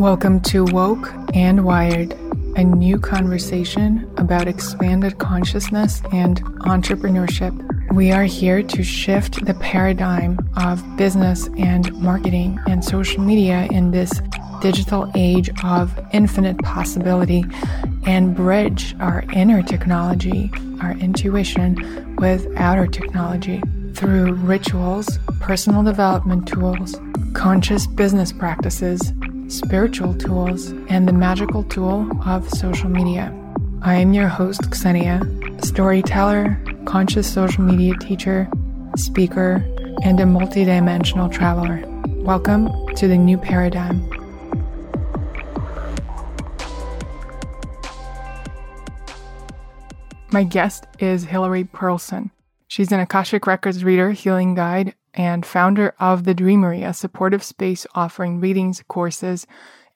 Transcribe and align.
Welcome 0.00 0.40
to 0.40 0.64
Woke 0.64 1.08
and 1.34 1.64
Wired, 1.64 2.14
a 2.56 2.64
new 2.64 2.98
conversation 2.98 4.10
about 4.16 4.48
expanded 4.48 5.18
consciousness 5.18 6.02
and 6.10 6.42
entrepreneurship. 6.62 7.54
We 7.92 8.10
are 8.10 8.24
here 8.24 8.60
to 8.64 8.82
shift 8.82 9.44
the 9.46 9.54
paradigm 9.54 10.40
of 10.56 10.82
business 10.96 11.48
and 11.56 11.92
marketing 11.94 12.58
and 12.66 12.84
social 12.84 13.22
media 13.22 13.68
in 13.70 13.92
this 13.92 14.20
digital 14.60 15.08
age 15.14 15.48
of 15.62 15.96
infinite 16.12 16.58
possibility 16.58 17.44
and 18.04 18.34
bridge 18.34 18.96
our 18.98 19.22
inner 19.32 19.62
technology, 19.62 20.50
our 20.82 20.98
intuition, 20.98 22.16
with 22.16 22.48
outer 22.56 22.88
technology 22.88 23.62
through 23.94 24.32
rituals, 24.32 25.20
personal 25.38 25.84
development 25.84 26.48
tools, 26.48 26.98
conscious 27.32 27.86
business 27.86 28.32
practices, 28.32 29.12
spiritual 29.54 30.12
tools, 30.14 30.70
and 30.88 31.06
the 31.06 31.12
magical 31.12 31.62
tool 31.62 32.10
of 32.26 32.48
social 32.50 32.90
media. 32.90 33.32
I 33.82 33.94
am 33.94 34.12
your 34.12 34.26
host, 34.26 34.62
Xenia, 34.74 35.22
storyteller, 35.62 36.60
conscious 36.86 37.32
social 37.32 37.62
media 37.62 37.94
teacher, 38.00 38.48
speaker, 38.96 39.64
and 40.02 40.18
a 40.18 40.24
multidimensional 40.24 41.30
traveler. 41.30 41.84
Welcome 42.24 42.68
to 42.96 43.06
the 43.06 43.16
new 43.16 43.38
paradigm. 43.38 44.10
My 50.32 50.42
guest 50.42 50.88
is 50.98 51.26
Hilary 51.26 51.62
Pearlson. 51.62 52.32
She's 52.66 52.90
an 52.90 52.98
Akashic 52.98 53.46
Records 53.46 53.84
reader, 53.84 54.10
healing 54.10 54.56
guide, 54.56 54.96
and 55.14 55.46
founder 55.46 55.94
of 55.98 56.24
The 56.24 56.34
Dreamery, 56.34 56.86
a 56.86 56.92
supportive 56.92 57.42
space 57.42 57.86
offering 57.94 58.40
readings, 58.40 58.82
courses, 58.88 59.46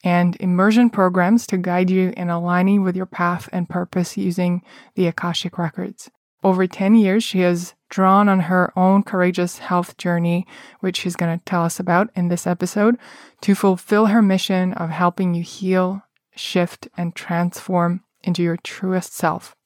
and 0.05 0.37
immersion 0.41 0.91
programs 0.91 1.47
to 1.49 1.59
guide 1.59 1.91
you 1.91 2.13
in 2.17 2.31
aligning 2.31 2.83
with 2.83 2.97
your 2.97 3.07
path 3.07 3.49
and 3.53 3.69
purpose 3.69 4.17
using 4.17 4.63
the 4.95 5.07
Akashic 5.07 5.59
Records. 5.59 6.11
Over 6.45 6.69
10 6.69 6.95
years, 6.95 7.25
she 7.25 7.41
has 7.41 7.75
drawn 7.89 8.29
on 8.29 8.41
her 8.41 8.73
own 8.79 9.03
courageous 9.03 9.59
health 9.59 9.97
journey, 9.97 10.47
which 10.81 10.99
she's 10.99 11.17
going 11.17 11.37
to 11.37 11.45
tell 11.45 11.65
us 11.65 11.81
about 11.81 12.11
in 12.15 12.29
this 12.29 12.47
episode, 12.47 12.97
to 13.41 13.57
fulfill 13.57 14.07
her 14.07 14.23
mission 14.23 14.73
of 14.75 14.91
helping 14.91 15.35
you 15.35 15.43
heal, 15.43 16.03
shift, 16.37 16.87
and 16.97 17.17
transform 17.17 18.05
into 18.23 18.43
your 18.43 18.57
truest 18.57 19.13
self. 19.15 19.57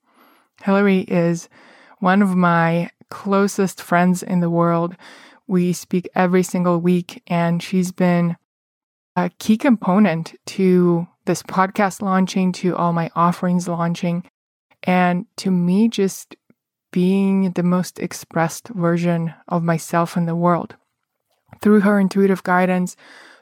Hilary 0.62 1.00
is 1.00 1.48
one 1.98 2.22
of 2.22 2.34
my 2.34 2.90
closest 3.10 3.82
friends 3.82 4.22
in 4.22 4.40
the 4.40 4.50
world. 4.50 4.96
We 5.46 5.72
speak 5.72 6.08
every 6.14 6.42
single 6.42 6.80
week, 6.80 7.22
and 7.26 7.62
she's 7.62 7.92
been 7.92 8.36
a 9.16 9.30
key 9.38 9.56
component 9.56 10.34
to 10.46 11.06
this 11.24 11.42
podcast 11.42 12.02
launching, 12.02 12.52
to 12.52 12.76
all 12.76 12.92
my 12.92 13.10
offerings 13.14 13.68
launching, 13.68 14.24
and 14.82 15.26
to 15.36 15.50
me, 15.50 15.88
just 15.88 16.36
being 16.90 17.52
the 17.52 17.62
most 17.62 17.98
expressed 17.98 18.68
version 18.68 19.34
of 19.48 19.62
myself 19.62 20.16
in 20.16 20.26
the 20.26 20.36
world. 20.36 20.76
Through 21.60 21.80
her 21.80 21.98
intuitive 21.98 22.42
guidance, 22.42 22.96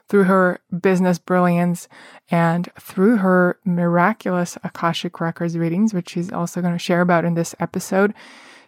through 0.07 0.25
her 0.25 0.59
business 0.81 1.19
brilliance, 1.19 1.87
and 2.29 2.69
through 2.79 3.17
her 3.17 3.59
miraculous 3.65 4.57
Akashic 4.63 5.19
Records 5.19 5.57
readings, 5.57 5.93
which 5.93 6.09
she's 6.09 6.31
also 6.31 6.61
going 6.61 6.73
to 6.73 6.79
share 6.79 7.01
about 7.01 7.25
in 7.25 7.33
this 7.33 7.55
episode, 7.59 8.13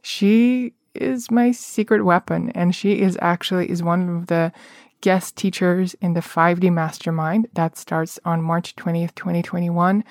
she 0.02 0.74
is 0.96 1.32
my 1.32 1.52
secret 1.52 2.04
weapon 2.04 2.50
and 2.52 2.76
she 2.76 3.02
is 3.02 3.18
actually 3.22 3.70
is 3.70 3.84
one 3.84 4.10
of 4.10 4.28
the 4.28 4.52
guest 5.02 5.36
teachers 5.36 5.96
in 5.96 6.14
the 6.14 6.22
5D 6.22 6.72
Mastermind 6.72 7.48
that 7.56 7.78
starts 7.78 8.20
on 8.24 8.42
March 8.42 8.74
20th, 8.78 9.14
2021. 9.16 10.02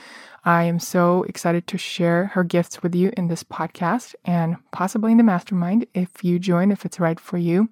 I 0.45 0.65
am 0.65 0.79
so 0.79 1.23
excited 1.23 1.67
to 1.69 1.79
share 1.79 2.27
her 2.27 2.45
gifts 2.45 2.83
with 2.83 2.95
you 2.95 3.11
in 3.17 3.29
this 3.29 3.43
podcast 3.43 4.15
and 4.25 4.57
possibly 4.71 5.13
in 5.13 5.19
the 5.19 5.25
mastermind 5.25 5.87
if 5.95 6.23
you 6.23 6.39
join, 6.39 6.71
if 6.71 6.85
it's 6.85 7.01
right 7.01 7.19
for 7.19 7.39
you. 7.39 7.71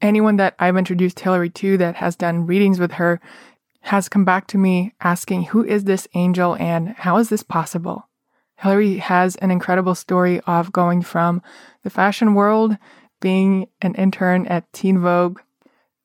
Anyone 0.00 0.36
that 0.36 0.56
I've 0.58 0.76
introduced 0.76 1.20
Hilary 1.20 1.50
to 1.50 1.76
that 1.78 1.96
has 1.96 2.16
done 2.16 2.46
readings 2.46 2.80
with 2.80 2.92
her 2.92 3.20
has 3.82 4.08
come 4.08 4.24
back 4.24 4.48
to 4.48 4.58
me 4.58 4.94
asking, 5.00 5.44
Who 5.44 5.64
is 5.64 5.84
this 5.84 6.08
angel 6.14 6.56
and 6.56 6.88
how 6.88 7.18
is 7.18 7.28
this 7.28 7.44
possible? 7.44 8.07
Hilary 8.58 8.98
has 8.98 9.36
an 9.36 9.50
incredible 9.50 9.94
story 9.94 10.40
of 10.40 10.72
going 10.72 11.02
from 11.02 11.42
the 11.84 11.90
fashion 11.90 12.34
world, 12.34 12.76
being 13.20 13.68
an 13.80 13.94
intern 13.94 14.46
at 14.48 14.72
Teen 14.72 14.98
Vogue, 14.98 15.40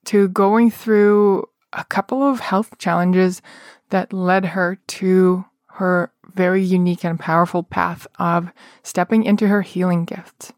to 0.05 0.27
going 0.27 0.69
through 0.69 1.49
a 1.73 1.83
couple 1.85 2.21
of 2.21 2.39
health 2.39 2.77
challenges 2.77 3.41
that 3.89 4.13
led 4.13 4.45
her 4.45 4.77
to 4.87 5.45
her 5.73 6.11
very 6.35 6.61
unique 6.61 7.03
and 7.03 7.19
powerful 7.19 7.63
path 7.63 8.05
of 8.19 8.51
stepping 8.83 9.23
into 9.23 9.47
her 9.47 9.63
healing 9.63 10.05
gifts. 10.05 10.53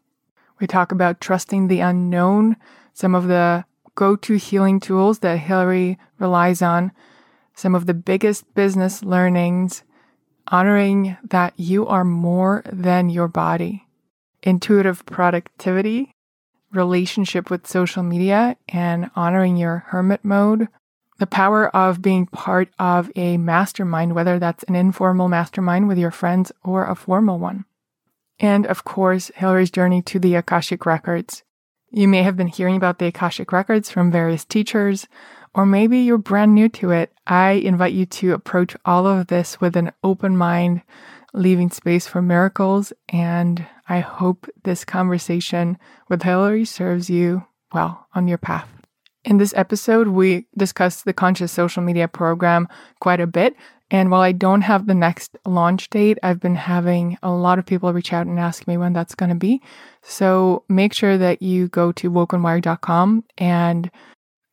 We 0.60 0.66
talk 0.66 0.92
about 0.92 1.20
trusting 1.20 1.68
the 1.68 1.80
unknown, 1.80 2.56
some 2.92 3.14
of 3.14 3.26
the 3.26 3.64
go 3.94 4.16
to 4.16 4.34
healing 4.34 4.80
tools 4.80 5.20
that 5.20 5.38
Hillary 5.38 5.98
relies 6.18 6.60
on, 6.60 6.92
some 7.54 7.74
of 7.74 7.86
the 7.86 7.94
biggest 7.94 8.52
business 8.54 9.02
learnings 9.02 9.82
honoring 10.48 11.16
that 11.24 11.54
you 11.56 11.86
are 11.86 12.04
more 12.04 12.62
than 12.70 13.08
your 13.08 13.28
body, 13.28 13.86
intuitive 14.42 15.04
productivity, 15.06 16.12
relationship 16.72 17.50
with 17.50 17.66
social 17.66 18.02
media, 18.02 18.56
and 18.68 19.10
honoring 19.16 19.56
your 19.56 19.84
hermit 19.88 20.24
mode. 20.24 20.68
The 21.18 21.26
power 21.26 21.74
of 21.74 22.02
being 22.02 22.26
part 22.26 22.68
of 22.78 23.10
a 23.16 23.38
mastermind, 23.38 24.14
whether 24.14 24.38
that's 24.38 24.64
an 24.64 24.74
informal 24.74 25.28
mastermind 25.28 25.88
with 25.88 25.96
your 25.96 26.10
friends 26.10 26.52
or 26.62 26.84
a 26.84 26.94
formal 26.94 27.38
one. 27.38 27.64
And 28.38 28.66
of 28.66 28.84
course, 28.84 29.30
Hillary's 29.34 29.70
journey 29.70 30.02
to 30.02 30.18
the 30.18 30.34
Akashic 30.34 30.84
Records. 30.84 31.42
You 31.90 32.06
may 32.06 32.22
have 32.22 32.36
been 32.36 32.48
hearing 32.48 32.76
about 32.76 32.98
the 32.98 33.06
Akashic 33.06 33.50
Records 33.50 33.90
from 33.90 34.12
various 34.12 34.44
teachers, 34.44 35.06
or 35.56 35.64
maybe 35.64 36.00
you're 36.00 36.18
brand 36.18 36.54
new 36.54 36.68
to 36.68 36.90
it, 36.90 37.12
I 37.26 37.52
invite 37.52 37.94
you 37.94 38.04
to 38.04 38.34
approach 38.34 38.76
all 38.84 39.06
of 39.06 39.28
this 39.28 39.58
with 39.58 39.74
an 39.74 39.90
open 40.04 40.36
mind, 40.36 40.82
leaving 41.32 41.70
space 41.70 42.06
for 42.06 42.20
miracles. 42.20 42.92
And 43.08 43.66
I 43.88 44.00
hope 44.00 44.46
this 44.64 44.84
conversation 44.84 45.78
with 46.10 46.22
Hilary 46.22 46.66
serves 46.66 47.08
you 47.08 47.46
well 47.72 48.06
on 48.14 48.28
your 48.28 48.36
path. 48.36 48.68
In 49.24 49.38
this 49.38 49.54
episode, 49.56 50.08
we 50.08 50.46
discussed 50.58 51.06
the 51.06 51.14
conscious 51.14 51.52
social 51.52 51.82
media 51.82 52.06
program 52.06 52.68
quite 53.00 53.20
a 53.20 53.26
bit. 53.26 53.56
And 53.90 54.10
while 54.10 54.20
I 54.20 54.32
don't 54.32 54.60
have 54.60 54.86
the 54.86 54.94
next 54.94 55.38
launch 55.46 55.88
date, 55.88 56.18
I've 56.22 56.40
been 56.40 56.56
having 56.56 57.16
a 57.22 57.30
lot 57.30 57.58
of 57.58 57.64
people 57.64 57.92
reach 57.94 58.12
out 58.12 58.26
and 58.26 58.38
ask 58.38 58.66
me 58.68 58.76
when 58.76 58.92
that's 58.92 59.14
going 59.14 59.30
to 59.30 59.36
be. 59.36 59.62
So 60.02 60.64
make 60.68 60.92
sure 60.92 61.16
that 61.16 61.40
you 61.40 61.68
go 61.68 61.92
to 61.92 62.10
wokeandwired.com 62.10 63.24
and 63.38 63.90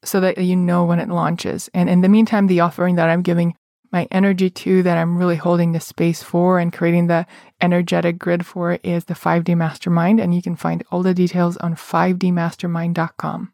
so 0.04 0.20
that 0.20 0.38
you 0.38 0.56
know 0.56 0.86
when 0.86 1.00
it 1.00 1.10
launches. 1.10 1.70
And 1.74 1.90
in 1.90 2.02
the 2.02 2.10
meantime, 2.10 2.48
the 2.48 2.60
offering 2.60 2.96
that 2.96 3.10
I'm 3.10 3.22
giving 3.22 3.56
my 3.92 4.08
energy 4.12 4.50
to, 4.50 4.84
that 4.84 4.98
I'm 4.98 5.18
really 5.18 5.36
holding 5.36 5.72
the 5.72 5.80
space 5.80 6.24
for 6.24 6.60
and 6.60 6.74
creating 6.74 7.08
the 7.08 7.26
energetic 7.62 8.18
grid 8.18 8.46
for, 8.46 8.80
is 8.84 9.06
the 9.06 9.14
5D 9.14 9.56
Mastermind. 9.56 10.20
And 10.20 10.34
you 10.34 10.42
can 10.42 10.56
find 10.56 10.84
all 10.92 11.04
the 11.04 11.14
details 11.14 11.58
on 11.58 11.76
5dmastermind.com. 11.76 13.54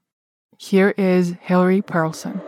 Here 0.58 0.94
is 0.98 1.36
Hilary 1.42 1.82
Pearlson. 1.82 2.42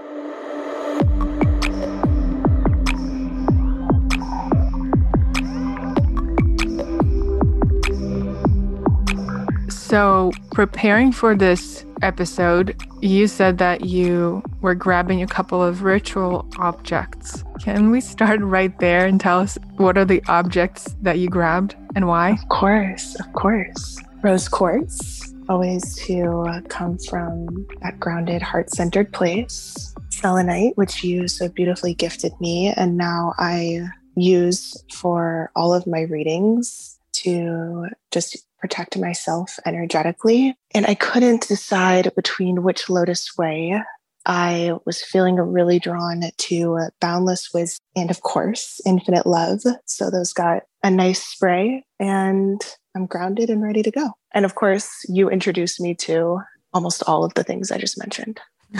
So, 9.69 10.31
preparing 10.53 11.11
for 11.11 11.35
this 11.35 11.85
episode, 12.01 12.75
you 13.01 13.27
said 13.27 13.57
that 13.59 13.85
you 13.85 14.43
were 14.61 14.75
grabbing 14.75 15.21
a 15.21 15.27
couple 15.27 15.63
of 15.63 15.83
ritual 15.83 16.47
objects. 16.57 17.43
Can 17.61 17.91
we 17.91 18.01
start 18.01 18.39
right 18.41 18.77
there 18.79 19.05
and 19.05 19.19
tell 19.19 19.39
us 19.39 19.57
what 19.77 19.97
are 19.97 20.05
the 20.05 20.23
objects 20.27 20.95
that 21.01 21.19
you 21.19 21.29
grabbed 21.29 21.75
and 21.95 22.07
why? 22.07 22.31
Of 22.31 22.49
course, 22.49 23.15
of 23.19 23.31
course. 23.33 23.99
Rose 24.23 24.47
quartz, 24.47 25.33
always 25.49 25.95
to 26.05 26.43
uh, 26.47 26.61
come 26.69 26.97
from 27.09 27.67
that 27.81 27.99
grounded, 27.99 28.41
heart 28.41 28.69
centered 28.69 29.11
place. 29.13 29.93
Selenite, 30.09 30.77
which 30.77 31.03
you 31.03 31.27
so 31.27 31.49
beautifully 31.49 31.95
gifted 31.95 32.31
me, 32.39 32.71
and 32.77 32.97
now 32.97 33.33
I 33.39 33.87
use 34.15 34.83
for 34.93 35.51
all 35.55 35.73
of 35.73 35.87
my 35.87 36.01
readings 36.01 36.99
to 37.13 37.87
just 38.11 38.45
protect 38.61 38.97
myself 38.97 39.59
energetically. 39.65 40.55
And 40.73 40.85
I 40.85 40.95
couldn't 40.95 41.47
decide 41.47 42.13
between 42.15 42.63
which 42.63 42.85
LotusWei. 42.85 43.83
I 44.25 44.73
was 44.85 45.01
feeling 45.01 45.35
really 45.37 45.79
drawn 45.79 46.21
to 46.37 46.79
Boundless 46.99 47.49
Wisdom 47.53 47.83
and, 47.95 48.11
of 48.11 48.21
course, 48.21 48.79
Infinite 48.85 49.25
Love. 49.25 49.61
So 49.85 50.11
those 50.11 50.31
got 50.31 50.63
a 50.83 50.91
nice 50.91 51.23
spray, 51.23 51.83
and 51.99 52.61
I'm 52.95 53.07
grounded 53.07 53.49
and 53.49 53.63
ready 53.63 53.81
to 53.81 53.91
go. 53.91 54.11
And 54.33 54.45
of 54.45 54.55
course, 54.55 54.89
you 55.09 55.29
introduced 55.29 55.81
me 55.81 55.95
to 55.95 56.39
almost 56.73 57.03
all 57.07 57.23
of 57.23 57.33
the 57.33 57.43
things 57.43 57.71
I 57.71 57.77
just 57.79 57.97
mentioned. 57.97 58.39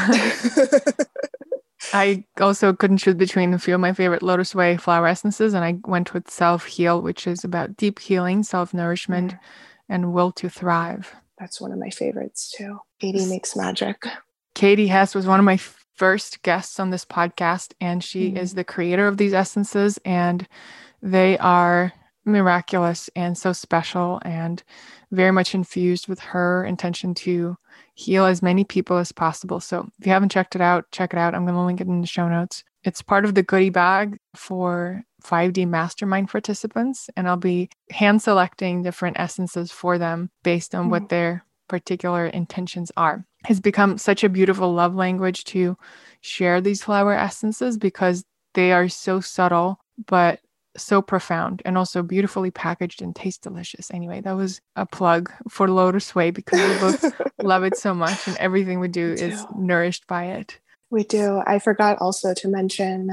I 1.93 2.23
also 2.39 2.73
couldn't 2.73 2.99
choose 2.99 3.15
between 3.15 3.53
a 3.53 3.59
few 3.59 3.73
of 3.75 3.81
my 3.81 3.93
favorite 3.93 4.21
LotusWei 4.21 4.79
flower 4.79 5.07
essences, 5.07 5.53
and 5.53 5.65
I 5.65 5.77
went 5.85 6.13
with 6.13 6.29
Self 6.29 6.65
Heal, 6.65 7.01
which 7.01 7.27
is 7.27 7.43
about 7.43 7.75
deep 7.75 7.99
healing, 7.99 8.43
self 8.43 8.73
nourishment, 8.73 9.33
mm. 9.33 9.39
And 9.91 10.13
will 10.13 10.31
to 10.31 10.49
thrive. 10.49 11.13
That's 11.37 11.61
one 11.61 11.71
of 11.71 11.77
my 11.77 11.89
favorites 11.89 12.53
too. 12.55 12.79
Katie 12.99 13.25
makes 13.25 13.55
magic. 13.55 14.03
Katie 14.55 14.87
Hess 14.87 15.13
was 15.13 15.27
one 15.27 15.39
of 15.39 15.45
my 15.45 15.57
first 15.57 16.41
guests 16.41 16.79
on 16.79 16.89
this 16.89 17.05
podcast, 17.05 17.73
and 17.79 18.03
she 18.03 18.31
mm. 18.31 18.37
is 18.37 18.53
the 18.53 18.63
creator 18.63 19.07
of 19.07 19.17
these 19.17 19.33
essences, 19.33 19.99
and 20.05 20.47
they 21.01 21.37
are 21.37 21.93
miraculous 22.25 23.09
and 23.15 23.37
so 23.37 23.51
special 23.51 24.21
and 24.23 24.63
very 25.11 25.31
much 25.31 25.55
infused 25.55 26.07
with 26.07 26.19
her 26.19 26.63
intention 26.63 27.13
to 27.15 27.57
heal 27.95 28.25
as 28.25 28.41
many 28.41 28.63
people 28.63 28.97
as 28.97 29.11
possible. 29.11 29.59
So 29.59 29.89
if 29.99 30.05
you 30.05 30.11
haven't 30.11 30.31
checked 30.31 30.55
it 30.55 30.61
out, 30.61 30.85
check 30.91 31.13
it 31.13 31.19
out. 31.19 31.35
I'm 31.35 31.45
going 31.45 31.55
to 31.55 31.61
link 31.61 31.81
it 31.81 31.87
in 31.87 32.01
the 32.01 32.07
show 32.07 32.29
notes. 32.29 32.63
It's 32.83 33.01
part 33.01 33.25
of 33.25 33.35
the 33.35 33.43
goodie 33.43 33.69
bag 33.69 34.19
for 34.35 35.03
5D 35.23 35.67
mastermind 35.67 36.29
participants, 36.29 37.09
and 37.15 37.27
I'll 37.27 37.37
be 37.37 37.69
hand 37.89 38.21
selecting 38.21 38.83
different 38.83 39.19
essences 39.19 39.71
for 39.71 39.97
them 39.97 40.29
based 40.43 40.75
on 40.75 40.87
mm 40.87 40.91
what 40.91 41.09
their 41.09 41.45
particular 41.69 42.25
intentions 42.25 42.91
are. 42.97 43.25
Has 43.45 43.61
become 43.61 43.97
such 43.97 44.25
a 44.25 44.29
beautiful 44.29 44.73
love 44.73 44.93
language 44.93 45.45
to 45.45 45.77
share 46.19 46.59
these 46.59 46.83
flower 46.83 47.13
essences 47.13 47.77
because 47.77 48.25
they 48.53 48.73
are 48.73 48.89
so 48.89 49.21
subtle, 49.21 49.79
but 50.05 50.41
so 50.77 51.01
profound 51.01 51.61
and 51.65 51.77
also 51.77 52.03
beautifully 52.03 52.51
packaged 52.51 53.01
and 53.01 53.15
taste 53.15 53.41
delicious. 53.41 53.91
Anyway, 53.91 54.21
that 54.21 54.35
was 54.35 54.61
a 54.75 54.85
plug 54.85 55.31
for 55.49 55.67
LotusWei 55.67 56.33
because 56.33 56.59
we 56.59 56.79
both 56.79 57.21
love 57.43 57.63
it 57.63 57.77
so 57.77 57.93
much 57.93 58.27
and 58.27 58.37
everything 58.37 58.79
we 58.79 58.87
do 58.87 59.09
we 59.09 59.21
is 59.21 59.45
nourished 59.55 60.07
by 60.07 60.25
it. 60.25 60.59
We 60.89 61.03
do. 61.03 61.41
I 61.45 61.59
forgot 61.59 61.99
also 61.99 62.33
to 62.33 62.47
mention 62.47 63.09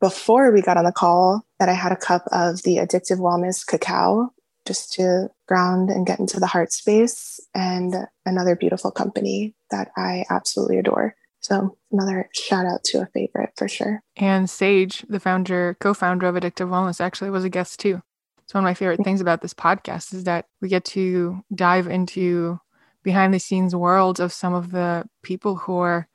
before 0.00 0.52
we 0.52 0.62
got 0.62 0.76
on 0.76 0.84
the 0.84 0.92
call 0.92 1.46
that 1.58 1.68
I 1.68 1.74
had 1.74 1.92
a 1.92 1.96
cup 1.96 2.24
of 2.32 2.62
the 2.62 2.76
addictive 2.76 3.18
wellness 3.18 3.66
cacao 3.66 4.32
just 4.66 4.92
to 4.94 5.30
ground 5.46 5.90
and 5.90 6.06
get 6.06 6.18
into 6.18 6.40
the 6.40 6.46
heart 6.46 6.72
space 6.72 7.40
and 7.54 7.94
another 8.26 8.56
beautiful 8.56 8.90
company 8.90 9.54
that 9.70 9.90
I 9.96 10.24
absolutely 10.30 10.78
adore. 10.78 11.14
So 11.40 11.76
another 11.90 12.28
shout 12.34 12.66
out 12.66 12.84
to 12.84 13.00
a 13.00 13.06
favorite 13.06 13.52
for 13.56 13.68
sure. 13.68 14.02
And 14.16 14.48
Sage, 14.48 15.04
the 15.08 15.20
founder, 15.20 15.76
co-founder 15.80 16.26
of 16.26 16.34
Addictive 16.34 16.68
Wellness, 16.68 17.00
actually 17.00 17.30
was 17.30 17.44
a 17.44 17.48
guest 17.48 17.80
too. 17.80 18.02
So 18.46 18.58
one 18.58 18.64
of 18.64 18.68
my 18.68 18.74
favorite 18.74 19.04
things 19.04 19.20
about 19.20 19.40
this 19.40 19.54
podcast 19.54 20.12
is 20.12 20.24
that 20.24 20.46
we 20.60 20.68
get 20.68 20.84
to 20.86 21.42
dive 21.54 21.86
into 21.86 22.60
behind 23.02 23.32
the 23.32 23.38
scenes 23.38 23.74
worlds 23.74 24.20
of 24.20 24.32
some 24.32 24.52
of 24.52 24.72
the 24.72 25.08
people 25.22 25.56
who 25.56 25.78
are 25.78 26.08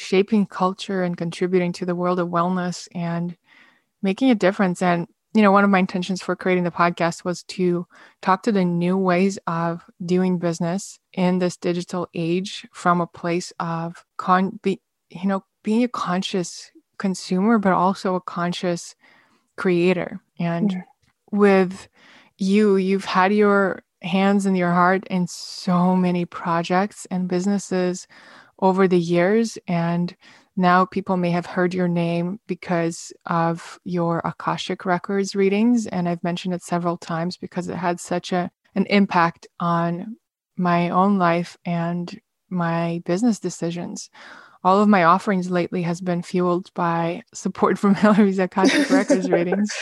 shaping 0.00 0.46
culture 0.46 1.02
and 1.02 1.16
contributing 1.16 1.72
to 1.72 1.84
the 1.84 1.94
world 1.94 2.18
of 2.18 2.28
wellness 2.28 2.88
and 2.94 3.36
making 4.02 4.30
a 4.30 4.34
difference. 4.34 4.80
And 4.80 5.06
you 5.34 5.42
know, 5.42 5.52
one 5.52 5.62
of 5.62 5.70
my 5.70 5.78
intentions 5.78 6.22
for 6.22 6.34
creating 6.34 6.64
the 6.64 6.72
podcast 6.72 7.24
was 7.24 7.44
to 7.44 7.86
talk 8.20 8.42
to 8.42 8.50
the 8.50 8.64
new 8.64 8.96
ways 8.96 9.38
of 9.46 9.84
doing 10.04 10.38
business 10.38 10.98
in 11.12 11.38
this 11.38 11.56
digital 11.56 12.08
age 12.14 12.66
from 12.72 13.00
a 13.00 13.06
place 13.06 13.52
of 13.60 14.04
con 14.16 14.58
be, 14.62 14.80
you 15.10 15.28
know, 15.28 15.44
being 15.62 15.84
a 15.84 15.88
conscious 15.88 16.72
consumer, 16.98 17.58
but 17.58 17.72
also 17.72 18.14
a 18.14 18.20
conscious 18.20 18.96
creator. 19.56 20.20
And 20.38 20.72
yeah. 20.72 20.82
with 21.30 21.88
you, 22.38 22.76
you've 22.76 23.04
had 23.04 23.32
your 23.32 23.84
hands 24.02 24.46
and 24.46 24.56
your 24.56 24.72
heart 24.72 25.06
in 25.08 25.26
so 25.28 25.94
many 25.94 26.24
projects 26.24 27.06
and 27.10 27.28
businesses 27.28 28.08
over 28.60 28.86
the 28.86 28.98
years. 28.98 29.58
And 29.66 30.14
now 30.56 30.84
people 30.84 31.16
may 31.16 31.30
have 31.30 31.46
heard 31.46 31.74
your 31.74 31.88
name 31.88 32.40
because 32.46 33.12
of 33.26 33.78
your 33.84 34.20
Akashic 34.24 34.84
Records 34.84 35.34
readings. 35.34 35.86
And 35.86 36.08
I've 36.08 36.22
mentioned 36.22 36.54
it 36.54 36.62
several 36.62 36.96
times 36.96 37.36
because 37.36 37.68
it 37.68 37.76
had 37.76 38.00
such 38.00 38.32
a, 38.32 38.50
an 38.74 38.86
impact 38.86 39.46
on 39.58 40.16
my 40.56 40.90
own 40.90 41.18
life 41.18 41.56
and 41.64 42.20
my 42.50 43.02
business 43.06 43.38
decisions. 43.38 44.10
All 44.62 44.82
of 44.82 44.88
my 44.88 45.04
offerings 45.04 45.50
lately 45.50 45.82
has 45.82 46.00
been 46.00 46.22
fueled 46.22 46.70
by 46.74 47.22
support 47.32 47.78
from 47.78 47.94
Hillary's 47.96 48.38
Akashic 48.38 48.90
Records 48.90 49.30
readings. 49.30 49.72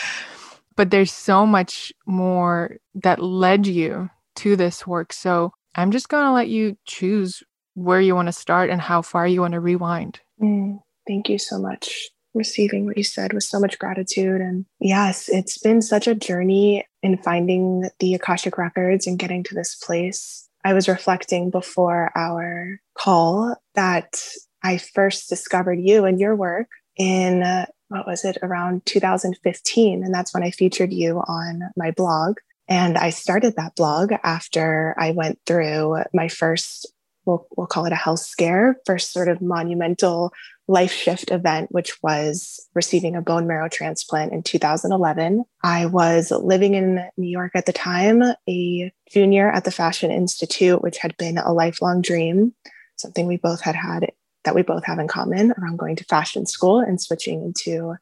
But 0.76 0.90
there's 0.90 1.10
so 1.10 1.44
much 1.44 1.92
more 2.06 2.76
that 2.94 3.20
led 3.20 3.66
you 3.66 4.10
to 4.36 4.54
this 4.54 4.86
work. 4.86 5.12
So 5.12 5.52
I'm 5.74 5.90
just 5.90 6.08
going 6.08 6.24
to 6.24 6.32
let 6.32 6.48
you 6.48 6.76
choose 6.86 7.42
where 7.78 8.00
you 8.00 8.14
want 8.14 8.26
to 8.26 8.32
start 8.32 8.70
and 8.70 8.80
how 8.80 9.02
far 9.02 9.26
you 9.26 9.40
want 9.40 9.52
to 9.52 9.60
rewind. 9.60 10.20
Mm, 10.42 10.80
thank 11.06 11.28
you 11.28 11.38
so 11.38 11.58
much. 11.58 12.08
Receiving 12.34 12.86
what 12.86 12.96
you 12.96 13.04
said 13.04 13.32
with 13.32 13.44
so 13.44 13.58
much 13.58 13.78
gratitude. 13.78 14.40
And 14.40 14.66
yes, 14.80 15.28
it's 15.28 15.58
been 15.58 15.80
such 15.80 16.06
a 16.06 16.14
journey 16.14 16.86
in 17.02 17.18
finding 17.18 17.88
the 18.00 18.14
Akashic 18.14 18.58
Records 18.58 19.06
and 19.06 19.18
getting 19.18 19.42
to 19.44 19.54
this 19.54 19.74
place. 19.74 20.48
I 20.64 20.74
was 20.74 20.88
reflecting 20.88 21.50
before 21.50 22.10
our 22.16 22.80
call 22.96 23.56
that 23.74 24.20
I 24.62 24.78
first 24.78 25.28
discovered 25.28 25.78
you 25.80 26.04
and 26.04 26.20
your 26.20 26.34
work 26.34 26.68
in, 26.96 27.42
uh, 27.42 27.66
what 27.88 28.06
was 28.06 28.24
it, 28.24 28.38
around 28.42 28.84
2015. 28.86 30.04
And 30.04 30.12
that's 30.12 30.34
when 30.34 30.42
I 30.42 30.50
featured 30.50 30.92
you 30.92 31.20
on 31.20 31.70
my 31.76 31.92
blog. 31.92 32.38
And 32.68 32.98
I 32.98 33.10
started 33.10 33.54
that 33.56 33.76
blog 33.76 34.12
after 34.22 34.94
I 34.98 35.12
went 35.12 35.38
through 35.46 36.02
my 36.12 36.28
first 36.28 36.92
we'll, 37.28 37.46
we'll 37.56 37.66
call 37.66 37.84
it 37.84 37.92
a 37.92 37.96
health 37.96 38.20
scare, 38.20 38.76
first 38.86 39.12
sort 39.12 39.28
of 39.28 39.40
monumental 39.40 40.32
life 40.66 40.92
shift 40.92 41.30
event, 41.30 41.70
which 41.70 42.02
was 42.02 42.66
receiving 42.74 43.14
a 43.14 43.22
bone 43.22 43.46
marrow 43.46 43.68
transplant 43.68 44.32
in 44.32 44.42
2011. 44.42 45.44
I 45.62 45.86
was 45.86 46.30
living 46.30 46.74
in 46.74 47.06
New 47.16 47.28
York 47.28 47.52
at 47.54 47.66
the 47.66 47.72
time, 47.72 48.22
a 48.48 48.92
junior 49.10 49.50
at 49.50 49.64
the 49.64 49.70
Fashion 49.70 50.10
Institute, 50.10 50.82
which 50.82 50.98
had 50.98 51.16
been 51.16 51.38
a 51.38 51.52
lifelong 51.52 52.02
dream, 52.02 52.54
something 52.96 53.26
we 53.26 53.36
both 53.36 53.60
had 53.60 53.76
had 53.76 54.10
that 54.44 54.54
we 54.54 54.62
both 54.62 54.84
have 54.86 54.98
in 54.98 55.08
common 55.08 55.52
around 55.58 55.78
going 55.78 55.96
to 55.96 56.04
fashion 56.04 56.46
school 56.46 56.80
and 56.80 57.00
switching 57.00 57.42
into 57.42 57.94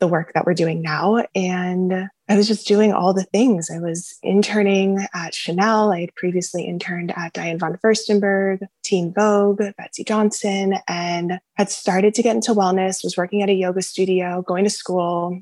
the 0.00 0.08
work 0.08 0.32
that 0.34 0.46
we're 0.46 0.54
doing 0.54 0.82
now. 0.82 1.24
And 1.34 2.08
I 2.28 2.36
was 2.36 2.46
just 2.46 2.66
doing 2.66 2.92
all 2.92 3.14
the 3.14 3.24
things. 3.24 3.70
I 3.70 3.78
was 3.78 4.16
interning 4.22 5.06
at 5.14 5.34
Chanel. 5.34 5.92
I 5.92 6.02
had 6.02 6.14
previously 6.14 6.64
interned 6.64 7.12
at 7.16 7.32
Diane 7.32 7.58
von 7.58 7.78
Furstenberg, 7.78 8.60
Teen 8.84 9.12
Vogue, 9.12 9.62
Betsey 9.76 10.04
Johnson, 10.04 10.74
and 10.86 11.40
had 11.54 11.70
started 11.70 12.14
to 12.14 12.22
get 12.22 12.36
into 12.36 12.54
wellness, 12.54 13.02
was 13.02 13.16
working 13.16 13.42
at 13.42 13.48
a 13.48 13.54
yoga 13.54 13.82
studio, 13.82 14.42
going 14.42 14.64
to 14.64 14.70
school. 14.70 15.40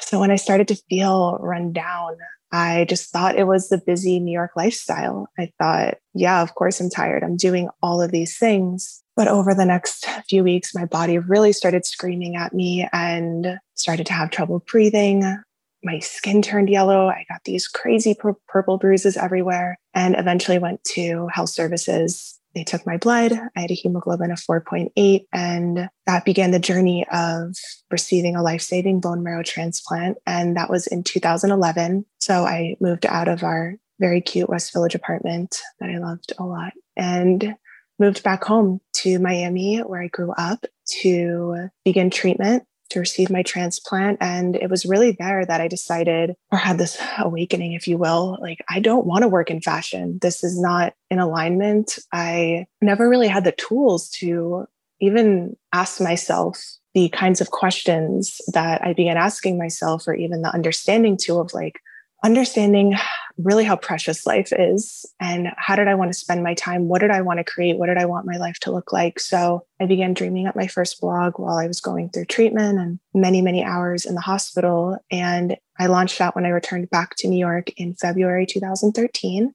So 0.00 0.18
when 0.20 0.30
I 0.30 0.36
started 0.36 0.68
to 0.68 0.82
feel 0.88 1.38
run 1.40 1.72
down, 1.72 2.16
I 2.50 2.86
just 2.88 3.10
thought 3.10 3.36
it 3.36 3.46
was 3.46 3.68
the 3.68 3.80
busy 3.84 4.18
New 4.20 4.32
York 4.32 4.52
lifestyle. 4.56 5.28
I 5.38 5.52
thought, 5.58 5.98
yeah, 6.14 6.42
of 6.42 6.54
course 6.54 6.80
I'm 6.80 6.88
tired. 6.88 7.22
I'm 7.22 7.36
doing 7.36 7.68
all 7.82 8.00
of 8.00 8.10
these 8.10 8.38
things. 8.38 9.02
But 9.16 9.28
over 9.28 9.52
the 9.54 9.66
next 9.66 10.06
few 10.28 10.44
weeks, 10.44 10.74
my 10.74 10.84
body 10.84 11.18
really 11.18 11.52
started 11.52 11.84
screaming 11.84 12.36
at 12.36 12.54
me 12.54 12.88
and 12.92 13.58
started 13.74 14.06
to 14.06 14.12
have 14.12 14.30
trouble 14.30 14.64
breathing. 14.70 15.42
My 15.84 15.98
skin 15.98 16.40
turned 16.40 16.70
yellow. 16.70 17.08
I 17.08 17.24
got 17.28 17.44
these 17.44 17.68
crazy 17.68 18.14
pur- 18.14 18.36
purple 18.48 18.78
bruises 18.78 19.16
everywhere 19.16 19.76
and 19.92 20.16
eventually 20.16 20.58
went 20.58 20.82
to 20.94 21.28
health 21.32 21.50
services. 21.50 22.37
They 22.54 22.64
took 22.64 22.86
my 22.86 22.96
blood. 22.96 23.32
I 23.56 23.60
had 23.60 23.70
a 23.70 23.74
hemoglobin 23.74 24.30
of 24.30 24.40
4.8, 24.40 25.26
and 25.32 25.88
that 26.06 26.24
began 26.24 26.50
the 26.50 26.58
journey 26.58 27.06
of 27.12 27.54
receiving 27.90 28.36
a 28.36 28.42
life 28.42 28.62
saving 28.62 29.00
bone 29.00 29.22
marrow 29.22 29.42
transplant. 29.42 30.18
And 30.26 30.56
that 30.56 30.70
was 30.70 30.86
in 30.86 31.04
2011. 31.04 32.06
So 32.18 32.44
I 32.44 32.76
moved 32.80 33.06
out 33.06 33.28
of 33.28 33.42
our 33.42 33.74
very 34.00 34.20
cute 34.20 34.48
West 34.48 34.72
Village 34.72 34.94
apartment 34.94 35.60
that 35.80 35.90
I 35.90 35.98
loved 35.98 36.32
a 36.38 36.44
lot 36.44 36.72
and 36.96 37.54
moved 37.98 38.22
back 38.22 38.44
home 38.44 38.80
to 38.94 39.18
Miami, 39.18 39.78
where 39.78 40.02
I 40.02 40.08
grew 40.08 40.32
up, 40.32 40.64
to 41.02 41.68
begin 41.84 42.10
treatment 42.10 42.64
to 42.90 43.00
receive 43.00 43.30
my 43.30 43.42
transplant. 43.42 44.18
And 44.20 44.56
it 44.56 44.70
was 44.70 44.86
really 44.86 45.16
there 45.18 45.44
that 45.44 45.60
I 45.60 45.68
decided, 45.68 46.34
or 46.50 46.58
had 46.58 46.78
this 46.78 46.98
awakening, 47.18 47.72
if 47.72 47.86
you 47.86 47.98
will, 47.98 48.38
like, 48.40 48.64
I 48.68 48.80
don't 48.80 49.06
want 49.06 49.22
to 49.22 49.28
work 49.28 49.50
in 49.50 49.60
fashion. 49.60 50.18
This 50.20 50.42
is 50.44 50.60
not 50.60 50.94
in 51.10 51.18
alignment. 51.18 51.98
I 52.12 52.66
never 52.80 53.08
really 53.08 53.28
had 53.28 53.44
the 53.44 53.52
tools 53.52 54.08
to 54.20 54.66
even 55.00 55.56
ask 55.72 56.00
myself 56.00 56.58
the 56.94 57.08
kinds 57.10 57.40
of 57.40 57.50
questions 57.50 58.40
that 58.52 58.84
I 58.84 58.92
began 58.94 59.16
asking 59.16 59.58
myself, 59.58 60.08
or 60.08 60.14
even 60.14 60.42
the 60.42 60.52
understanding 60.52 61.16
too 61.16 61.38
of 61.38 61.52
like, 61.54 61.80
understanding 62.24 62.96
really 63.38 63.64
how 63.64 63.76
precious 63.76 64.26
life 64.26 64.52
is 64.52 65.06
and 65.20 65.48
how 65.56 65.76
did 65.76 65.86
I 65.86 65.94
want 65.94 66.12
to 66.12 66.18
spend 66.18 66.42
my 66.42 66.54
time? 66.54 66.88
What 66.88 67.00
did 67.00 67.10
I 67.10 67.20
want 67.20 67.38
to 67.38 67.44
create? 67.44 67.78
What 67.78 67.86
did 67.86 67.96
I 67.96 68.06
want 68.06 68.26
my 68.26 68.36
life 68.36 68.58
to 68.60 68.72
look 68.72 68.92
like? 68.92 69.20
So 69.20 69.64
I 69.80 69.86
began 69.86 70.14
dreaming 70.14 70.48
up 70.48 70.56
my 70.56 70.66
first 70.66 71.00
blog 71.00 71.38
while 71.38 71.56
I 71.56 71.68
was 71.68 71.80
going 71.80 72.10
through 72.10 72.24
treatment 72.24 72.78
and 72.78 72.98
many, 73.14 73.40
many 73.40 73.62
hours 73.62 74.04
in 74.04 74.16
the 74.16 74.20
hospital. 74.20 74.98
And 75.10 75.56
I 75.78 75.86
launched 75.86 76.18
that 76.18 76.34
when 76.34 76.46
I 76.46 76.50
returned 76.50 76.90
back 76.90 77.14
to 77.18 77.28
New 77.28 77.38
York 77.38 77.70
in 77.76 77.94
February 77.94 78.46
2013. 78.46 79.54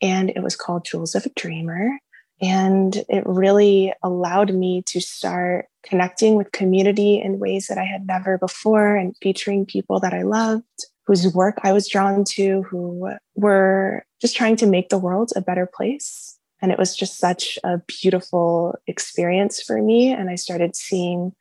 And 0.00 0.30
it 0.30 0.42
was 0.42 0.56
called 0.56 0.86
Jewels 0.86 1.14
of 1.14 1.26
a 1.26 1.30
Dreamer. 1.36 1.98
And 2.40 2.96
it 3.08 3.22
really 3.24 3.92
allowed 4.02 4.52
me 4.52 4.82
to 4.86 5.00
start 5.00 5.66
connecting 5.84 6.34
with 6.34 6.50
community 6.50 7.20
in 7.20 7.38
ways 7.38 7.68
that 7.68 7.78
I 7.78 7.84
had 7.84 8.06
never 8.06 8.36
before 8.38 8.96
and 8.96 9.14
featuring 9.22 9.64
people 9.64 10.00
that 10.00 10.12
I 10.12 10.22
loved, 10.22 10.86
whose 11.06 11.32
work 11.34 11.58
I 11.62 11.72
was 11.72 11.88
drawn 11.88 12.24
to, 12.30 12.62
who 12.62 13.10
were 13.34 14.04
just 14.20 14.36
trying 14.36 14.56
to 14.56 14.66
make 14.66 14.88
the 14.88 14.98
world 14.98 15.32
a 15.34 15.40
better 15.40 15.66
place. 15.66 16.38
And 16.60 16.70
it 16.70 16.78
was 16.78 16.96
just 16.96 17.18
such 17.18 17.58
a 17.64 17.80
beautiful 17.88 18.76
experience 18.86 19.60
for 19.60 19.82
me. 19.82 20.12
And 20.12 20.30
I 20.30 20.36
started 20.36 20.76
seeing 20.76 21.32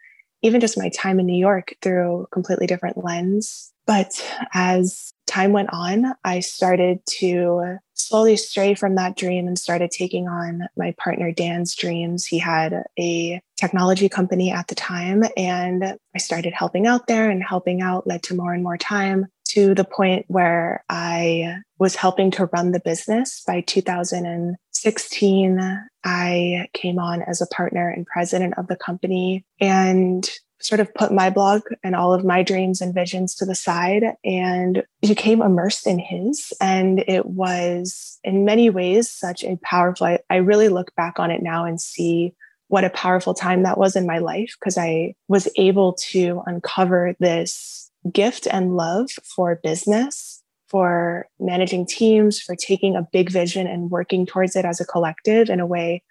even 0.42 0.60
just 0.60 0.78
my 0.78 0.90
time 0.90 1.20
in 1.20 1.28
New 1.28 1.38
York 1.38 1.76
through 1.82 2.24
a 2.24 2.28
completely 2.28 2.66
different 2.66 3.04
lens. 3.04 3.72
But 3.86 4.10
as 4.54 5.14
time 5.28 5.54
went 5.54 5.70
on, 5.72 6.14
I 6.24 6.40
started 6.40 7.00
to 7.20 7.78
slowly 7.94 8.36
stray 8.38 8.74
from 8.74 8.96
that 8.96 9.16
dream 9.16 9.48
and 9.48 9.60
started 9.60 9.92
taking 9.92 10.28
on 10.28 10.68
my 10.76 10.96
partner 10.98 11.32
Dan's 11.32 11.76
dreams. 11.76 12.26
He 12.26 12.40
had 12.40 12.84
a 13.00 13.42
technology 13.60 14.10
company 14.10 14.52
at 14.52 14.68
the 14.68 14.76
time, 14.76 15.24
and 15.38 15.98
I 16.16 16.18
started 16.18 16.54
helping 16.54 16.88
out 16.88 17.08
there, 17.08 17.30
and 17.30 17.44
helping 17.44 17.82
out 17.82 18.08
led 18.08 18.24
to 18.24 18.36
more 18.36 18.54
and 18.54 18.64
more 18.64 18.78
time 18.78 19.28
to 19.54 19.74
the 19.74 19.84
point 19.84 20.26
where 20.28 20.84
I 20.90 21.58
was 21.78 21.96
helping 21.96 22.32
to 22.32 22.50
run 22.54 22.72
the 22.72 22.80
business. 22.80 23.44
By 23.46 23.62
2016, 23.62 25.88
I 26.04 26.68
came 26.74 27.00
on 27.00 27.22
as 27.24 27.42
a 27.42 27.48
partner 27.48 27.90
and 27.90 28.06
president 28.06 28.58
of 28.58 28.68
the 28.68 28.76
company 28.76 29.46
and 29.60 30.30
sort 30.62 30.80
of 30.80 30.94
put 30.94 31.12
my 31.12 31.30
blog 31.30 31.64
and 31.84 31.96
all 31.96 32.14
of 32.14 32.24
my 32.24 32.44
dreams 32.44 32.82
and 32.82 32.94
visions 32.94 33.36
to 33.36 33.46
the 33.46 33.56
side 33.56 34.04
and 34.24 34.84
became 35.02 35.42
immersed 35.42 35.88
in 35.88 36.00
his. 36.00 36.54
And 36.62 37.04
it 37.08 37.26
was 37.26 38.20
in 38.24 38.46
many 38.46 38.70
ways 38.70 39.10
such 39.10 39.44
a 39.44 39.58
powerful, 39.64 40.18
I, 40.30 40.36
really 40.38 40.70
look 40.70 40.94
back 40.96 41.20
on 41.20 41.32
it 41.32 41.42
now 41.42 41.66
and 41.66 41.82
see 41.82 42.34
what 42.68 42.86
a 42.86 42.90
powerful 42.92 43.34
time 43.34 43.64
that 43.64 43.78
was 43.78 43.96
in 43.96 44.06
my 44.06 44.20
life 44.20 44.56
because 44.60 44.78
I 44.78 45.16
was 45.28 45.50
able 45.58 45.94
to 46.12 46.42
uncover 46.46 47.16
this 47.20 47.91
gift 48.12 48.48
and 48.50 48.76
love 48.76 49.10
for 49.36 49.60
business, 49.64 50.42
for 50.68 51.28
managing 51.40 51.86
teams, 51.86 52.40
for 52.40 52.56
taking 52.56 52.96
a 52.96 53.08
big 53.12 53.30
vision 53.30 53.68
and 53.68 53.92
working 53.92 54.26
towards 54.26 54.56
it 54.56 54.66
as 54.66 54.80
a 54.80 54.86
collective 54.86 55.50
in 55.50 55.60
a 55.60 55.68
way 55.68 56.02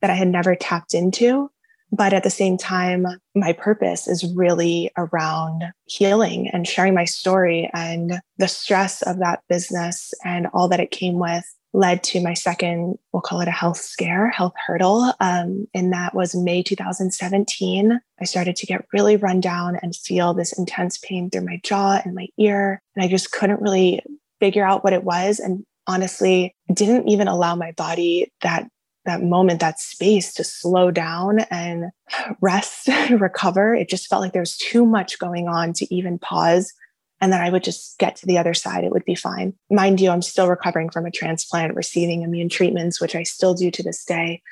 that 0.00 0.10
I 0.10 0.14
had 0.14 0.28
never 0.28 0.54
tapped 0.54 0.94
into. 0.94 1.50
But 1.92 2.12
at 2.12 2.24
the 2.24 2.30
same 2.30 2.58
time, 2.58 3.06
my 3.34 3.52
purpose 3.52 4.08
is 4.08 4.32
really 4.34 4.90
around 4.96 5.64
healing 5.84 6.48
and 6.52 6.66
sharing 6.66 6.94
my 6.94 7.04
story 7.04 7.70
and 7.72 8.20
the 8.38 8.48
stress 8.48 9.02
of 9.02 9.18
that 9.20 9.40
business 9.48 10.12
and 10.24 10.48
all 10.52 10.68
that 10.68 10.80
it 10.80 10.90
came 10.90 11.18
with 11.18 11.44
led 11.76 12.02
to 12.02 12.22
my 12.22 12.32
second, 12.32 12.98
we'll 13.12 13.20
call 13.20 13.40
it 13.40 13.48
a 13.48 13.52
health 13.52 13.76
scare, 13.76 14.30
health 14.30 14.54
hurdle. 14.66 15.12
Um, 15.20 15.66
and 15.74 15.92
that 15.92 16.14
was 16.14 16.34
May 16.34 16.62
2017. 16.62 18.00
I 18.18 18.24
started 18.24 18.56
to 18.56 18.66
get 18.66 18.86
really 18.94 19.16
run 19.16 19.40
down 19.40 19.76
and 19.82 19.94
feel 19.94 20.32
this 20.32 20.58
intense 20.58 20.96
pain 20.96 21.28
through 21.28 21.44
my 21.44 21.60
jaw 21.62 22.00
and 22.02 22.14
my 22.14 22.28
ear. 22.38 22.80
And 22.96 23.04
I 23.04 23.08
just 23.08 23.30
couldn't 23.30 23.60
really 23.60 24.02
figure 24.40 24.66
out 24.66 24.84
what 24.84 24.94
it 24.94 25.04
was. 25.04 25.38
And 25.38 25.64
honestly, 25.86 26.54
didn't 26.72 27.08
even 27.08 27.28
allow 27.28 27.54
my 27.54 27.72
body 27.72 28.32
that 28.40 28.66
that 29.04 29.22
moment, 29.22 29.60
that 29.60 29.78
space 29.78 30.34
to 30.34 30.42
slow 30.42 30.90
down 30.90 31.40
and 31.50 31.92
rest, 32.40 32.88
and 32.88 33.20
recover. 33.20 33.74
It 33.74 33.88
just 33.88 34.08
felt 34.08 34.22
like 34.22 34.32
there 34.32 34.42
was 34.42 34.56
too 34.56 34.84
much 34.84 35.18
going 35.18 35.46
on 35.46 35.74
to 35.74 35.94
even 35.94 36.18
pause. 36.18 36.72
And 37.20 37.32
then 37.32 37.40
I 37.40 37.50
would 37.50 37.64
just 37.64 37.98
get 37.98 38.16
to 38.16 38.26
the 38.26 38.38
other 38.38 38.54
side. 38.54 38.84
It 38.84 38.92
would 38.92 39.04
be 39.04 39.14
fine. 39.14 39.54
Mind 39.70 40.00
you, 40.00 40.10
I'm 40.10 40.22
still 40.22 40.48
recovering 40.48 40.90
from 40.90 41.06
a 41.06 41.10
transplant, 41.10 41.74
receiving 41.74 42.22
immune 42.22 42.48
treatments, 42.48 43.00
which 43.00 43.14
I 43.14 43.22
still 43.22 43.54
do 43.54 43.70
to 43.70 43.82
this 43.82 44.04
day, 44.04 44.42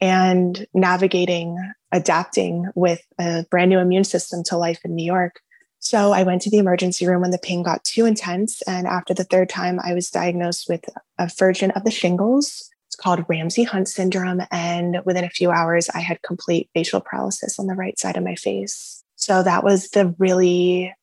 and 0.00 0.66
navigating, 0.74 1.58
adapting 1.90 2.70
with 2.74 3.02
a 3.18 3.44
brand 3.50 3.70
new 3.70 3.78
immune 3.78 4.04
system 4.04 4.44
to 4.44 4.56
life 4.56 4.80
in 4.84 4.94
New 4.94 5.04
York. 5.04 5.40
So 5.80 6.12
I 6.12 6.22
went 6.22 6.42
to 6.42 6.50
the 6.50 6.58
emergency 6.58 7.06
room 7.06 7.22
when 7.22 7.30
the 7.30 7.38
pain 7.38 7.62
got 7.62 7.84
too 7.84 8.06
intense. 8.06 8.62
And 8.62 8.86
after 8.86 9.12
the 9.12 9.24
third 9.24 9.48
time, 9.48 9.80
I 9.82 9.92
was 9.92 10.08
diagnosed 10.08 10.66
with 10.68 10.84
a 11.18 11.28
version 11.36 11.72
of 11.72 11.84
the 11.84 11.90
shingles 11.90 12.70
it's 12.94 13.02
called 13.02 13.24
Ramsay 13.28 13.64
Hunt 13.64 13.88
syndrome. 13.88 14.40
And 14.52 15.00
within 15.04 15.24
a 15.24 15.28
few 15.28 15.50
hours, 15.50 15.90
I 15.90 15.98
had 15.98 16.22
complete 16.22 16.70
facial 16.74 17.00
paralysis 17.00 17.58
on 17.58 17.66
the 17.66 17.74
right 17.74 17.98
side 17.98 18.16
of 18.16 18.22
my 18.22 18.36
face. 18.36 19.02
So 19.16 19.42
that 19.42 19.64
was 19.64 19.90
the 19.90 20.14
really 20.16 20.94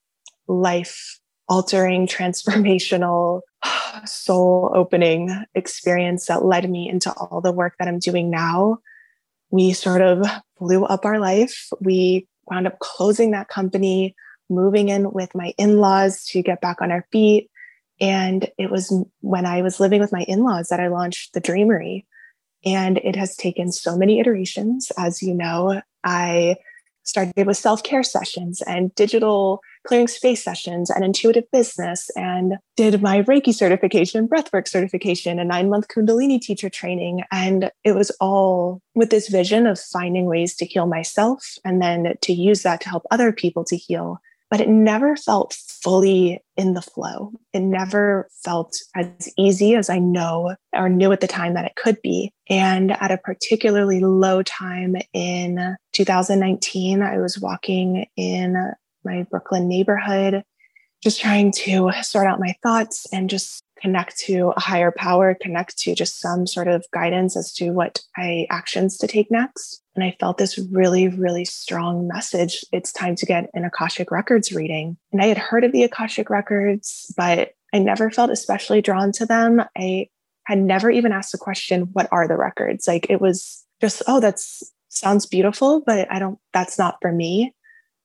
life 0.48 1.19
altering, 1.48 2.07
transformational, 2.07 3.41
soul 4.05 4.71
opening 4.74 5.29
experience 5.53 6.25
that 6.25 6.45
led 6.45 6.69
me 6.69 6.89
into 6.89 7.12
all 7.13 7.41
the 7.41 7.51
work 7.51 7.75
that 7.77 7.88
I'm 7.88 8.00
doing 8.00 8.29
now. 8.29 8.79
We 9.51 9.74
sort 9.74 10.01
of 10.01 10.25
blew 10.60 10.86
up 10.86 11.05
our 11.05 11.19
life. 11.19 11.69
We 11.81 12.27
wound 12.45 12.67
up 12.67 12.79
closing 12.79 13.31
that 13.31 13.50
company, 13.50 14.15
moving 14.50 14.89
in 14.89 15.12
with 15.12 15.36
my 15.36 15.53
in 15.57 15.79
laws 15.79 16.25
to 16.27 16.41
get 16.41 16.62
back 16.62 16.81
on 16.81 16.91
our 16.91 17.05
feet. 17.12 17.50
And 18.00 18.50
it 18.57 18.71
was 18.71 18.93
when 19.19 19.45
I 19.45 19.62
was 19.62 19.79
living 19.79 20.00
with 20.00 20.12
my 20.12 20.24
in 20.24 20.43
laws 20.43 20.69
that 20.69 20.79
I 20.79 20.88
launched 20.88 21.33
the 21.33 21.41
Dreamery. 21.41 22.05
And 22.63 22.98
it 23.00 23.15
has 23.15 23.36
taken 23.36 23.71
so 23.71 23.98
many 23.98 24.19
iterations. 24.19 24.91
As 24.98 25.21
you 25.21 25.33
know, 25.33 25.81
I 26.03 26.55
started 27.03 27.48
with 27.48 27.57
self 27.57 27.83
care 27.83 28.03
sessions 28.03 28.62
and 28.62 28.93
digital 28.95 29.62
clearing 29.85 30.07
space 30.07 30.43
sessions 30.43 30.89
and 30.89 31.03
intuitive 31.03 31.45
business 31.51 32.09
and 32.15 32.57
did 32.75 33.01
my 33.01 33.21
Reiki 33.23 33.53
certification, 33.53 34.27
breathwork 34.27 34.67
certification, 34.67 35.39
a 35.39 35.45
nine 35.45 35.69
month 35.69 35.88
Kundalini 35.88 36.39
teacher 36.39 36.69
training. 36.69 37.23
And 37.31 37.71
it 37.83 37.93
was 37.93 38.11
all 38.19 38.81
with 38.95 39.09
this 39.09 39.27
vision 39.27 39.67
of 39.67 39.79
finding 39.79 40.25
ways 40.25 40.55
to 40.57 40.65
heal 40.65 40.88
myself 40.88 41.55
and 41.65 41.81
then 41.81 42.15
to 42.21 42.33
use 42.33 42.63
that 42.63 42.81
to 42.81 42.89
help 42.89 43.03
other 43.11 43.31
people 43.31 43.63
to 43.65 43.75
heal 43.75 44.19
but 44.51 44.59
it 44.59 44.67
never 44.67 45.15
felt 45.15 45.53
fully 45.53 46.43
in 46.57 46.73
the 46.73 46.81
flow. 46.81 47.31
It 47.53 47.61
never 47.61 48.27
felt 48.43 48.75
as 48.93 49.33
easy 49.38 49.75
as 49.75 49.89
I 49.89 49.97
know 49.97 50.55
or 50.75 50.89
knew 50.89 51.13
at 51.13 51.21
the 51.21 51.27
time 51.27 51.53
that 51.53 51.63
it 51.63 51.77
could 51.77 52.01
be. 52.01 52.33
And 52.50 52.91
at 52.91 53.11
a 53.11 53.17
particularly 53.17 54.01
low 54.01 54.43
time 54.43 54.97
in 55.13 55.77
2019, 55.93 57.01
I 57.01 57.17
was 57.17 57.39
walking 57.39 58.05
in 58.17 58.73
my 59.03 59.24
Brooklyn 59.29 59.67
neighborhood, 59.67 60.43
just 61.03 61.20
trying 61.20 61.51
to 61.51 61.91
sort 62.01 62.27
out 62.27 62.39
my 62.39 62.55
thoughts 62.62 63.08
and 63.12 63.29
just 63.29 63.63
connect 63.81 64.20
to 64.20 64.53
a 64.55 64.60
higher 64.60 64.91
power, 64.91 65.36
connect 65.41 65.77
to 65.79 65.96
just 65.96 66.20
some 66.20 66.46
sort 66.46 66.67
of 66.67 66.86
guidance 66.93 67.36
as 67.36 67.51
to 67.53 67.72
what 67.72 68.00
I 68.15 68.46
actions 68.51 68.98
to 69.00 69.08
take 69.08 69.31
next. 69.31 69.81
And 69.96 70.03
I 70.03 70.15
felt 70.20 70.38
this 70.38 70.60
really, 70.72 71.08
really 71.08 71.46
strong 71.46 72.08
message. 72.08 72.63
It's 72.72 72.93
time 72.93 73.15
to 73.15 73.25
get 73.25 73.50
an 73.53 73.65
Akashic 73.65 74.12
Records 74.12 74.51
reading. 74.51 74.98
And 75.12 75.22
I 75.22 75.25
had 75.25 75.39
heard 75.39 75.63
of 75.63 75.72
the 75.72 75.84
Akashic 75.84 76.29
Records, 76.29 77.12
but 77.17 77.53
I 77.74 77.79
never 77.79 78.12
felt 78.12 78.29
especially 78.29 78.81
drawn 78.81 79.12
to 79.13 79.25
them. 79.25 79.63
I 79.75 80.10
had 80.46 80.60
never 80.60 80.91
even 80.91 81.12
asked 81.12 81.31
the 81.31 81.38
question, 81.38 81.89
what 81.93 82.08
are 82.12 82.27
the 82.27 82.38
records? 82.38 82.88
Like 82.88 83.08
it 83.10 83.20
was 83.20 83.65
just, 83.81 84.03
oh, 84.08 84.20
that's 84.20 84.62
sounds 84.89 85.25
beautiful, 85.25 85.81
but 85.86 86.08
I 86.12 86.20
don't, 86.20 86.38
that's 86.53 86.77
not 86.77 86.98
for 87.01 87.12
me. 87.12 87.55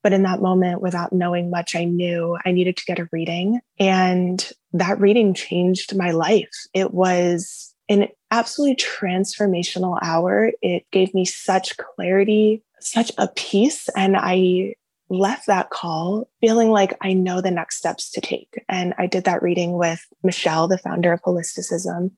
But 0.07 0.13
in 0.13 0.23
that 0.23 0.41
moment, 0.41 0.81
without 0.81 1.13
knowing 1.13 1.51
much, 1.51 1.75
I 1.75 1.83
knew 1.83 2.39
I 2.47 2.53
needed 2.53 2.77
to 2.77 2.85
get 2.85 3.01
a 3.01 3.09
reading. 3.11 3.59
And 3.81 4.49
that 4.73 5.01
reading 5.01 5.35
changed 5.35 5.97
my 5.97 6.13
life. 6.13 6.55
It 6.73 6.95
was 6.95 7.75
an 7.89 8.07
absolutely 8.31 8.77
transformational 8.77 9.99
hour. 10.01 10.53
It 10.63 10.85
gave 10.93 11.13
me 11.13 11.25
such 11.25 11.77
clarity, 11.77 12.63
such 12.79 13.11
a 13.19 13.27
peace. 13.27 13.89
And 13.97 14.17
I 14.17 14.77
left 15.09 15.49
that 15.49 15.71
call 15.71 16.29
feeling 16.41 16.71
like 16.71 16.97
I 17.01 17.13
know 17.13 17.41
the 17.41 17.51
next 17.51 17.79
steps 17.79 18.13
to 18.13 18.21
take. 18.21 18.63
And 18.69 18.95
I 18.99 19.09
did 19.09 19.25
that 19.25 19.43
reading 19.43 19.73
with 19.73 20.07
Michelle, 20.23 20.69
the 20.69 20.79
founder 20.79 21.13
of 21.13 21.21
Holisticism. 21.23 22.13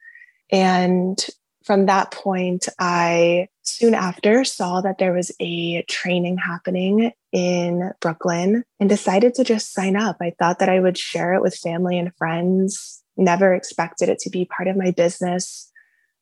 And 0.52 1.26
from 1.64 1.86
that 1.86 2.10
point, 2.10 2.68
I 2.78 3.48
soon 3.68 3.94
after 3.94 4.44
saw 4.44 4.80
that 4.80 4.98
there 4.98 5.12
was 5.12 5.32
a 5.40 5.82
training 5.82 6.38
happening 6.38 7.12
in 7.32 7.90
Brooklyn 8.00 8.64
and 8.80 8.88
decided 8.88 9.34
to 9.34 9.44
just 9.44 9.72
sign 9.72 9.96
up. 9.96 10.16
I 10.20 10.32
thought 10.38 10.58
that 10.58 10.68
I 10.68 10.80
would 10.80 10.98
share 10.98 11.34
it 11.34 11.42
with 11.42 11.54
family 11.54 11.98
and 11.98 12.14
friends, 12.16 13.02
never 13.16 13.54
expected 13.54 14.08
it 14.08 14.18
to 14.20 14.30
be 14.30 14.44
part 14.44 14.68
of 14.68 14.76
my 14.76 14.90
business. 14.90 15.70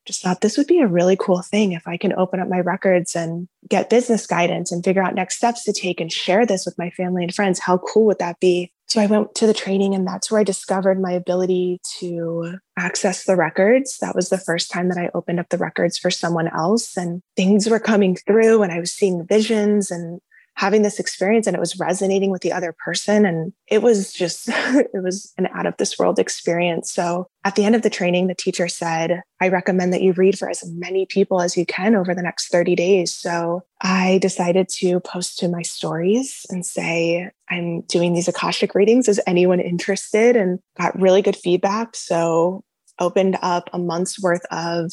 Just 0.06 0.22
thought 0.22 0.40
this 0.40 0.56
would 0.56 0.68
be 0.68 0.80
a 0.80 0.86
really 0.86 1.16
cool 1.16 1.42
thing 1.42 1.72
if 1.72 1.86
I 1.88 1.96
can 1.96 2.12
open 2.12 2.38
up 2.38 2.48
my 2.48 2.60
records 2.60 3.16
and 3.16 3.48
get 3.68 3.90
business 3.90 4.26
guidance 4.26 4.70
and 4.70 4.84
figure 4.84 5.02
out 5.02 5.14
next 5.14 5.36
steps 5.36 5.64
to 5.64 5.72
take 5.72 6.00
and 6.00 6.12
share 6.12 6.46
this 6.46 6.64
with 6.64 6.78
my 6.78 6.90
family 6.90 7.24
and 7.24 7.34
friends. 7.34 7.58
How 7.58 7.78
cool 7.78 8.06
would 8.06 8.20
that 8.20 8.38
be? 8.38 8.72
So 8.88 9.00
I 9.00 9.06
went 9.06 9.34
to 9.36 9.46
the 9.46 9.54
training, 9.54 9.94
and 9.94 10.06
that's 10.06 10.30
where 10.30 10.40
I 10.40 10.44
discovered 10.44 11.00
my 11.00 11.10
ability 11.10 11.80
to 11.98 12.58
access 12.78 13.24
the 13.24 13.34
records. 13.34 13.98
That 13.98 14.14
was 14.14 14.28
the 14.28 14.38
first 14.38 14.70
time 14.70 14.88
that 14.88 14.98
I 14.98 15.10
opened 15.12 15.40
up 15.40 15.48
the 15.48 15.58
records 15.58 15.98
for 15.98 16.10
someone 16.10 16.48
else, 16.48 16.96
and 16.96 17.20
things 17.34 17.68
were 17.68 17.80
coming 17.80 18.14
through, 18.14 18.62
and 18.62 18.72
I 18.72 18.78
was 18.78 18.92
seeing 18.92 19.26
visions 19.26 19.90
and 19.90 20.20
having 20.56 20.82
this 20.82 20.98
experience 20.98 21.46
and 21.46 21.54
it 21.54 21.60
was 21.60 21.78
resonating 21.78 22.30
with 22.30 22.40
the 22.40 22.52
other 22.52 22.75
person. 22.84 23.26
And 23.26 23.52
it 23.68 23.82
was 23.82 24.12
just, 24.12 24.48
it 24.48 25.02
was 25.02 25.32
an 25.36 25.48
out 25.54 25.66
of 25.66 25.76
this 25.76 25.98
world 25.98 26.18
experience. 26.18 26.90
So 26.90 27.28
at 27.44 27.54
the 27.54 27.64
end 27.64 27.75
of 27.75 27.82
the 27.82 27.90
training, 27.90 28.26
the 28.26 28.34
teacher 28.34 28.66
said, 28.66 29.22
I 29.40 29.48
recommend 29.48 29.92
that 29.92 30.00
you 30.00 30.14
read 30.14 30.38
for 30.38 30.48
as 30.48 30.64
many 30.66 31.04
people 31.06 31.42
as 31.42 31.56
you 31.56 31.66
can 31.66 31.94
over 31.94 32.14
the 32.14 32.22
next 32.22 32.48
30 32.48 32.75
days. 32.75 33.14
So 33.14 33.62
I 33.82 34.18
decided 34.22 34.68
to 34.80 34.98
post 35.00 35.38
to 35.40 35.48
my 35.48 35.62
stories 35.62 36.46
and 36.48 36.64
say, 36.64 37.30
I'm 37.50 37.82
doing 37.82 38.14
these 38.14 38.28
Akashic 38.28 38.75
readings. 38.75 39.08
Is 39.08 39.20
anyone 39.26 39.60
interested? 39.60 40.36
And 40.36 40.58
got 40.78 40.98
really 40.98 41.20
good 41.20 41.36
feedback. 41.36 41.94
So 41.94 42.64
opened 42.98 43.38
up 43.42 43.68
a 43.75 43.78
month's 43.78 44.20
worth 44.22 44.44
of 44.50 44.90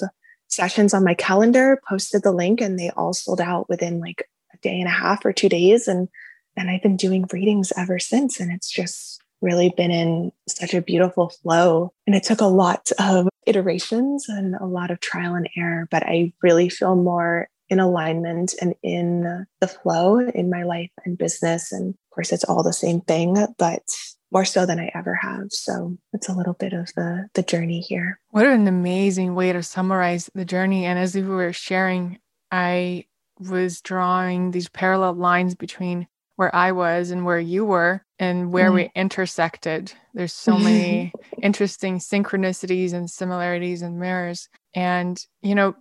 sessions 0.50 0.94
on 0.94 1.06
my 1.06 1.14
calendar, 1.14 1.80
posted 1.88 2.22
the 2.22 2.34
link, 2.34 2.60
and 2.60 2.78
they 2.78 2.90
all 2.92 3.14
sold 3.14 3.40
out 3.40 3.70
within 3.70 4.00
like 4.00 4.28
day 4.64 4.80
and 4.80 4.88
a 4.88 4.92
half 4.92 5.26
or 5.26 5.34
two 5.34 5.50
days. 5.50 5.88
And 5.88 6.08
and 6.56 6.70
I've 6.70 6.84
been 6.84 6.98
doing 6.98 7.26
readings 7.32 7.74
ever 7.78 8.00
since. 8.00 8.40
And 8.40 8.52
it's 8.52 8.70
just 8.70 9.22
really 9.42 9.74
been 9.76 9.92
in 9.92 10.32
such 10.48 10.74
a 10.74 10.82
beautiful 10.82 11.30
flow. 11.30 11.94
And 12.08 12.16
it 12.16 12.24
took 12.24 12.42
a 12.42 12.46
lot 12.46 12.92
of 13.00 13.28
iterations 13.46 14.30
and 14.30 14.56
a 14.56 14.66
lot 14.66 14.92
of 14.92 15.00
trial 15.00 15.36
and 15.36 15.50
error, 15.58 15.88
but 15.92 16.04
I 16.04 16.32
really 16.42 16.70
feel 16.70 16.96
more 16.96 17.50
in 17.70 17.80
alignment 17.80 18.54
and 18.62 18.74
in 18.84 19.46
the 19.60 19.68
flow 19.68 20.20
in 20.20 20.50
my 20.50 20.64
life 20.64 20.92
and 21.06 21.18
business. 21.18 21.72
And 21.72 21.90
of 21.90 22.16
course, 22.16 22.32
it's 22.32 22.44
all 22.44 22.64
the 22.64 22.74
same 22.74 23.02
thing, 23.02 23.36
but 23.58 23.84
more 24.32 24.46
so 24.46 24.66
than 24.66 24.80
I 24.80 24.92
ever 24.96 25.16
have. 25.16 25.48
So 25.50 25.98
it's 26.14 26.30
a 26.30 26.34
little 26.34 26.54
bit 26.54 26.74
of 26.74 26.92
the 26.96 27.28
the 27.34 27.44
journey 27.44 27.82
here. 27.82 28.20
What 28.30 28.46
an 28.46 28.68
amazing 28.68 29.36
way 29.36 29.54
to 29.54 29.62
summarize 29.62 30.30
the 30.34 30.46
journey. 30.46 30.86
And 30.86 30.98
as 30.98 31.16
we 31.16 31.22
were 31.22 31.54
sharing, 31.54 32.20
I 32.52 33.06
was 33.50 33.82
drawing 33.82 34.52
these 34.52 34.70
parallel 34.70 35.14
lines 35.14 35.56
between 35.56 36.08
where 36.36 36.54
I 36.56 36.72
was 36.72 37.12
and 37.12 37.26
where 37.26 37.40
you 37.40 37.66
were 37.66 38.04
and 38.20 38.52
where 38.52 38.72
mm. 38.72 38.76
we 38.76 38.92
intersected. 38.96 39.94
There's 40.14 40.34
so 40.34 40.58
many 40.58 41.12
interesting 41.42 42.00
synchronicities 42.00 42.94
and 42.94 43.10
similarities 43.10 43.82
and 43.82 44.00
mirrors. 44.00 44.50
And, 44.74 45.24
you 45.42 45.56
know, 45.56 45.76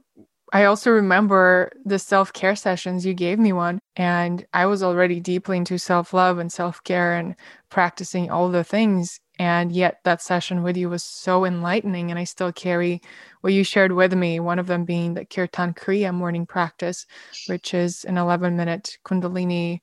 I 0.53 0.65
also 0.65 0.91
remember 0.91 1.73
the 1.85 1.99
self 1.99 2.33
care 2.33 2.55
sessions. 2.55 3.07
You 3.07 3.15
gave 3.15 3.39
me 3.39 3.55
one, 3.55 3.79
and 3.97 4.45
I 4.53 4.67
was 4.67 4.83
already 4.83 5.19
deeply 5.19 5.57
into 5.57 5.79
self 5.79 6.13
love 6.13 6.39
and 6.39 6.53
self 6.53 6.85
care 6.85 7.15
and 7.17 7.35
practicing 7.71 8.31
all 8.31 8.51
the 8.51 8.65
things. 8.65 9.19
And 9.43 9.73
yet, 9.73 9.99
that 10.05 10.23
session 10.23 10.63
with 10.63 10.77
you 10.77 10.89
was 10.89 11.03
so 11.03 11.45
enlightening. 11.45 12.11
And 12.11 12.19
I 12.19 12.23
still 12.23 12.53
carry 12.53 13.03
what 13.41 13.53
you 13.53 13.65
shared 13.65 13.91
with 13.91 14.13
me, 14.13 14.39
one 14.39 14.61
of 14.61 14.69
them 14.69 14.85
being 14.85 15.15
the 15.15 15.25
Kirtan 15.25 15.75
Kriya 15.75 16.15
morning 16.15 16.47
practice, 16.47 17.07
which 17.49 17.75
is 17.75 18.05
an 18.05 18.19
11 18.19 18.57
minute 18.57 18.99
Kundalini 19.05 19.81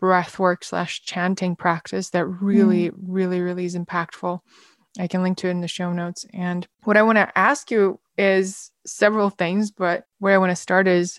breathwork 0.00 0.62
slash 0.62 1.02
chanting 1.02 1.56
practice 1.56 2.10
that 2.10 2.26
really, 2.26 2.90
mm. 2.90 2.94
really, 3.04 3.40
really 3.40 3.64
is 3.64 3.74
impactful. 3.76 4.38
I 5.00 5.08
can 5.08 5.24
link 5.24 5.36
to 5.38 5.48
it 5.48 5.50
in 5.50 5.62
the 5.62 5.66
show 5.66 5.92
notes. 5.92 6.24
And 6.32 6.68
what 6.84 6.96
I 6.96 7.02
want 7.02 7.16
to 7.16 7.36
ask 7.36 7.72
you 7.72 7.98
is 8.16 8.70
several 8.86 9.30
things, 9.30 9.72
but 9.72 10.06
where 10.20 10.34
I 10.34 10.38
want 10.38 10.50
to 10.50 10.56
start 10.56 10.86
is 10.86 11.18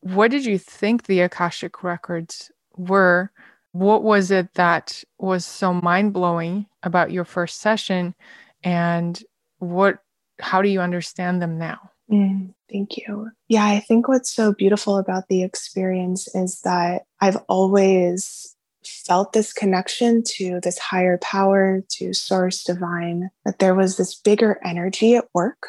what 0.00 0.32
did 0.32 0.44
you 0.44 0.58
think 0.58 1.04
the 1.04 1.20
Akashic 1.20 1.84
records 1.84 2.50
were? 2.76 3.30
What 3.72 4.02
was 4.02 4.30
it 4.30 4.54
that 4.54 5.02
was 5.18 5.44
so 5.44 5.72
mind 5.72 6.12
blowing 6.12 6.66
about 6.82 7.12
your 7.12 7.24
first 7.24 7.60
session? 7.60 8.14
And 8.62 9.22
what, 9.58 9.98
how 10.40 10.62
do 10.62 10.68
you 10.68 10.80
understand 10.80 11.40
them 11.40 11.58
now? 11.58 11.90
Mm, 12.10 12.54
thank 12.70 12.96
you. 12.96 13.30
Yeah, 13.48 13.64
I 13.64 13.80
think 13.80 14.08
what's 14.08 14.32
so 14.32 14.52
beautiful 14.52 14.98
about 14.98 15.28
the 15.28 15.44
experience 15.44 16.34
is 16.34 16.60
that 16.62 17.02
I've 17.20 17.38
always 17.48 18.56
felt 18.84 19.32
this 19.32 19.52
connection 19.52 20.22
to 20.24 20.58
this 20.62 20.78
higher 20.78 21.18
power, 21.18 21.82
to 21.90 22.12
source 22.12 22.64
divine, 22.64 23.30
that 23.44 23.60
there 23.60 23.74
was 23.74 23.96
this 23.96 24.14
bigger 24.14 24.58
energy 24.64 25.14
at 25.14 25.28
work 25.34 25.68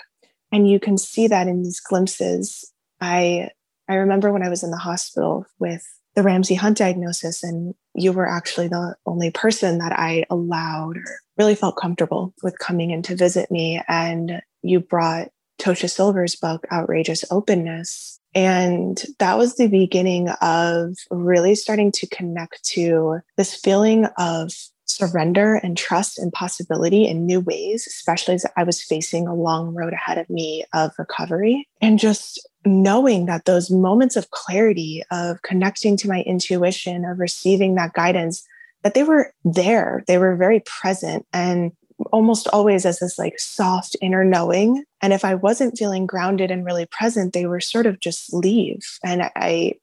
and 0.52 0.70
you 0.70 0.80
can 0.80 0.98
see 0.98 1.28
that 1.28 1.48
in 1.48 1.64
these 1.64 1.80
glimpses 1.80 2.72
i 3.00 3.50
i 3.88 3.96
remember 3.96 4.32
when 4.32 4.44
i 4.44 4.50
was 4.50 4.64
in 4.64 4.72
the 4.72 4.78
hospital 4.78 5.46
with 5.60 5.84
the 6.16 6.24
ramsay 6.24 6.56
hunt 6.56 6.78
diagnosis 6.78 7.44
and 7.44 7.74
you 7.94 8.12
were 8.12 8.28
actually 8.28 8.68
the 8.68 8.96
only 9.06 9.32
person 9.32 9.78
that 9.78 9.98
i 9.98 10.24
allowed 10.30 10.98
or 10.98 11.20
really 11.42 11.56
felt 11.56 11.76
comfortable 11.76 12.36
with 12.44 12.60
coming 12.60 12.92
in 12.92 13.02
to 13.02 13.16
visit 13.16 13.50
me. 13.50 13.82
And 13.88 14.42
you 14.62 14.80
brought 14.80 15.30
tosha 15.60 15.90
silver's 15.90 16.36
book 16.36 16.68
outrageous 16.72 17.26
openness. 17.32 18.20
And 18.36 19.02
that 19.18 19.38
was 19.40 19.56
the 19.56 19.68
beginning 19.68 20.30
of 20.42 20.96
really 21.10 21.56
starting 21.56 21.92
to 21.94 22.08
connect 22.08 22.64
to 22.76 23.20
this 23.38 23.56
feeling 23.56 24.06
of 24.18 24.52
surrender 24.96 25.56
and 25.56 25.78
trust 25.78 26.18
and 26.20 26.32
possibility 26.32 27.08
in 27.08 27.26
new 27.26 27.40
ways, 27.40 27.86
especially 27.88 28.36
as 28.36 28.46
I 28.58 28.64
was 28.64 28.82
facing 28.82 29.28
a 29.28 29.36
long 29.36 29.74
road 29.74 29.94
ahead 29.94 30.18
of 30.18 30.30
me 30.30 30.66
of 30.74 30.92
recovery. 30.98 31.68
And 31.82 32.00
just 32.00 32.48
knowing 32.66 33.26
that 33.26 33.46
those 33.46 33.72
moments 33.72 34.16
of 34.16 34.30
clarity, 34.32 35.04
of 35.12 35.42
connecting 35.42 35.98
to 35.98 36.08
my 36.08 36.22
intuition, 36.22 37.06
of 37.06 37.20
receiving 37.20 37.76
that 37.76 37.94
guidance, 37.94 38.44
that 38.84 38.94
they 38.94 39.04
were 39.04 39.34
there, 39.44 40.04
they 40.08 40.18
were 40.18 40.36
very 40.36 40.62
present 40.62 41.26
and 41.34 41.72
almost 42.12 42.48
always 42.48 42.86
as 42.86 43.00
this 43.00 43.20
like 43.20 43.40
soft 43.40 43.96
inner 44.02 44.24
knowing. 44.24 44.84
And 45.02 45.14
if 45.14 45.24
I 45.24 45.36
wasn't 45.36 45.78
feeling 45.78 46.06
grounded 46.06 46.52
and 46.52 46.66
really 46.66 46.86
present, 46.86 47.34
they 47.34 47.46
were 47.46 47.60
sort 47.60 47.86
of 47.86 48.00
just 48.00 48.34
leave. 48.34 48.80
And 49.04 49.30
I 49.36 49.76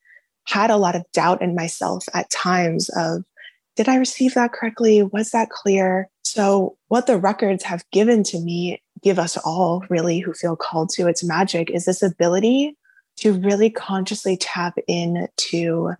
had 0.45 0.71
a 0.71 0.77
lot 0.77 0.97
of 0.97 1.05
doubt 1.13 1.43
in 1.43 1.55
myself 1.55 2.07
at 2.15 2.31
times 2.31 2.89
of 2.97 3.25
did 3.79 3.89
I 3.89 3.95
receive 3.95 4.35
that 4.35 4.53
correctly? 4.53 5.05
Was 5.05 5.31
that 5.31 5.51
clear? 5.51 6.11
So, 6.23 6.77
what 6.89 7.07
the 7.07 7.17
records 7.17 7.63
have 7.63 7.85
given 7.93 8.25
to 8.25 8.41
me, 8.41 8.83
give 9.05 9.21
us 9.21 9.37
all 9.37 9.85
really 9.89 10.19
who 10.19 10.33
feel 10.33 10.57
called 10.57 10.91
to 10.91 11.07
its 11.07 11.23
magic, 11.23 11.71
is 11.71 11.85
this 11.85 12.03
ability 12.03 12.77
to 13.19 13.35
really 13.35 13.71
consciously 13.71 14.37
tap 14.37 14.75
into 14.89 15.93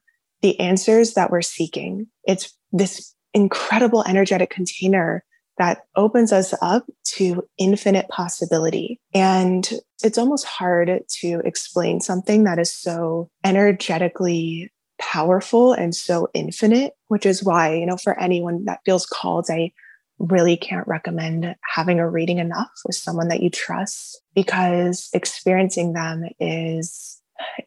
the 0.43 0.59
answers 0.59 1.15
that 1.15 1.31
we're 1.31 1.41
seeking. 1.41 2.09
It's 2.25 2.53
this 2.73 3.15
incredible 3.33 4.03
energetic 4.09 4.51
container 4.51 5.25
that 5.59 5.83
opens 5.95 6.33
us 6.33 6.55
up 6.61 6.85
to 7.15 7.45
infinite 7.59 8.09
possibility. 8.09 8.99
And 9.15 9.71
it's 10.03 10.19
almost 10.19 10.47
hard 10.47 11.05
to 11.21 11.43
explain 11.45 12.01
something 12.01 12.43
that 12.43 12.59
is 12.59 12.73
so 12.73 13.31
energetically 13.45 14.73
powerful 15.01 15.73
and 15.73 15.95
so 15.95 16.29
infinite, 16.35 16.95
which 17.09 17.27
is 17.27 17.43
why, 17.43 17.75
you 17.75 17.87
know, 17.87 17.97
for 17.97 18.19
anyone 18.19 18.65
that 18.65 18.81
feels 18.85 19.07
called, 19.07 19.47
I 19.51 19.73
really 20.19 20.57
can't 20.57 20.89
recommend 20.89 21.55
having 21.63 22.01
a 22.01 22.09
reading 22.09 22.39
enough 22.39 22.71
with 22.85 22.97
someone 22.97 23.29
that 23.29 23.43
you 23.43 23.51
trust 23.51 24.21
because 24.35 25.09
experiencing 25.13 25.93
them 25.93 26.25
is 26.41 27.21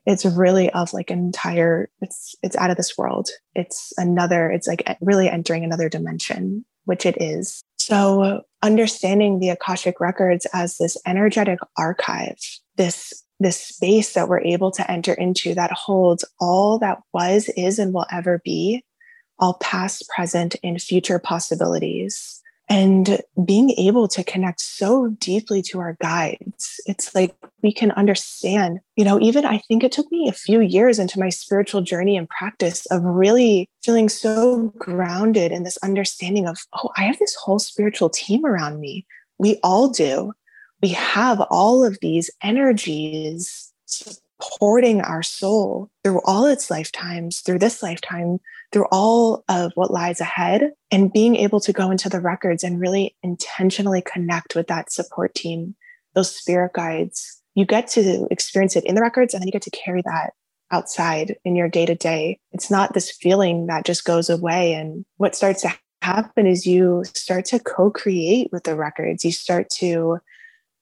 it's 0.05 0.25
really 0.25 0.69
of 0.71 0.91
like 0.91 1.09
an 1.11 1.19
entire 1.19 1.89
it's 2.01 2.35
it's 2.43 2.57
out 2.57 2.69
of 2.69 2.77
this 2.77 2.97
world. 2.97 3.29
It's 3.55 3.93
another 3.97 4.51
it's 4.51 4.67
like 4.67 4.83
really 4.99 5.29
entering 5.29 5.63
another 5.63 5.87
dimension 5.87 6.65
which 6.85 7.05
it 7.05 7.21
is. 7.21 7.63
So 7.77 8.41
understanding 8.63 9.39
the 9.39 9.49
akashic 9.49 9.99
records 9.99 10.47
as 10.53 10.77
this 10.77 10.97
energetic 11.05 11.59
archive 11.77 12.37
this 12.75 13.23
this 13.41 13.59
space 13.59 14.13
that 14.13 14.29
we're 14.29 14.41
able 14.41 14.71
to 14.71 14.89
enter 14.89 15.13
into 15.13 15.53
that 15.55 15.71
holds 15.71 16.23
all 16.39 16.79
that 16.79 16.99
was, 17.13 17.49
is, 17.57 17.79
and 17.79 17.93
will 17.93 18.05
ever 18.11 18.41
be, 18.45 18.83
all 19.39 19.55
past, 19.55 20.07
present, 20.15 20.55
and 20.63 20.81
future 20.81 21.19
possibilities. 21.19 22.41
And 22.69 23.19
being 23.43 23.71
able 23.71 24.07
to 24.09 24.23
connect 24.23 24.61
so 24.61 25.09
deeply 25.19 25.61
to 25.63 25.79
our 25.79 25.97
guides, 26.01 26.79
it's 26.85 27.13
like 27.13 27.35
we 27.61 27.73
can 27.73 27.91
understand, 27.91 28.79
you 28.95 29.03
know, 29.03 29.19
even 29.19 29.43
I 29.43 29.57
think 29.57 29.83
it 29.83 29.91
took 29.91 30.09
me 30.09 30.29
a 30.29 30.33
few 30.33 30.61
years 30.61 30.97
into 30.97 31.19
my 31.19 31.27
spiritual 31.29 31.81
journey 31.81 32.15
and 32.15 32.29
practice 32.29 32.85
of 32.85 33.03
really 33.03 33.67
feeling 33.83 34.07
so 34.07 34.71
grounded 34.77 35.51
in 35.51 35.63
this 35.63 35.77
understanding 35.83 36.47
of, 36.47 36.59
oh, 36.81 36.91
I 36.95 37.03
have 37.03 37.19
this 37.19 37.35
whole 37.35 37.59
spiritual 37.59 38.09
team 38.09 38.45
around 38.45 38.79
me. 38.79 39.05
We 39.37 39.59
all 39.63 39.89
do 39.89 40.31
we 40.81 40.89
have 40.89 41.41
all 41.49 41.83
of 41.85 41.97
these 42.01 42.29
energies 42.41 43.71
supporting 43.85 45.01
our 45.01 45.21
soul 45.21 45.89
through 46.03 46.21
all 46.25 46.45
its 46.45 46.71
lifetimes, 46.71 47.41
through 47.41 47.59
this 47.59 47.83
lifetime, 47.83 48.39
through 48.71 48.87
all 48.91 49.43
of 49.47 49.71
what 49.75 49.91
lies 49.91 50.19
ahead, 50.19 50.71
and 50.89 51.13
being 51.13 51.35
able 51.35 51.59
to 51.59 51.73
go 51.73 51.91
into 51.91 52.09
the 52.09 52.21
records 52.21 52.63
and 52.63 52.79
really 52.79 53.15
intentionally 53.21 54.01
connect 54.01 54.55
with 54.55 54.67
that 54.67 54.91
support 54.91 55.35
team, 55.35 55.75
those 56.15 56.35
spirit 56.35 56.73
guides. 56.73 57.41
You 57.53 57.65
get 57.65 57.87
to 57.89 58.27
experience 58.31 58.75
it 58.75 58.85
in 58.85 58.95
the 58.95 59.01
records, 59.01 59.33
and 59.33 59.41
then 59.41 59.47
you 59.47 59.51
get 59.51 59.61
to 59.63 59.71
carry 59.71 60.01
that 60.05 60.31
outside 60.71 61.35
in 61.43 61.55
your 61.55 61.67
day 61.67 61.85
to 61.85 61.95
day. 61.95 62.39
It's 62.53 62.71
not 62.71 62.93
this 62.93 63.11
feeling 63.11 63.67
that 63.67 63.85
just 63.85 64.05
goes 64.05 64.29
away. 64.29 64.73
And 64.73 65.05
what 65.17 65.35
starts 65.35 65.61
to 65.63 65.73
happen 66.01 66.47
is 66.47 66.65
you 66.65 67.03
start 67.13 67.45
to 67.45 67.59
co 67.59 67.91
create 67.91 68.49
with 68.51 68.63
the 68.63 68.75
records. 68.75 69.25
You 69.25 69.33
start 69.33 69.69
to 69.77 70.19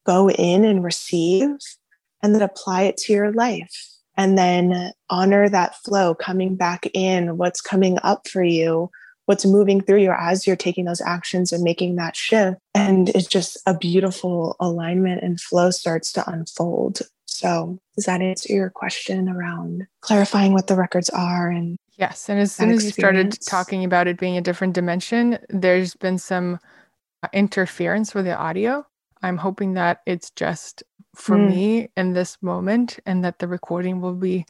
go 0.10 0.30
in 0.32 0.65
and 0.65 0.84
receive 0.84 1.52
and 2.24 2.34
then 2.34 2.41
apply 2.41 2.82
it 2.84 2.98
to 2.98 3.13
your 3.13 3.32
life. 3.32 3.76
and 4.17 4.38
then 4.38 4.91
honor 5.10 5.48
that 5.48 5.78
flow 5.78 6.13
coming 6.13 6.56
back 6.56 6.86
in, 6.93 7.38
what's 7.38 7.62
coming 7.62 7.98
up 8.04 8.28
for 8.28 8.43
you, 8.43 8.89
what's 9.28 9.45
moving 9.45 9.80
through 9.80 10.02
you 10.02 10.12
as 10.12 10.45
you're 10.45 10.58
taking 10.58 10.84
those 10.84 11.00
actions 11.00 11.54
and 11.54 11.63
making 11.63 11.95
that 11.95 12.17
shift. 12.17 12.58
And 12.76 13.08
it's 13.10 13.28
just 13.28 13.58
a 13.65 13.74
beautiful 13.78 14.58
alignment 14.60 15.24
and 15.24 15.39
flow 15.39 15.69
starts 15.69 16.12
to 16.13 16.30
unfold. 16.30 17.00
So, 17.28 17.80
does 17.95 18.06
that 18.06 18.22
answer 18.22 18.52
your 18.52 18.69
question 18.69 19.30
around 19.30 19.88
clarifying 20.02 20.52
what 20.52 20.67
the 20.67 20.76
records 20.76 21.10
are 21.12 21.50
and 21.50 21.78
Yes. 21.95 22.30
And 22.30 22.39
as 22.39 22.52
soon 22.52 22.72
as 22.72 22.84
you 22.84 22.91
started 22.91 23.38
talking 23.41 23.86
about 23.86 24.08
it 24.08 24.17
being 24.17 24.38
a 24.38 24.41
different 24.41 24.74
dimension, 24.74 25.38
there's 25.50 25.95
been 25.95 26.17
some 26.17 26.60
interference 27.32 28.15
with 28.15 28.26
the 28.26 28.36
audio. 28.36 28.86
I'm 29.21 29.38
hoping 29.38 29.73
that 29.73 30.01
it's 30.05 30.32
just 30.32 30.84
for 31.15 31.36
mm. 31.36 31.49
me 31.49 31.89
in 31.97 32.13
this 32.13 32.38
moment 32.41 32.99
and 33.05 33.23
that 33.23 33.39
the 33.39 33.47
recording 33.47 34.01
will 34.01 34.13
be 34.13 34.45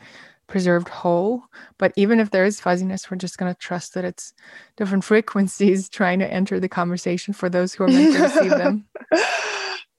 preserved 0.47 0.89
whole. 0.89 1.43
But 1.77 1.93
even 1.95 2.19
if 2.19 2.31
there 2.31 2.45
is 2.45 2.59
fuzziness, 2.59 3.09
we're 3.09 3.17
just 3.17 3.37
going 3.37 3.53
to 3.53 3.59
trust 3.59 3.93
that 3.93 4.05
it's 4.05 4.33
different 4.77 5.03
frequencies 5.05 5.89
trying 5.89 6.19
to 6.19 6.31
enter 6.31 6.59
the 6.59 6.69
conversation 6.69 7.33
for 7.33 7.49
those 7.49 7.73
who 7.73 7.85
are 7.85 7.87
meant 7.87 8.15
to 8.15 8.21
receive 8.23 8.51
them. 8.51 8.85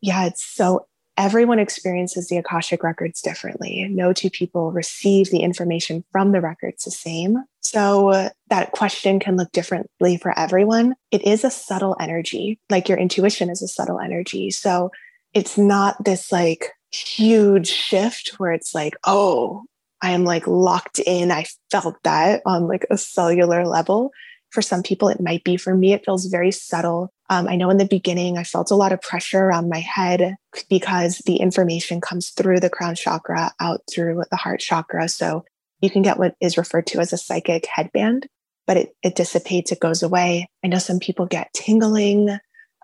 Yeah, 0.02 0.26
it's 0.26 0.42
so 0.42 0.86
everyone 1.20 1.58
experiences 1.58 2.28
the 2.28 2.38
Akashic 2.38 2.82
records 2.82 3.20
differently. 3.20 3.86
No 3.90 4.14
two 4.14 4.30
people 4.30 4.72
receive 4.72 5.30
the 5.30 5.40
information 5.40 6.02
from 6.10 6.32
the 6.32 6.40
records 6.40 6.84
the 6.84 6.90
same. 6.90 7.44
So 7.60 8.30
that 8.48 8.72
question 8.72 9.20
can 9.20 9.36
look 9.36 9.52
differently 9.52 10.16
for 10.16 10.36
everyone. 10.38 10.94
It 11.10 11.22
is 11.26 11.44
a 11.44 11.50
subtle 11.50 11.94
energy, 12.00 12.58
like 12.70 12.88
your 12.88 12.96
intuition 12.96 13.50
is 13.50 13.60
a 13.60 13.68
subtle 13.68 14.00
energy. 14.00 14.50
So 14.50 14.92
it's 15.34 15.58
not 15.58 16.02
this 16.02 16.32
like 16.32 16.70
huge 16.90 17.68
shift 17.68 18.32
where 18.38 18.52
it's 18.52 18.74
like, 18.74 18.94
oh, 19.04 19.64
I 20.00 20.12
am 20.12 20.24
like 20.24 20.46
locked 20.46 21.00
in. 21.00 21.30
I 21.30 21.44
felt 21.70 21.96
that 22.02 22.40
on 22.46 22.66
like 22.66 22.86
a 22.90 22.96
cellular 22.96 23.66
level. 23.66 24.10
For 24.50 24.62
some 24.62 24.82
people, 24.82 25.08
it 25.08 25.20
might 25.20 25.44
be. 25.44 25.56
For 25.56 25.74
me, 25.74 25.92
it 25.92 26.04
feels 26.04 26.26
very 26.26 26.50
subtle. 26.50 27.12
Um, 27.28 27.46
I 27.46 27.56
know 27.56 27.70
in 27.70 27.76
the 27.76 27.84
beginning, 27.84 28.36
I 28.36 28.44
felt 28.44 28.70
a 28.70 28.76
lot 28.76 28.92
of 28.92 29.00
pressure 29.00 29.40
around 29.40 29.68
my 29.68 29.78
head 29.78 30.36
because 30.68 31.18
the 31.18 31.36
information 31.36 32.00
comes 32.00 32.30
through 32.30 32.60
the 32.60 32.70
crown 32.70 32.96
chakra 32.96 33.52
out 33.60 33.80
through 33.90 34.22
the 34.30 34.36
heart 34.36 34.60
chakra. 34.60 35.08
So 35.08 35.44
you 35.80 35.90
can 35.90 36.02
get 36.02 36.18
what 36.18 36.34
is 36.40 36.58
referred 36.58 36.86
to 36.88 36.98
as 36.98 37.12
a 37.12 37.18
psychic 37.18 37.66
headband, 37.72 38.26
but 38.66 38.76
it, 38.76 38.96
it 39.02 39.14
dissipates, 39.14 39.72
it 39.72 39.80
goes 39.80 40.02
away. 40.02 40.48
I 40.64 40.68
know 40.68 40.78
some 40.78 40.98
people 40.98 41.26
get 41.26 41.52
tingling, 41.54 42.36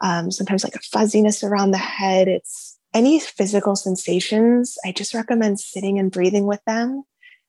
um, 0.02 0.30
sometimes 0.30 0.64
like 0.64 0.76
a 0.76 0.80
fuzziness 0.80 1.42
around 1.42 1.72
the 1.72 1.78
head. 1.78 2.28
It's 2.28 2.78
any 2.94 3.20
physical 3.20 3.76
sensations. 3.76 4.76
I 4.84 4.92
just 4.92 5.14
recommend 5.14 5.60
sitting 5.60 5.98
and 5.98 6.10
breathing 6.10 6.46
with 6.46 6.60
them 6.66 7.02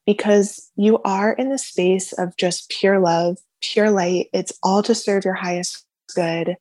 because 0.06 0.70
you 0.76 0.98
are 1.04 1.32
in 1.32 1.50
the 1.50 1.58
space 1.58 2.12
of 2.12 2.36
just 2.36 2.70
pure 2.70 2.98
love, 2.98 3.38
pure 3.60 3.90
light. 3.90 4.28
It's 4.32 4.52
all 4.62 4.82
to 4.82 4.94
serve 4.94 5.24
your 5.24 5.34
highest 5.34 5.84
good. 6.14 6.56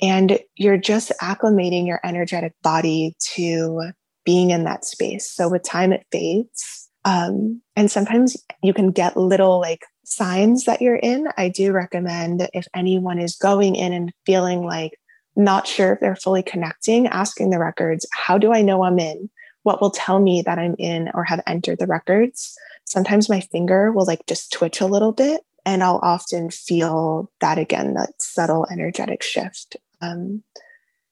And 0.00 0.40
you're 0.56 0.78
just 0.78 1.12
acclimating 1.20 1.86
your 1.86 2.00
energetic 2.04 2.54
body 2.62 3.14
to 3.34 3.92
being 4.24 4.50
in 4.50 4.64
that 4.64 4.84
space. 4.84 5.30
So 5.30 5.48
with 5.48 5.62
time, 5.62 5.92
it 5.92 6.06
fades. 6.10 6.88
Um, 7.04 7.62
and 7.76 7.90
sometimes 7.90 8.36
you 8.62 8.72
can 8.74 8.90
get 8.90 9.16
little 9.16 9.60
like 9.60 9.82
signs 10.04 10.64
that 10.64 10.82
you're 10.82 10.96
in. 10.96 11.28
I 11.36 11.48
do 11.48 11.72
recommend 11.72 12.48
if 12.52 12.66
anyone 12.74 13.18
is 13.18 13.36
going 13.36 13.76
in 13.76 13.92
and 13.92 14.12
feeling 14.26 14.62
like 14.62 14.92
not 15.34 15.66
sure 15.66 15.94
if 15.94 16.00
they're 16.00 16.16
fully 16.16 16.42
connecting, 16.42 17.06
asking 17.06 17.50
the 17.50 17.58
records, 17.58 18.06
how 18.12 18.38
do 18.38 18.52
I 18.52 18.62
know 18.62 18.84
I'm 18.84 18.98
in? 18.98 19.30
What 19.62 19.80
will 19.80 19.90
tell 19.90 20.20
me 20.20 20.42
that 20.42 20.58
I'm 20.58 20.74
in 20.78 21.10
or 21.14 21.24
have 21.24 21.40
entered 21.46 21.78
the 21.78 21.86
records? 21.86 22.56
sometimes 22.84 23.28
my 23.28 23.40
finger 23.40 23.92
will 23.92 24.06
like 24.06 24.24
just 24.26 24.52
twitch 24.52 24.80
a 24.80 24.86
little 24.86 25.12
bit 25.12 25.40
and 25.64 25.82
I'll 25.82 26.00
often 26.02 26.50
feel 26.50 27.30
that 27.40 27.58
again, 27.58 27.94
that 27.94 28.20
subtle 28.20 28.66
energetic 28.70 29.22
shift. 29.22 29.76
Um, 30.00 30.42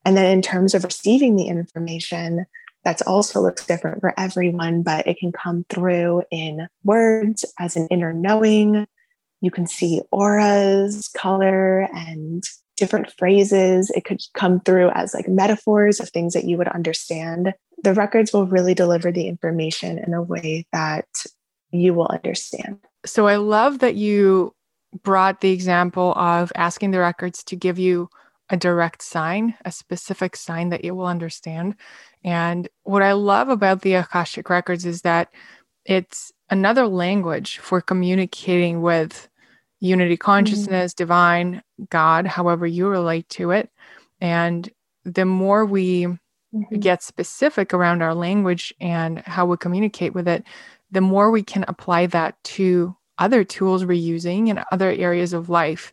and 0.04 0.16
then 0.16 0.26
in 0.26 0.42
terms 0.42 0.74
of 0.74 0.84
receiving 0.84 1.36
the 1.36 1.46
information, 1.46 2.46
that's 2.84 3.02
also 3.02 3.40
looks 3.40 3.66
different 3.66 4.00
for 4.00 4.18
everyone, 4.18 4.82
but 4.82 5.06
it 5.06 5.18
can 5.18 5.32
come 5.32 5.64
through 5.68 6.22
in 6.30 6.66
words 6.84 7.44
as 7.58 7.76
an 7.76 7.86
inner 7.88 8.12
knowing. 8.12 8.86
You 9.40 9.50
can 9.50 9.66
see 9.66 10.00
auras, 10.10 11.08
color, 11.16 11.88
and 11.94 12.42
different 12.76 13.12
phrases. 13.18 13.90
It 13.90 14.04
could 14.04 14.22
come 14.34 14.60
through 14.60 14.90
as 14.90 15.12
like 15.12 15.28
metaphors 15.28 16.00
of 16.00 16.08
things 16.08 16.32
that 16.32 16.44
you 16.44 16.56
would 16.56 16.68
understand. 16.68 17.52
The 17.82 17.94
records 17.94 18.32
will 18.32 18.46
really 18.46 18.74
deliver 18.74 19.12
the 19.12 19.28
information 19.28 19.98
in 19.98 20.14
a 20.14 20.22
way 20.22 20.66
that 20.72 21.06
you 21.70 21.94
will 21.94 22.08
understand. 22.08 22.78
So 23.06 23.26
I 23.26 23.36
love 23.36 23.78
that 23.80 23.94
you 23.94 24.54
brought 25.02 25.40
the 25.40 25.52
example 25.52 26.12
of 26.16 26.52
asking 26.54 26.90
the 26.90 26.98
records 26.98 27.44
to 27.44 27.56
give 27.56 27.78
you 27.78 28.08
a 28.50 28.56
direct 28.56 29.02
sign, 29.02 29.54
a 29.64 29.70
specific 29.70 30.36
sign 30.36 30.70
that 30.70 30.84
you 30.84 30.94
will 30.94 31.06
understand. 31.06 31.76
And 32.24 32.68
what 32.82 33.02
I 33.02 33.12
love 33.12 33.48
about 33.48 33.82
the 33.82 33.94
Akashic 33.94 34.50
records 34.50 34.84
is 34.84 35.02
that 35.02 35.28
it's 35.84 36.32
another 36.50 36.86
language 36.86 37.58
for 37.58 37.80
communicating 37.80 38.82
with 38.82 39.28
unity 39.78 40.14
mm-hmm. 40.14 40.24
consciousness, 40.24 40.92
mm-hmm. 40.92 41.02
divine, 41.02 41.62
God, 41.88 42.26
however 42.26 42.66
you 42.66 42.88
relate 42.88 43.28
to 43.30 43.52
it. 43.52 43.70
And 44.20 44.68
the 45.04 45.24
more 45.24 45.64
we 45.64 46.02
mm-hmm. 46.04 46.78
get 46.78 47.02
specific 47.02 47.72
around 47.72 48.02
our 48.02 48.14
language 48.14 48.74
and 48.80 49.20
how 49.20 49.46
we 49.46 49.56
communicate 49.56 50.14
with 50.14 50.28
it, 50.28 50.44
the 50.90 51.00
more 51.00 51.30
we 51.30 51.42
can 51.42 51.64
apply 51.68 52.06
that 52.06 52.42
to 52.44 52.96
other 53.18 53.44
tools 53.44 53.84
we're 53.84 53.92
using 53.92 54.48
in 54.48 54.62
other 54.72 54.90
areas 54.90 55.32
of 55.32 55.48
life 55.48 55.92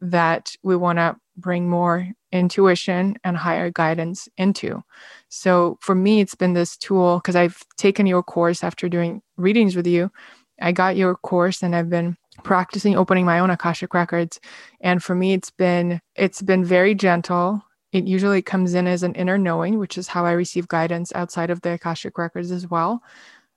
that 0.00 0.54
we 0.62 0.76
want 0.76 0.98
to 0.98 1.16
bring 1.36 1.68
more 1.68 2.06
intuition 2.32 3.16
and 3.24 3.36
higher 3.36 3.70
guidance 3.70 4.28
into. 4.36 4.82
So 5.28 5.78
for 5.80 5.94
me, 5.94 6.20
it's 6.20 6.34
been 6.34 6.52
this 6.52 6.76
tool 6.76 7.18
because 7.18 7.36
I've 7.36 7.62
taken 7.76 8.06
your 8.06 8.22
course 8.22 8.62
after 8.62 8.88
doing 8.88 9.22
readings 9.36 9.74
with 9.74 9.86
you. 9.86 10.10
I 10.60 10.72
got 10.72 10.96
your 10.96 11.16
course 11.16 11.62
and 11.62 11.74
I've 11.74 11.88
been 11.88 12.16
practicing 12.44 12.96
opening 12.96 13.24
my 13.24 13.38
own 13.38 13.50
Akashic 13.50 13.94
records. 13.94 14.38
And 14.80 15.02
for 15.02 15.14
me, 15.14 15.32
it's 15.32 15.50
been 15.50 16.00
it's 16.14 16.42
been 16.42 16.64
very 16.64 16.94
gentle. 16.94 17.62
It 17.92 18.06
usually 18.06 18.42
comes 18.42 18.74
in 18.74 18.86
as 18.86 19.02
an 19.02 19.14
inner 19.14 19.38
knowing, 19.38 19.78
which 19.78 19.98
is 19.98 20.08
how 20.08 20.24
I 20.24 20.32
receive 20.32 20.68
guidance 20.68 21.12
outside 21.14 21.50
of 21.50 21.62
the 21.62 21.72
Akashic 21.72 22.18
records 22.18 22.52
as 22.52 22.68
well. 22.68 23.02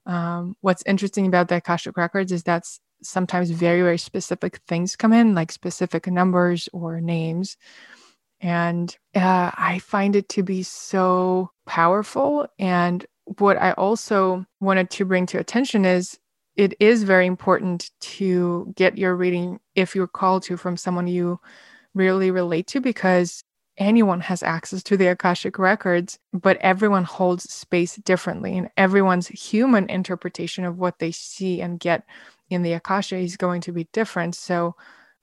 Um, 0.05 0.55
what's 0.61 0.83
interesting 0.85 1.27
about 1.27 1.47
the 1.47 1.57
Akashic 1.57 1.97
records 1.97 2.31
is 2.31 2.43
that 2.43 2.63
sometimes 3.01 3.49
very, 3.51 3.81
very 3.81 3.97
specific 3.97 4.59
things 4.67 4.95
come 4.95 5.13
in, 5.13 5.35
like 5.35 5.51
specific 5.51 6.07
numbers 6.07 6.69
or 6.73 7.01
names. 7.01 7.57
And 8.41 8.95
uh, 9.15 9.51
I 9.53 9.79
find 9.79 10.15
it 10.15 10.27
to 10.29 10.43
be 10.43 10.63
so 10.63 11.51
powerful. 11.65 12.47
And 12.59 13.05
what 13.25 13.57
I 13.57 13.71
also 13.73 14.45
wanted 14.59 14.89
to 14.91 15.05
bring 15.05 15.25
to 15.27 15.39
attention 15.39 15.85
is 15.85 16.19
it 16.55 16.73
is 16.79 17.03
very 17.03 17.25
important 17.25 17.89
to 18.01 18.73
get 18.75 18.97
your 18.97 19.15
reading, 19.15 19.59
if 19.75 19.95
you're 19.95 20.07
called 20.07 20.43
to, 20.43 20.57
from 20.57 20.77
someone 20.77 21.07
you 21.07 21.39
really 21.93 22.31
relate 22.31 22.67
to, 22.67 22.81
because 22.81 23.43
anyone 23.77 24.21
has 24.21 24.43
access 24.43 24.83
to 24.83 24.97
the 24.97 25.07
Akashic 25.07 25.57
records, 25.57 26.19
but 26.31 26.57
everyone 26.57 27.03
holds 27.03 27.51
space 27.51 27.95
differently. 27.97 28.57
And 28.57 28.69
everyone's 28.77 29.27
human 29.27 29.89
interpretation 29.89 30.65
of 30.65 30.77
what 30.77 30.99
they 30.99 31.11
see 31.11 31.61
and 31.61 31.79
get 31.79 32.03
in 32.49 32.61
the 32.61 32.73
Akasha 32.73 33.17
is 33.17 33.37
going 33.37 33.61
to 33.61 33.71
be 33.71 33.87
different. 33.93 34.35
So 34.35 34.75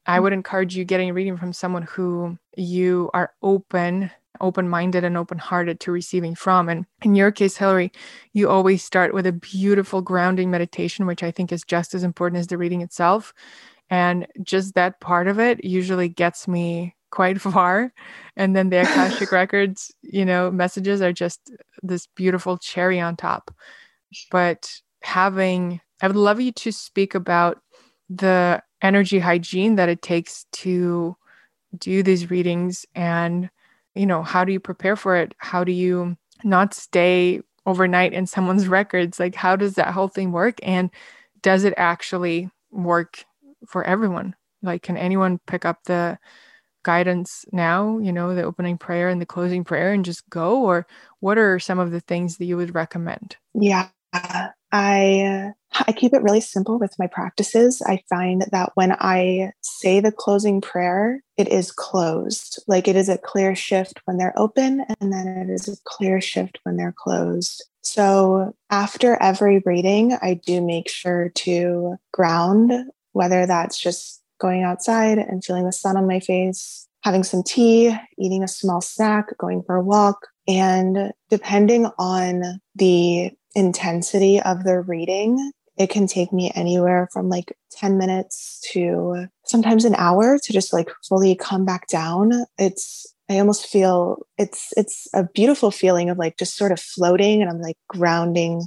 I 0.06 0.18
mm. 0.18 0.22
would 0.22 0.32
encourage 0.32 0.76
you 0.76 0.84
getting 0.84 1.10
a 1.10 1.14
reading 1.14 1.36
from 1.36 1.52
someone 1.52 1.82
who 1.82 2.38
you 2.56 3.10
are 3.14 3.32
open, 3.42 4.10
open 4.40 4.68
minded, 4.68 5.04
and 5.04 5.16
open 5.16 5.38
hearted 5.38 5.80
to 5.80 5.92
receiving 5.92 6.34
from. 6.34 6.68
And 6.68 6.86
in 7.02 7.14
your 7.14 7.30
case, 7.30 7.56
Hillary, 7.56 7.92
you 8.32 8.48
always 8.48 8.82
start 8.82 9.14
with 9.14 9.26
a 9.26 9.32
beautiful 9.32 10.02
grounding 10.02 10.50
meditation, 10.50 11.06
which 11.06 11.22
I 11.22 11.30
think 11.30 11.52
is 11.52 11.62
just 11.62 11.94
as 11.94 12.02
important 12.02 12.40
as 12.40 12.48
the 12.48 12.58
reading 12.58 12.80
itself. 12.80 13.32
And 13.90 14.26
just 14.42 14.74
that 14.74 15.00
part 15.00 15.26
of 15.26 15.38
it 15.40 15.64
usually 15.64 16.08
gets 16.08 16.46
me 16.46 16.94
quite 17.10 17.40
far. 17.40 17.92
And 18.36 18.54
then 18.54 18.70
the 18.70 18.82
Akashic 18.82 19.32
Records, 19.32 19.92
you 20.02 20.24
know, 20.24 20.50
messages 20.50 21.02
are 21.02 21.12
just 21.12 21.50
this 21.82 22.06
beautiful 22.06 22.58
cherry 22.58 23.00
on 23.00 23.16
top. 23.16 23.50
But 24.30 24.72
having, 25.02 25.80
I 26.02 26.06
would 26.06 26.16
love 26.16 26.40
you 26.40 26.52
to 26.52 26.72
speak 26.72 27.14
about 27.14 27.60
the 28.08 28.62
energy 28.82 29.18
hygiene 29.18 29.76
that 29.76 29.88
it 29.88 30.02
takes 30.02 30.46
to 30.52 31.16
do 31.78 32.02
these 32.02 32.30
readings 32.30 32.84
and, 32.94 33.50
you 33.94 34.06
know, 34.06 34.22
how 34.22 34.44
do 34.44 34.52
you 34.52 34.60
prepare 34.60 34.96
for 34.96 35.16
it? 35.16 35.34
How 35.38 35.62
do 35.62 35.72
you 35.72 36.16
not 36.42 36.74
stay 36.74 37.40
overnight 37.66 38.12
in 38.12 38.26
someone's 38.26 38.68
records? 38.80 39.20
Like, 39.20 39.34
how 39.34 39.56
does 39.56 39.74
that 39.74 39.94
whole 39.94 40.08
thing 40.08 40.32
work? 40.32 40.58
And 40.62 40.90
does 41.42 41.64
it 41.64 41.74
actually 41.76 42.50
work 42.70 43.24
for 43.66 43.84
everyone? 43.84 44.34
Like, 44.62 44.82
can 44.82 44.96
anyone 44.96 45.40
pick 45.46 45.64
up 45.64 45.84
the 45.84 46.18
guidance 46.82 47.44
now, 47.52 47.98
you 47.98 48.12
know, 48.12 48.34
the 48.34 48.42
opening 48.42 48.78
prayer 48.78 49.08
and 49.08 49.20
the 49.20 49.26
closing 49.26 49.64
prayer 49.64 49.92
and 49.92 50.04
just 50.04 50.28
go? 50.30 50.62
Or 50.62 50.86
what 51.20 51.38
are 51.38 51.58
some 51.58 51.78
of 51.78 51.90
the 51.90 52.00
things 52.00 52.36
that 52.36 52.46
you 52.46 52.56
would 52.56 52.74
recommend? 52.74 53.36
Yeah. 53.54 53.88
I 54.72 55.20
uh, 55.20 55.82
I 55.86 55.92
keep 55.92 56.12
it 56.14 56.22
really 56.22 56.40
simple 56.40 56.78
with 56.78 56.98
my 56.98 57.06
practices. 57.06 57.82
I 57.86 58.02
find 58.08 58.44
that 58.50 58.72
when 58.74 58.92
I 58.92 59.52
say 59.60 60.00
the 60.00 60.12
closing 60.12 60.60
prayer, 60.60 61.22
it 61.36 61.48
is 61.48 61.70
closed. 61.70 62.62
Like 62.66 62.88
it 62.88 62.96
is 62.96 63.08
a 63.08 63.18
clear 63.18 63.54
shift 63.54 64.00
when 64.04 64.16
they're 64.16 64.38
open, 64.38 64.84
and 65.00 65.12
then 65.12 65.26
it 65.26 65.50
is 65.50 65.68
a 65.68 65.76
clear 65.84 66.20
shift 66.20 66.58
when 66.64 66.76
they're 66.76 66.94
closed. 66.96 67.64
So 67.82 68.54
after 68.68 69.20
every 69.22 69.62
reading, 69.64 70.16
I 70.20 70.34
do 70.34 70.60
make 70.60 70.88
sure 70.88 71.30
to 71.30 71.96
ground, 72.12 72.72
whether 73.12 73.46
that's 73.46 73.78
just 73.78 74.19
going 74.40 74.62
outside 74.62 75.18
and 75.18 75.44
feeling 75.44 75.64
the 75.64 75.72
sun 75.72 75.96
on 75.96 76.06
my 76.06 76.20
face, 76.20 76.88
having 77.02 77.22
some 77.22 77.42
tea, 77.42 77.94
eating 78.18 78.42
a 78.42 78.48
small 78.48 78.80
snack, 78.80 79.36
going 79.38 79.62
for 79.62 79.76
a 79.76 79.82
walk. 79.82 80.26
And 80.48 81.12
depending 81.28 81.86
on 81.98 82.60
the 82.74 83.30
intensity 83.54 84.40
of 84.40 84.64
the 84.64 84.80
reading, 84.80 85.52
it 85.76 85.88
can 85.88 86.06
take 86.06 86.32
me 86.32 86.50
anywhere 86.54 87.08
from 87.12 87.28
like 87.28 87.56
10 87.72 87.96
minutes 87.96 88.60
to 88.72 89.26
sometimes 89.44 89.84
an 89.84 89.94
hour 89.96 90.38
to 90.42 90.52
just 90.52 90.72
like 90.72 90.90
fully 91.08 91.34
come 91.34 91.64
back 91.64 91.86
down. 91.88 92.32
It's 92.58 93.06
I 93.30 93.38
almost 93.38 93.66
feel 93.66 94.26
it's 94.36 94.72
it's 94.76 95.06
a 95.14 95.22
beautiful 95.22 95.70
feeling 95.70 96.10
of 96.10 96.18
like 96.18 96.36
just 96.36 96.56
sort 96.56 96.72
of 96.72 96.80
floating 96.80 97.40
and 97.40 97.50
I'm 97.50 97.60
like 97.60 97.76
grounding 97.88 98.66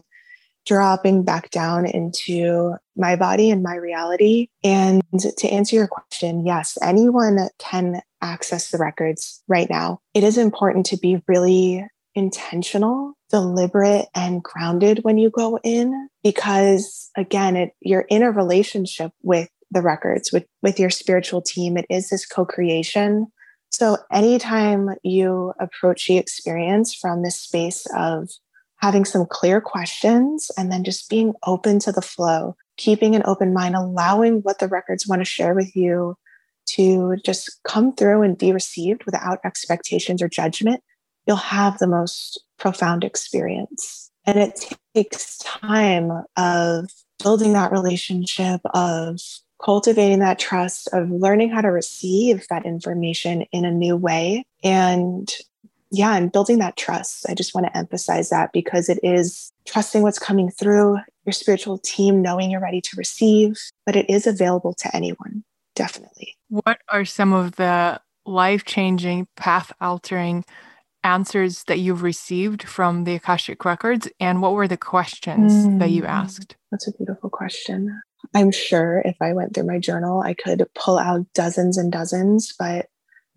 dropping 0.66 1.24
back 1.24 1.50
down 1.50 1.86
into 1.86 2.76
my 2.96 3.16
body 3.16 3.50
and 3.50 3.64
my 3.64 3.76
reality. 3.76 4.48
And 4.64 5.02
to 5.20 5.48
answer 5.48 5.76
your 5.76 5.88
question, 5.88 6.46
yes, 6.46 6.78
anyone 6.82 7.50
can 7.60 8.02
access 8.22 8.70
the 8.70 8.78
records 8.78 9.44
right 9.48 9.70
now. 9.70 10.00
It 10.14 10.24
is 10.24 10.38
important 10.38 10.86
to 10.88 10.98
be 10.98 11.22
really 11.28 11.86
intentional, 12.16 13.14
deliberate, 13.30 14.06
and 14.16 14.44
grounded 14.44 15.00
when 15.02 15.18
you 15.18 15.30
go 15.30 15.60
in 15.64 16.10
because, 16.24 17.10
again, 17.18 17.56
it, 17.56 17.72
you're 17.82 18.06
in 18.10 18.24
a 18.24 18.32
relationship 18.32 19.12
with 19.22 19.50
the 19.72 19.82
records, 19.82 20.32
with, 20.32 20.46
with 20.62 20.80
your 20.80 20.92
spiritual 20.92 21.42
team. 21.42 21.78
It 21.78 21.86
is 21.90 22.10
this 22.10 22.26
co 22.26 22.46
creation. 22.46 23.28
So, 23.72 23.98
anytime 24.12 24.90
you 25.02 25.54
approach 25.60 26.08
the 26.08 26.18
experience 26.18 26.94
from 26.94 27.24
this 27.24 27.40
space 27.40 27.88
of 27.96 28.30
having 28.84 29.06
some 29.06 29.26
clear 29.26 29.62
questions 29.62 30.52
and 30.58 30.70
then 30.70 30.84
just 30.84 31.10
being 31.10 31.34
open 31.48 31.80
to 31.80 31.90
the 31.90 32.02
flow, 32.02 32.54
keeping 32.76 33.16
an 33.16 33.24
open 33.24 33.54
mind, 33.54 33.78
allowing 33.78 34.42
what 34.42 34.60
the 34.60 34.68
records 34.68 35.08
want 35.08 35.22
to 35.22 35.26
share 35.26 35.54
with 35.54 35.74
you 35.74 36.18
to 36.66 37.16
just 37.24 37.64
come 37.64 37.96
through 37.96 38.22
and 38.22 38.38
be 38.38 38.52
received 38.52 39.06
without 39.06 39.40
expectations 39.46 40.22
or 40.22 40.28
judgment, 40.28 40.84
you'll 41.26 41.38
have 41.38 41.78
the 41.78 41.88
most 41.88 42.44
profound 42.60 43.06
experience. 43.06 44.12
And 44.26 44.38
it 44.38 44.66
takes 44.94 45.38
time 45.38 46.12
of 46.36 46.90
building 47.24 47.54
that 47.54 47.72
relationship, 47.72 48.60
of 48.74 49.22
cultivating 49.64 50.20
that 50.20 50.40
trust, 50.40 50.90
of 50.92 51.10
learning 51.10 51.52
how 51.52 51.62
to 51.62 51.70
receive 51.70 52.46
that 52.50 52.66
information 52.66 53.44
in 53.54 53.64
a 53.64 53.72
new 53.72 53.96
way. 53.96 54.44
And 54.62 55.34
yeah, 55.94 56.16
and 56.16 56.32
building 56.32 56.58
that 56.58 56.76
trust. 56.76 57.28
I 57.30 57.36
just 57.36 57.54
want 57.54 57.68
to 57.68 57.78
emphasize 57.78 58.32
that 58.32 58.52
because 58.52 58.90
it 58.90 59.00
is 59.04 59.52
trusting 59.66 60.02
what's 60.02 60.18
coming 60.18 60.50
through 60.50 60.98
your 61.24 61.34
spiritual 61.34 61.78
team, 61.78 62.22
knowing 62.22 62.50
you're 62.50 62.60
ready 62.60 62.82
to 62.82 62.98
receive, 62.98 63.60
but 63.86 63.96
it 63.96 64.10
is 64.10 64.26
available 64.26 64.74
to 64.74 64.96
anyone, 64.96 65.44
definitely. 65.76 66.36
What 66.50 66.80
are 66.92 67.06
some 67.06 67.32
of 67.32 67.58
the 67.58 68.02
life 68.26 68.66
changing, 68.66 69.28
path 69.38 69.72
altering 69.80 70.46
answers 71.04 71.64
that 71.66 71.78
you've 71.78 72.02
received 72.02 72.64
from 72.64 73.04
the 73.04 73.14
Akashic 73.14 73.64
Records? 73.64 74.10
And 74.20 74.42
what 74.42 74.54
were 74.54 74.68
the 74.68 74.78
questions 74.78 75.54
mm, 75.54 75.78
that 75.78 75.92
you 75.92 76.06
asked? 76.06 76.56
That's 76.72 76.88
a 76.88 76.94
beautiful 76.94 77.30
question. 77.30 78.02
I'm 78.34 78.52
sure 78.52 79.04
if 79.06 79.18
I 79.22 79.34
went 79.34 79.54
through 79.54 79.68
my 79.68 79.78
journal, 79.78 80.22
I 80.22 80.34
could 80.34 80.66
pull 80.74 80.98
out 80.98 81.28
dozens 81.36 81.78
and 81.78 81.92
dozens, 81.92 82.52
but 82.58 82.88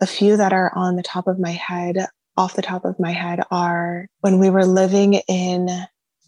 a 0.01 0.07
few 0.07 0.39
that 0.39 0.55
are 0.55 0.73
on 0.75 0.97
the 0.97 1.03
top 1.03 1.27
of 1.27 1.39
my 1.39 1.51
head, 1.51 2.07
off 2.37 2.57
the 2.57 2.63
top 2.63 2.85
of 2.85 3.01
my 3.01 3.13
head, 3.13 3.43
are 3.51 4.07
when 4.21 4.39
we 4.39 4.51
were 4.51 4.67
living 4.67 5.15
in 5.29 5.69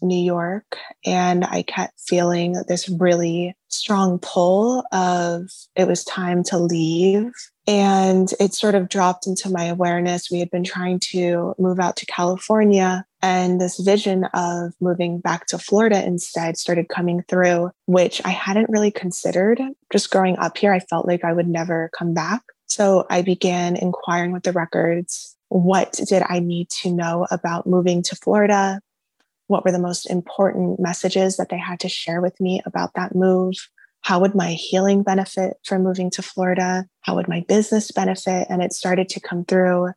New 0.01 0.21
York 0.21 0.77
and 1.05 1.43
I 1.45 1.61
kept 1.63 1.99
feeling 1.99 2.55
this 2.67 2.87
really 2.87 3.55
strong 3.67 4.19
pull 4.19 4.83
of 4.91 5.49
it 5.75 5.87
was 5.87 6.03
time 6.05 6.43
to 6.43 6.57
leave 6.57 7.31
and 7.69 8.31
it 8.39 8.53
sort 8.53 8.73
of 8.73 8.89
dropped 8.89 9.27
into 9.27 9.49
my 9.49 9.65
awareness. 9.65 10.31
We 10.31 10.39
had 10.39 10.49
been 10.49 10.63
trying 10.63 10.99
to 11.11 11.53
move 11.59 11.79
out 11.79 11.97
to 11.97 12.05
California, 12.07 13.05
and 13.21 13.61
this 13.61 13.79
vision 13.79 14.23
of 14.33 14.73
moving 14.81 15.19
back 15.19 15.45
to 15.47 15.59
Florida 15.59 16.03
instead 16.03 16.57
started 16.57 16.89
coming 16.89 17.21
through, 17.27 17.69
which 17.85 18.21
I 18.25 18.29
hadn't 18.29 18.71
really 18.71 18.89
considered. 18.89 19.61
Just 19.91 20.09
growing 20.09 20.35
up 20.39 20.57
here, 20.57 20.73
I 20.73 20.79
felt 20.79 21.05
like 21.05 21.23
I 21.23 21.31
would 21.31 21.47
never 21.47 21.91
come 21.95 22.15
back. 22.15 22.41
So 22.65 23.05
I 23.09 23.21
began 23.21 23.75
inquiring 23.75 24.31
with 24.31 24.43
the 24.43 24.51
records 24.51 25.35
what 25.49 25.93
did 26.07 26.23
I 26.27 26.39
need 26.39 26.69
to 26.81 26.91
know 26.91 27.27
about 27.29 27.67
moving 27.67 28.01
to 28.03 28.15
Florida? 28.15 28.81
What 29.47 29.65
were 29.65 29.71
the 29.71 29.79
most 29.79 30.09
important 30.09 30.79
messages 30.79 31.37
that 31.37 31.49
they 31.49 31.57
had 31.57 31.79
to 31.81 31.89
share 31.89 32.21
with 32.21 32.39
me 32.39 32.61
about 32.65 32.91
that 32.95 33.15
move? 33.15 33.55
how 34.01 34.19
would 34.19 34.35
my 34.35 34.53
healing 34.53 35.03
benefit 35.03 35.57
from 35.63 35.83
moving 35.83 36.09
to 36.11 36.21
Florida? 36.21 36.85
How 37.01 37.15
would 37.15 37.27
my 37.27 37.45
business 37.47 37.91
benefit? 37.91 38.47
And 38.49 38.61
it 38.61 38.73
started 38.73 39.09
to 39.09 39.19
come 39.19 39.45
through 39.45 39.89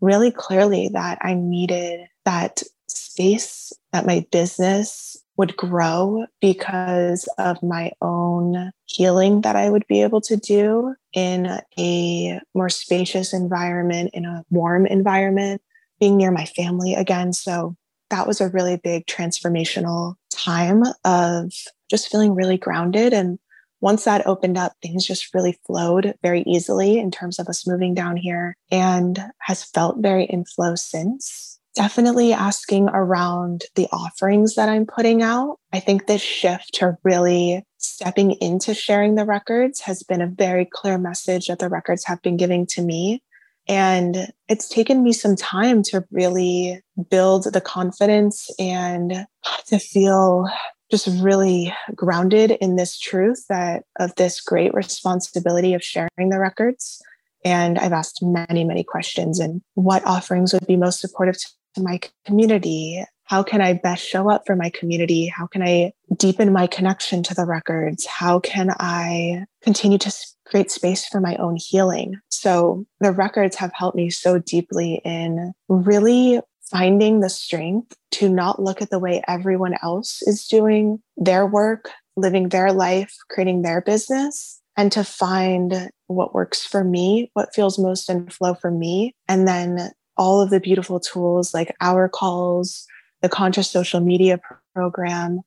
really 0.00 0.30
clearly 0.30 0.90
that 0.92 1.18
I 1.20 1.34
needed 1.34 2.00
that 2.24 2.62
space, 3.10 3.72
that 3.92 4.06
my 4.06 4.24
business 4.30 5.16
would 5.36 5.56
grow 5.56 6.26
because 6.40 7.28
of 7.38 7.62
my 7.62 7.92
own 8.02 8.72
healing 8.84 9.40
that 9.40 9.56
I 9.56 9.70
would 9.70 9.86
be 9.86 10.02
able 10.02 10.20
to 10.22 10.36
do 10.36 10.94
in 11.12 11.58
a 11.78 12.40
more 12.54 12.68
spacious 12.68 13.32
environment, 13.32 14.10
in 14.12 14.24
a 14.26 14.44
warm 14.50 14.86
environment, 14.86 15.62
being 15.98 16.16
near 16.16 16.30
my 16.30 16.44
family 16.44 16.94
again. 16.94 17.32
So 17.32 17.76
that 18.10 18.26
was 18.26 18.40
a 18.40 18.48
really 18.48 18.76
big 18.76 19.06
transformational 19.06 20.16
time 20.30 20.82
of 21.04 21.52
just 21.88 22.10
feeling 22.10 22.34
really 22.34 22.58
grounded. 22.58 23.12
And 23.12 23.38
once 23.80 24.04
that 24.04 24.26
opened 24.26 24.58
up, 24.58 24.74
things 24.82 25.06
just 25.06 25.32
really 25.32 25.58
flowed 25.66 26.14
very 26.22 26.42
easily 26.42 26.98
in 26.98 27.10
terms 27.10 27.38
of 27.38 27.48
us 27.48 27.66
moving 27.66 27.94
down 27.94 28.16
here 28.16 28.56
and 28.70 29.18
has 29.38 29.64
felt 29.64 29.98
very 29.98 30.24
in 30.24 30.44
flow 30.44 30.74
since. 30.74 31.59
Definitely 31.74 32.32
asking 32.32 32.88
around 32.88 33.62
the 33.76 33.86
offerings 33.92 34.56
that 34.56 34.68
I'm 34.68 34.86
putting 34.86 35.22
out. 35.22 35.58
I 35.72 35.78
think 35.80 36.06
this 36.06 36.20
shift 36.20 36.74
to 36.74 36.96
really 37.04 37.64
stepping 37.78 38.32
into 38.32 38.74
sharing 38.74 39.14
the 39.14 39.24
records 39.24 39.80
has 39.82 40.02
been 40.02 40.20
a 40.20 40.26
very 40.26 40.64
clear 40.70 40.98
message 40.98 41.46
that 41.46 41.60
the 41.60 41.68
records 41.68 42.04
have 42.06 42.20
been 42.22 42.36
giving 42.36 42.66
to 42.66 42.82
me. 42.82 43.22
And 43.68 44.32
it's 44.48 44.68
taken 44.68 45.04
me 45.04 45.12
some 45.12 45.36
time 45.36 45.82
to 45.84 46.04
really 46.10 46.80
build 47.08 47.52
the 47.52 47.60
confidence 47.60 48.48
and 48.58 49.26
to 49.66 49.78
feel 49.78 50.46
just 50.90 51.06
really 51.22 51.72
grounded 51.94 52.50
in 52.50 52.74
this 52.74 52.98
truth 52.98 53.44
that 53.48 53.84
of 54.00 54.12
this 54.16 54.40
great 54.40 54.74
responsibility 54.74 55.72
of 55.74 55.84
sharing 55.84 56.30
the 56.30 56.40
records. 56.40 57.00
And 57.44 57.78
I've 57.78 57.92
asked 57.92 58.18
many, 58.22 58.64
many 58.64 58.82
questions 58.82 59.38
and 59.38 59.62
what 59.74 60.04
offerings 60.04 60.52
would 60.52 60.66
be 60.66 60.76
most 60.76 61.00
supportive 61.00 61.36
to 61.74 61.82
my 61.82 62.00
community? 62.24 63.04
How 63.24 63.42
can 63.44 63.60
I 63.60 63.74
best 63.74 64.04
show 64.04 64.28
up 64.28 64.42
for 64.44 64.56
my 64.56 64.70
community? 64.70 65.26
How 65.28 65.46
can 65.46 65.62
I 65.62 65.92
deepen 66.16 66.52
my 66.52 66.66
connection 66.66 67.22
to 67.22 67.34
the 67.34 67.44
records? 67.44 68.04
How 68.06 68.40
can 68.40 68.70
I 68.80 69.44
continue 69.62 69.98
to 69.98 70.12
create 70.46 70.70
space 70.70 71.06
for 71.06 71.20
my 71.20 71.36
own 71.36 71.56
healing? 71.56 72.16
So 72.28 72.86
the 72.98 73.12
records 73.12 73.54
have 73.56 73.72
helped 73.72 73.96
me 73.96 74.10
so 74.10 74.38
deeply 74.38 75.00
in 75.04 75.52
really 75.68 76.40
finding 76.70 77.20
the 77.20 77.30
strength 77.30 77.96
to 78.12 78.28
not 78.28 78.62
look 78.62 78.82
at 78.82 78.90
the 78.90 78.98
way 78.98 79.22
everyone 79.28 79.74
else 79.82 80.22
is 80.22 80.46
doing 80.46 81.00
their 81.16 81.46
work, 81.46 81.90
living 82.16 82.48
their 82.48 82.72
life, 82.72 83.14
creating 83.28 83.62
their 83.62 83.80
business, 83.80 84.60
and 84.76 84.90
to 84.92 85.04
find 85.04 85.90
what 86.06 86.34
works 86.34 86.64
for 86.64 86.84
me, 86.84 87.30
what 87.34 87.54
feels 87.54 87.78
most 87.78 88.08
in 88.08 88.28
flow 88.28 88.54
for 88.54 88.70
me. 88.70 89.14
And 89.28 89.46
then 89.46 89.90
all 90.20 90.42
of 90.42 90.50
the 90.50 90.60
beautiful 90.60 91.00
tools 91.00 91.54
like 91.54 91.74
our 91.80 92.06
calls, 92.06 92.86
the 93.22 93.28
conscious 93.28 93.70
social 93.70 94.00
media 94.00 94.38
program, 94.74 95.40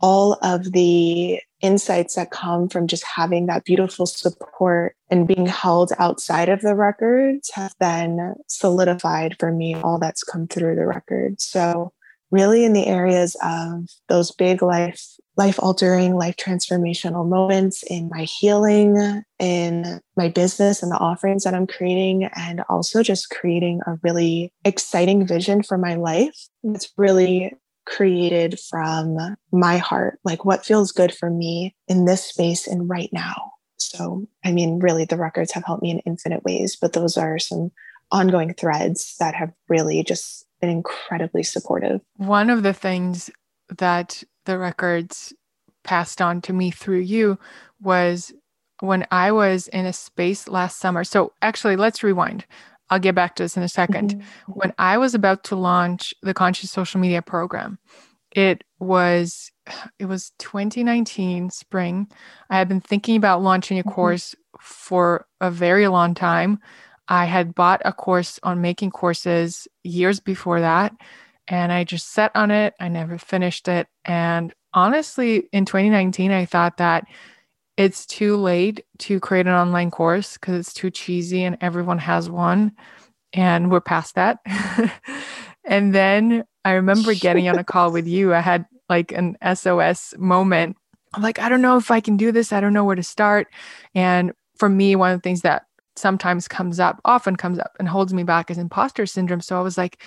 all 0.00 0.34
of 0.42 0.72
the 0.72 1.40
insights 1.62 2.14
that 2.14 2.30
come 2.30 2.68
from 2.68 2.86
just 2.86 3.04
having 3.04 3.46
that 3.46 3.64
beautiful 3.64 4.04
support 4.04 4.94
and 5.10 5.26
being 5.26 5.46
held 5.46 5.92
outside 5.98 6.50
of 6.50 6.60
the 6.60 6.74
records 6.74 7.50
have 7.54 7.72
been 7.80 8.34
solidified 8.48 9.34
for 9.40 9.50
me, 9.50 9.74
all 9.76 9.98
that's 9.98 10.22
come 10.22 10.46
through 10.46 10.76
the 10.76 10.86
records. 10.86 11.42
So, 11.44 11.94
really, 12.30 12.66
in 12.66 12.74
the 12.74 12.86
areas 12.86 13.34
of 13.42 13.88
those 14.08 14.30
big 14.30 14.60
life, 14.60 15.02
life 15.38 15.58
altering, 15.60 16.16
life 16.16 16.36
transformational 16.36 17.26
moments 17.26 17.84
in 17.84 18.10
my 18.10 18.24
healing, 18.24 19.22
in 19.38 20.00
my 20.16 20.28
business 20.28 20.82
and 20.82 20.90
the 20.90 20.98
offerings 20.98 21.44
that 21.44 21.54
I'm 21.54 21.66
creating, 21.66 22.24
and 22.34 22.62
also 22.68 23.02
just 23.04 23.30
creating 23.30 23.80
a 23.86 23.94
really 24.02 24.52
exciting 24.64 25.26
vision 25.26 25.62
for 25.62 25.78
my 25.78 25.94
life. 25.94 26.34
It's 26.64 26.92
really 26.98 27.54
created 27.86 28.58
from 28.68 29.16
my 29.52 29.78
heart, 29.78 30.18
like 30.24 30.44
what 30.44 30.66
feels 30.66 30.92
good 30.92 31.14
for 31.14 31.30
me 31.30 31.74
in 31.86 32.04
this 32.04 32.24
space 32.24 32.66
and 32.66 32.90
right 32.90 33.08
now. 33.12 33.52
So, 33.76 34.26
I 34.44 34.50
mean, 34.50 34.80
really, 34.80 35.04
the 35.04 35.16
records 35.16 35.52
have 35.52 35.64
helped 35.64 35.82
me 35.82 35.92
in 35.92 36.00
infinite 36.00 36.42
ways, 36.42 36.76
but 36.78 36.92
those 36.92 37.16
are 37.16 37.38
some 37.38 37.70
ongoing 38.10 38.54
threads 38.54 39.14
that 39.20 39.34
have 39.34 39.52
really 39.68 40.02
just 40.02 40.46
been 40.60 40.68
incredibly 40.68 41.44
supportive. 41.44 42.00
One 42.16 42.50
of 42.50 42.64
the 42.64 42.72
things 42.72 43.30
that 43.78 44.24
the 44.48 44.58
records 44.58 45.34
passed 45.84 46.20
on 46.22 46.40
to 46.40 46.52
me 46.54 46.70
through 46.70 47.00
you 47.00 47.38
was 47.80 48.32
when 48.80 49.06
I 49.10 49.30
was 49.30 49.68
in 49.68 49.84
a 49.84 49.92
space 49.92 50.48
last 50.48 50.78
summer. 50.78 51.04
So, 51.04 51.32
actually, 51.42 51.76
let's 51.76 52.02
rewind. 52.02 52.46
I'll 52.88 52.98
get 52.98 53.14
back 53.14 53.36
to 53.36 53.42
this 53.42 53.58
in 53.58 53.62
a 53.62 53.66
2nd 53.66 54.12
mm-hmm. 54.14 54.52
When 54.52 54.72
I 54.78 54.96
was 54.96 55.14
about 55.14 55.44
to 55.44 55.56
launch 55.56 56.14
the 56.22 56.32
conscious 56.32 56.70
social 56.70 56.98
media 56.98 57.20
program, 57.20 57.78
it 58.32 58.64
was 58.78 59.52
it 59.98 60.06
was 60.06 60.32
2019 60.38 61.50
spring. 61.50 62.08
I 62.48 62.56
had 62.56 62.68
been 62.68 62.80
thinking 62.80 63.16
about 63.16 63.42
launching 63.42 63.78
a 63.78 63.82
mm-hmm. 63.82 63.90
course 63.90 64.34
for 64.60 65.26
a 65.42 65.50
very 65.50 65.88
long 65.88 66.14
time. 66.14 66.58
I 67.08 67.26
had 67.26 67.54
bought 67.54 67.82
a 67.84 67.92
course 67.92 68.40
on 68.42 68.62
making 68.62 68.92
courses 68.92 69.68
years 69.82 70.20
before 70.20 70.60
that, 70.60 70.94
and 71.48 71.72
I 71.72 71.84
just 71.84 72.12
set 72.12 72.30
on 72.34 72.50
it. 72.50 72.74
I 72.78 72.88
never 72.88 73.18
finished 73.18 73.68
it. 73.68 73.88
And 74.04 74.52
honestly, 74.74 75.48
in 75.52 75.64
2019, 75.64 76.30
I 76.30 76.44
thought 76.44 76.76
that 76.76 77.06
it's 77.76 78.04
too 78.04 78.36
late 78.36 78.84
to 78.98 79.20
create 79.20 79.46
an 79.46 79.54
online 79.54 79.90
course 79.90 80.34
because 80.34 80.56
it's 80.56 80.74
too 80.74 80.90
cheesy 80.90 81.44
and 81.44 81.56
everyone 81.60 81.98
has 81.98 82.28
one. 82.28 82.72
And 83.32 83.70
we're 83.70 83.80
past 83.80 84.14
that. 84.16 84.38
and 85.64 85.94
then 85.94 86.44
I 86.64 86.72
remember 86.72 87.14
getting 87.14 87.48
on 87.48 87.58
a 87.58 87.64
call 87.64 87.92
with 87.92 88.06
you. 88.06 88.34
I 88.34 88.40
had 88.40 88.66
like 88.88 89.12
an 89.12 89.36
SOS 89.54 90.14
moment. 90.18 90.76
I'm 91.14 91.22
like, 91.22 91.38
I 91.38 91.48
don't 91.48 91.62
know 91.62 91.76
if 91.76 91.90
I 91.90 92.00
can 92.00 92.16
do 92.16 92.32
this. 92.32 92.52
I 92.52 92.60
don't 92.60 92.72
know 92.72 92.84
where 92.84 92.96
to 92.96 93.02
start. 93.02 93.46
And 93.94 94.32
for 94.56 94.68
me, 94.68 94.96
one 94.96 95.12
of 95.12 95.18
the 95.18 95.22
things 95.22 95.42
that 95.42 95.64
sometimes 95.96 96.48
comes 96.48 96.80
up, 96.80 97.00
often 97.04 97.36
comes 97.36 97.58
up 97.58 97.76
and 97.78 97.88
holds 97.88 98.14
me 98.14 98.22
back 98.22 98.50
is 98.50 98.58
imposter 98.58 99.06
syndrome. 99.06 99.40
So 99.40 99.58
I 99.58 99.62
was 99.62 99.78
like, 99.78 100.02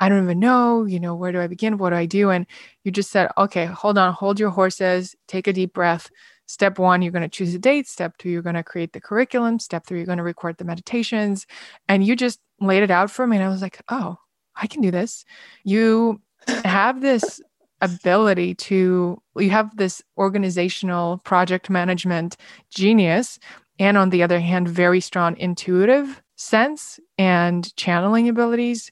I 0.00 0.08
don't 0.08 0.24
even 0.24 0.40
know, 0.40 0.84
you 0.84 0.98
know, 0.98 1.14
where 1.14 1.32
do 1.32 1.40
I 1.40 1.46
begin? 1.46 1.78
What 1.78 1.90
do 1.90 1.96
I 1.96 2.06
do? 2.06 2.30
And 2.30 2.46
you 2.82 2.90
just 2.90 3.10
said, 3.10 3.30
okay, 3.38 3.66
hold 3.66 3.96
on, 3.96 4.12
hold 4.12 4.40
your 4.40 4.50
horses, 4.50 5.14
take 5.28 5.46
a 5.46 5.52
deep 5.52 5.72
breath. 5.72 6.10
Step 6.46 6.78
one, 6.78 7.00
you're 7.00 7.12
going 7.12 7.22
to 7.22 7.28
choose 7.28 7.54
a 7.54 7.58
date. 7.58 7.86
Step 7.86 8.18
two, 8.18 8.28
you're 8.28 8.42
going 8.42 8.54
to 8.54 8.62
create 8.62 8.92
the 8.92 9.00
curriculum. 9.00 9.58
Step 9.58 9.86
three, 9.86 9.98
you're 9.98 10.06
going 10.06 10.18
to 10.18 10.24
record 10.24 10.58
the 10.58 10.64
meditations. 10.64 11.46
And 11.88 12.04
you 12.04 12.16
just 12.16 12.40
laid 12.60 12.82
it 12.82 12.90
out 12.90 13.10
for 13.10 13.26
me. 13.26 13.36
And 13.36 13.44
I 13.44 13.48
was 13.48 13.62
like, 13.62 13.80
oh, 13.88 14.18
I 14.56 14.66
can 14.66 14.82
do 14.82 14.90
this. 14.90 15.24
You 15.64 16.20
have 16.64 17.00
this 17.00 17.40
ability 17.80 18.54
to, 18.54 19.22
you 19.36 19.50
have 19.50 19.76
this 19.76 20.02
organizational 20.18 21.18
project 21.18 21.70
management 21.70 22.36
genius 22.70 23.38
and 23.78 23.96
on 23.96 24.10
the 24.10 24.22
other 24.22 24.40
hand, 24.40 24.68
very 24.68 25.00
strong 25.00 25.36
intuitive 25.36 26.22
sense 26.36 27.00
and 27.18 27.74
channeling 27.76 28.28
abilities. 28.28 28.90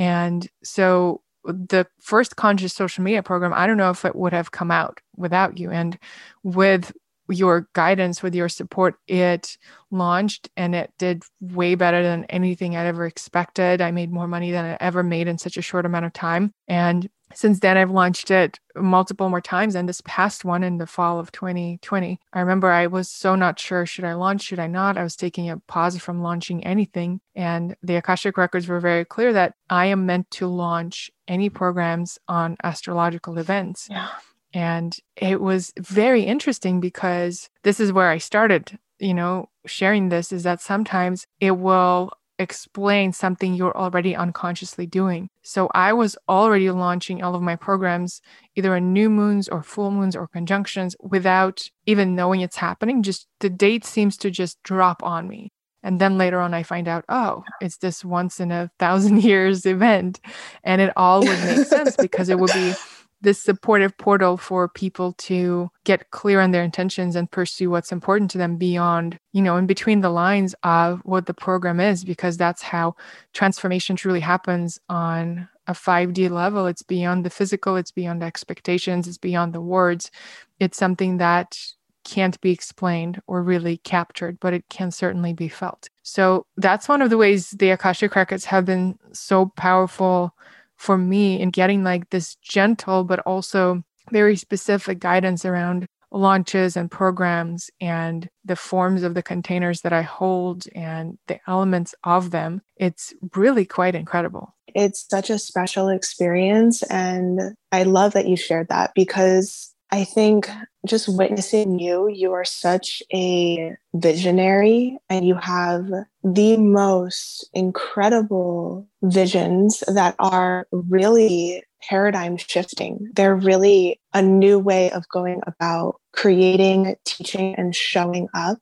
And 0.00 0.48
so 0.64 1.20
the 1.44 1.86
first 2.00 2.36
conscious 2.36 2.72
social 2.72 3.04
media 3.04 3.22
program, 3.22 3.52
I 3.54 3.66
don't 3.66 3.76
know 3.76 3.90
if 3.90 4.04
it 4.04 4.16
would 4.16 4.32
have 4.32 4.50
come 4.50 4.70
out 4.70 5.00
without 5.14 5.58
you. 5.58 5.70
And 5.70 5.98
with 6.42 6.92
your 7.28 7.68
guidance, 7.74 8.22
with 8.22 8.34
your 8.34 8.48
support, 8.48 8.96
it 9.06 9.58
launched 9.90 10.48
and 10.56 10.74
it 10.74 10.90
did 10.98 11.22
way 11.40 11.74
better 11.74 12.02
than 12.02 12.24
anything 12.24 12.76
I'd 12.76 12.86
ever 12.86 13.04
expected. 13.04 13.82
I 13.82 13.90
made 13.90 14.10
more 14.10 14.26
money 14.26 14.50
than 14.50 14.64
I 14.64 14.78
ever 14.80 15.02
made 15.02 15.28
in 15.28 15.36
such 15.36 15.58
a 15.58 15.62
short 15.62 15.84
amount 15.84 16.06
of 16.06 16.14
time. 16.14 16.52
And 16.66 17.08
since 17.34 17.60
then 17.60 17.76
i've 17.76 17.90
launched 17.90 18.30
it 18.30 18.58
multiple 18.76 19.28
more 19.28 19.40
times 19.40 19.74
and 19.74 19.88
this 19.88 20.02
past 20.04 20.44
one 20.44 20.62
in 20.62 20.78
the 20.78 20.86
fall 20.86 21.18
of 21.18 21.32
2020 21.32 22.18
i 22.32 22.40
remember 22.40 22.70
i 22.70 22.86
was 22.86 23.08
so 23.08 23.34
not 23.34 23.58
sure 23.58 23.86
should 23.86 24.04
i 24.04 24.14
launch 24.14 24.42
should 24.42 24.58
i 24.58 24.66
not 24.66 24.96
i 24.96 25.02
was 25.02 25.16
taking 25.16 25.50
a 25.50 25.58
pause 25.58 25.98
from 25.98 26.22
launching 26.22 26.64
anything 26.64 27.20
and 27.34 27.76
the 27.82 27.96
akashic 27.96 28.36
records 28.36 28.68
were 28.68 28.80
very 28.80 29.04
clear 29.04 29.32
that 29.32 29.54
i 29.68 29.86
am 29.86 30.06
meant 30.06 30.30
to 30.30 30.46
launch 30.46 31.10
any 31.28 31.48
programs 31.48 32.18
on 32.28 32.56
astrological 32.62 33.38
events 33.38 33.88
yeah. 33.90 34.08
and 34.52 34.98
it 35.16 35.40
was 35.40 35.72
very 35.78 36.22
interesting 36.22 36.80
because 36.80 37.50
this 37.62 37.80
is 37.80 37.92
where 37.92 38.08
i 38.08 38.18
started 38.18 38.78
you 38.98 39.14
know 39.14 39.48
sharing 39.66 40.08
this 40.08 40.32
is 40.32 40.42
that 40.44 40.60
sometimes 40.60 41.26
it 41.40 41.52
will 41.52 42.10
explain 42.40 43.12
something 43.12 43.54
you're 43.54 43.76
already 43.76 44.16
unconsciously 44.16 44.86
doing. 44.86 45.28
So 45.42 45.68
I 45.74 45.92
was 45.92 46.16
already 46.28 46.70
launching 46.70 47.22
all 47.22 47.34
of 47.34 47.42
my 47.42 47.54
programs 47.54 48.22
either 48.56 48.74
on 48.74 48.92
new 48.92 49.10
moons 49.10 49.48
or 49.48 49.62
full 49.62 49.90
moons 49.90 50.16
or 50.16 50.26
conjunctions 50.26 50.96
without 51.00 51.68
even 51.86 52.16
knowing 52.16 52.40
it's 52.40 52.56
happening. 52.56 53.02
Just 53.02 53.28
the 53.40 53.50
date 53.50 53.84
seems 53.84 54.16
to 54.18 54.30
just 54.30 54.62
drop 54.62 55.02
on 55.02 55.28
me. 55.28 55.52
And 55.82 56.00
then 56.00 56.18
later 56.18 56.40
on, 56.40 56.52
I 56.52 56.62
find 56.62 56.88
out, 56.88 57.04
oh, 57.08 57.42
it's 57.60 57.78
this 57.78 58.04
once 58.04 58.40
in 58.40 58.50
a 58.50 58.70
thousand 58.78 59.22
years 59.24 59.66
event. 59.66 60.20
And 60.64 60.80
it 60.80 60.92
all 60.96 61.20
would 61.20 61.44
make 61.44 61.66
sense 61.66 61.96
because 61.96 62.28
it 62.28 62.38
would 62.38 62.52
be 62.52 62.74
this 63.20 63.42
supportive 63.42 63.96
portal 63.98 64.36
for 64.36 64.68
people 64.68 65.12
to 65.14 65.70
get 65.84 66.10
clear 66.10 66.40
on 66.40 66.50
their 66.50 66.62
intentions 66.62 67.16
and 67.16 67.30
pursue 67.30 67.70
what's 67.70 67.92
important 67.92 68.30
to 68.30 68.38
them 68.38 68.56
beyond, 68.56 69.18
you 69.32 69.42
know, 69.42 69.56
in 69.56 69.66
between 69.66 70.00
the 70.00 70.10
lines 70.10 70.54
of 70.62 71.00
what 71.04 71.26
the 71.26 71.34
program 71.34 71.80
is, 71.80 72.04
because 72.04 72.36
that's 72.36 72.62
how 72.62 72.94
transformation 73.32 73.96
truly 73.96 74.20
happens 74.20 74.78
on 74.88 75.48
a 75.66 75.72
5D 75.72 76.30
level. 76.30 76.66
It's 76.66 76.82
beyond 76.82 77.24
the 77.24 77.30
physical, 77.30 77.76
it's 77.76 77.92
beyond 77.92 78.22
expectations, 78.22 79.06
it's 79.06 79.18
beyond 79.18 79.52
the 79.52 79.60
words. 79.60 80.10
It's 80.58 80.78
something 80.78 81.18
that 81.18 81.58
can't 82.04 82.40
be 82.40 82.50
explained 82.50 83.20
or 83.26 83.42
really 83.42 83.76
captured, 83.78 84.38
but 84.40 84.54
it 84.54 84.64
can 84.68 84.90
certainly 84.90 85.32
be 85.32 85.48
felt. 85.48 85.88
So 86.02 86.46
that's 86.56 86.88
one 86.88 87.02
of 87.02 87.10
the 87.10 87.18
ways 87.18 87.50
the 87.50 87.70
Akashic 87.70 88.16
Records 88.16 88.46
have 88.46 88.64
been 88.64 88.98
so 89.12 89.52
powerful 89.56 90.34
for 90.80 90.96
me 90.96 91.38
in 91.38 91.50
getting 91.50 91.84
like 91.84 92.08
this 92.08 92.36
gentle 92.36 93.04
but 93.04 93.18
also 93.20 93.82
very 94.10 94.34
specific 94.34 94.98
guidance 94.98 95.44
around 95.44 95.86
launches 96.10 96.74
and 96.74 96.90
programs 96.90 97.70
and 97.82 98.30
the 98.46 98.56
forms 98.56 99.02
of 99.02 99.12
the 99.12 99.22
containers 99.22 99.82
that 99.82 99.92
I 99.92 100.00
hold 100.00 100.64
and 100.74 101.18
the 101.28 101.38
elements 101.46 101.94
of 102.02 102.30
them. 102.30 102.62
It's 102.78 103.12
really 103.36 103.66
quite 103.66 103.94
incredible. 103.94 104.54
It's 104.74 105.06
such 105.08 105.28
a 105.28 105.38
special 105.38 105.88
experience. 105.88 106.82
And 106.84 107.40
I 107.70 107.82
love 107.82 108.14
that 108.14 108.26
you 108.26 108.36
shared 108.36 108.68
that 108.70 108.92
because 108.94 109.69
I 109.92 110.04
think 110.04 110.48
just 110.86 111.08
witnessing 111.08 111.78
you, 111.78 112.08
you 112.08 112.32
are 112.32 112.44
such 112.44 113.02
a 113.12 113.74
visionary 113.92 114.98
and 115.08 115.26
you 115.26 115.34
have 115.34 115.86
the 116.22 116.56
most 116.56 117.48
incredible 117.52 118.86
visions 119.02 119.82
that 119.88 120.14
are 120.18 120.66
really 120.72 121.64
paradigm 121.82 122.36
shifting. 122.36 123.10
They're 123.14 123.34
really 123.34 124.00
a 124.14 124.22
new 124.22 124.58
way 124.58 124.90
of 124.90 125.08
going 125.08 125.40
about 125.46 126.00
creating, 126.12 126.94
teaching, 127.04 127.54
and 127.56 127.74
showing 127.74 128.28
up. 128.32 128.58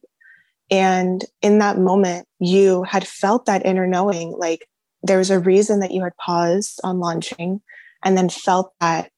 And 0.70 1.24
in 1.42 1.58
that 1.58 1.78
moment, 1.78 2.26
you 2.38 2.84
had 2.84 3.06
felt 3.06 3.46
that 3.46 3.66
inner 3.66 3.86
knowing 3.86 4.34
like 4.36 4.66
there 5.02 5.18
was 5.18 5.30
a 5.30 5.38
reason 5.38 5.80
that 5.80 5.92
you 5.92 6.02
had 6.02 6.16
paused 6.16 6.80
on 6.84 7.00
launching 7.00 7.60
and 8.04 8.16
then 8.16 8.28
felt 8.28 8.72
that 8.80 9.10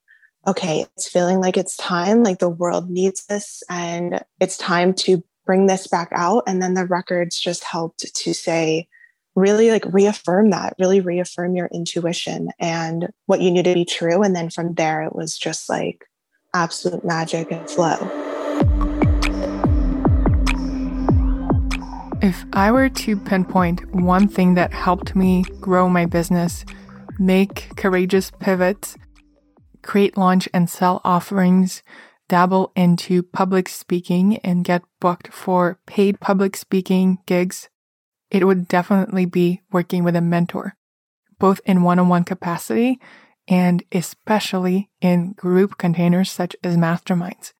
okay, 0.46 0.86
it's 0.96 1.08
feeling 1.08 1.40
like 1.40 1.56
it's 1.56 1.76
time, 1.76 2.22
like 2.22 2.38
the 2.38 2.48
world 2.48 2.90
needs 2.90 3.26
this, 3.26 3.62
and 3.68 4.24
it's 4.40 4.56
time 4.56 4.94
to 4.94 5.22
bring 5.44 5.66
this 5.66 5.86
back 5.86 6.08
out. 6.12 6.44
And 6.46 6.62
then 6.62 6.74
the 6.74 6.86
records 6.86 7.38
just 7.38 7.64
helped 7.64 8.14
to 8.14 8.34
say, 8.34 8.88
really 9.36 9.70
like 9.70 9.84
reaffirm 9.86 10.50
that, 10.50 10.74
really 10.78 11.00
reaffirm 11.00 11.54
your 11.54 11.68
intuition 11.72 12.50
and 12.58 13.10
what 13.26 13.40
you 13.40 13.50
knew 13.50 13.62
to 13.62 13.74
be 13.74 13.84
true. 13.84 14.22
And 14.22 14.34
then 14.34 14.50
from 14.50 14.74
there, 14.74 15.02
it 15.02 15.14
was 15.14 15.38
just 15.38 15.68
like 15.68 16.04
absolute 16.54 17.04
magic 17.04 17.50
and 17.52 17.68
flow. 17.68 17.96
If 22.22 22.44
I 22.52 22.70
were 22.70 22.90
to 22.90 23.16
pinpoint 23.16 23.94
one 23.94 24.28
thing 24.28 24.54
that 24.54 24.74
helped 24.74 25.16
me 25.16 25.44
grow 25.60 25.88
my 25.88 26.04
business, 26.04 26.64
make 27.18 27.74
courageous 27.76 28.30
pivots, 28.40 28.96
create, 29.82 30.16
launch, 30.16 30.48
and 30.52 30.68
sell 30.68 31.00
offerings, 31.04 31.82
dabble 32.28 32.72
into 32.76 33.22
public 33.22 33.68
speaking, 33.68 34.38
and 34.38 34.64
get 34.64 34.82
booked 35.00 35.32
for 35.32 35.78
paid 35.86 36.20
public 36.20 36.56
speaking 36.56 37.18
gigs, 37.26 37.68
it 38.30 38.44
would 38.44 38.68
definitely 38.68 39.26
be 39.26 39.62
working 39.72 40.04
with 40.04 40.14
a 40.14 40.20
mentor, 40.20 40.76
both 41.38 41.60
in 41.66 41.82
one 41.82 41.98
on 41.98 42.08
one 42.08 42.24
capacity 42.24 43.00
and 43.48 43.82
especially 43.90 44.88
in 45.00 45.32
group 45.32 45.76
containers 45.76 46.30
such 46.30 46.54
as 46.62 46.76
masterminds. 46.76 47.52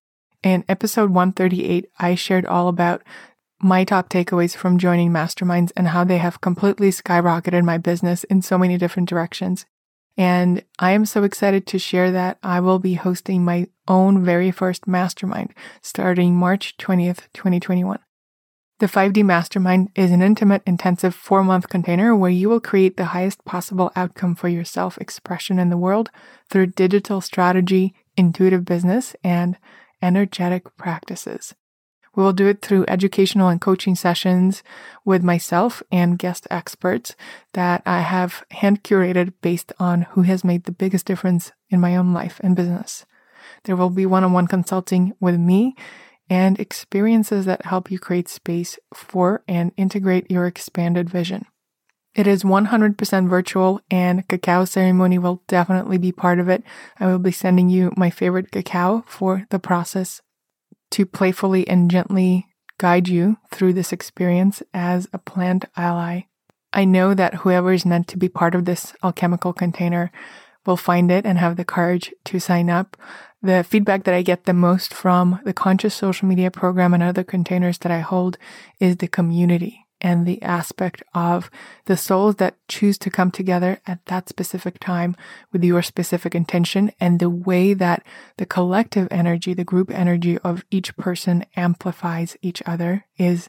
In 0.43 0.65
episode 0.69 1.11
138, 1.11 1.91
I 1.99 2.15
shared 2.15 2.47
all 2.47 2.69
about 2.69 3.03
my 3.61 3.85
top 3.85 4.09
takeaways 4.09 4.57
from 4.57 4.79
joining 4.79 5.11
masterminds 5.11 5.73
and 5.77 5.89
how 5.89 6.05
they 6.05 6.19
have 6.19 6.41
completely 6.41 6.91
skyrocketed 6.91 7.65
my 7.65 7.77
business 7.77 8.25
in 8.25 8.41
so 8.41 8.57
many 8.57 8.79
different 8.79 9.09
directions. 9.09 9.67
And 10.17 10.65
I 10.79 10.93
am 10.93 11.07
so 11.07 11.23
excited 11.23 11.67
to 11.69 11.79
share 11.79 12.11
that 12.11 12.39
I 12.43 12.61
will 12.61 12.79
be 12.79 12.95
hosting 12.95 13.45
my 13.45 13.69
own 13.89 14.25
very 14.25 14.51
first 14.51 14.87
mastermind 14.87 15.55
starting 15.83 16.37
March 16.37 16.77
20th, 16.77 17.29
2021. 17.33 17.99
The 18.81 18.87
5D 18.87 19.23
Mastermind 19.25 19.91
is 19.95 20.11
an 20.11 20.23
intimate, 20.23 20.63
intensive 20.67 21.15
four 21.15 21.45
month 21.45 21.69
container 21.69 22.17
where 22.17 22.31
you 22.31 22.49
will 22.49 22.61
create 22.61 22.97
the 22.97 23.07
highest 23.07 23.45
possible 23.45 23.93
outcome 23.95 24.35
for 24.35 24.49
your 24.49 24.65
self 24.65 24.97
expression 24.97 25.59
in 25.59 25.69
the 25.69 25.77
world 25.77 26.09
through 26.49 26.69
digital 26.69 27.21
strategy, 27.21 27.95
intuitive 28.17 28.65
business, 28.65 29.15
and 29.23 29.59
energetic 30.01 30.75
practices. 30.79 31.55
We 32.21 32.25
will 32.25 32.35
do 32.35 32.49
it 32.49 32.61
through 32.61 32.85
educational 32.87 33.49
and 33.49 33.59
coaching 33.59 33.95
sessions 33.95 34.63
with 35.07 35.25
myself 35.25 35.83
and 35.91 36.19
guest 36.19 36.47
experts 36.51 37.17
that 37.55 37.81
I 37.87 38.01
have 38.01 38.45
hand 38.51 38.85
curated 38.85 39.33
based 39.41 39.73
on 39.79 40.03
who 40.03 40.21
has 40.21 40.45
made 40.45 40.65
the 40.65 40.71
biggest 40.71 41.07
difference 41.07 41.53
in 41.71 41.81
my 41.81 41.97
own 41.97 42.13
life 42.13 42.39
and 42.45 42.55
business. 42.55 43.07
There 43.65 43.75
will 43.75 43.89
be 43.89 44.05
one 44.05 44.23
on 44.23 44.35
one 44.35 44.49
consulting 44.49 45.15
with 45.19 45.39
me 45.39 45.75
and 46.29 46.61
experiences 46.61 47.47
that 47.47 47.65
help 47.65 47.91
you 47.91 47.99
create 47.99 48.29
space 48.29 48.79
for 48.93 49.43
and 49.49 49.73
integrate 49.79 50.31
your 50.31 50.45
expanded 50.45 51.09
vision. 51.09 51.47
It 52.15 52.27
is 52.27 52.43
100% 52.43 53.31
virtual 53.31 53.81
and 53.91 54.29
cacao 54.29 54.67
ceremony 54.67 55.19
will 55.19 55.43
definitely 55.49 55.97
be 55.97 56.13
part 56.13 56.39
of 56.39 56.51
it. 56.51 56.65
I 56.99 57.07
will 57.07 57.19
be 57.19 57.33
sending 57.33 57.71
you 57.71 57.95
my 57.97 58.11
favorite 58.11 58.51
cacao 58.51 59.05
for 59.07 59.47
the 59.49 59.59
process 59.59 60.21
to 60.91 61.07
playfully 61.07 61.67
and 61.69 61.91
gently 61.91 62.47
guide 62.79 63.09
you 63.09 63.37
through 63.51 63.73
this 63.73 63.93
experience 63.93 64.63
as 64.73 65.09
a 65.13 65.19
plant 65.19 65.65
ally. 65.77 66.23
I 66.73 66.85
know 66.85 67.15
that 67.15 67.35
whoever 67.35 67.73
is 67.73 67.85
meant 67.85 68.09
to 68.09 68.17
be 68.17 68.29
part 68.29 68.55
of 68.55 68.65
this 68.65 68.95
alchemical 69.03 69.53
container 69.53 70.11
will 70.67 70.77
find 70.77 71.11
it 71.11 71.27
and 71.27 71.39
have 71.39 71.57
the 71.57 71.65
courage 71.65 72.13
to 72.25 72.39
sign 72.39 72.71
up. 72.71 72.97
The 73.43 73.65
feedback 73.65 74.05
that 74.05 74.15
I 74.15 74.23
get 74.23 74.45
the 74.45 74.53
most 74.53 74.93
from 74.93 75.41
the 75.45 75.53
conscious 75.53 75.95
social 75.95 76.29
media 76.29 76.51
program 76.51 76.95
and 76.95 77.03
other 77.03 77.25
containers 77.25 77.79
that 77.79 77.93
I 77.93 78.01
hold 78.01 78.39
is 78.79 78.97
the 78.97 79.09
community 79.09 79.87
and 80.01 80.27
the 80.27 80.41
aspect 80.43 81.03
of 81.15 81.51
the 81.87 81.97
souls 81.97 82.37
that 82.37 82.57
choose 82.69 82.99
to 82.99 83.11
come 83.11 83.31
together 83.31 83.81
at 83.87 84.05
that 84.07 84.29
specific 84.29 84.79
time 84.79 85.17
with 85.53 85.63
your 85.63 85.83
specific 85.83 86.35
intention 86.35 86.91
and 87.01 87.19
the 87.19 87.31
way 87.31 87.75
that 87.75 88.03
the 88.39 88.47
collective 88.47 89.09
energy, 89.11 89.55
the 89.55 89.65
group 89.65 89.91
energy 89.91 90.39
of 90.39 90.65
each 90.71 90.97
person 90.97 91.45
amplifies 91.57 92.37
each 92.43 92.63
other 92.67 93.05
is 93.19 93.49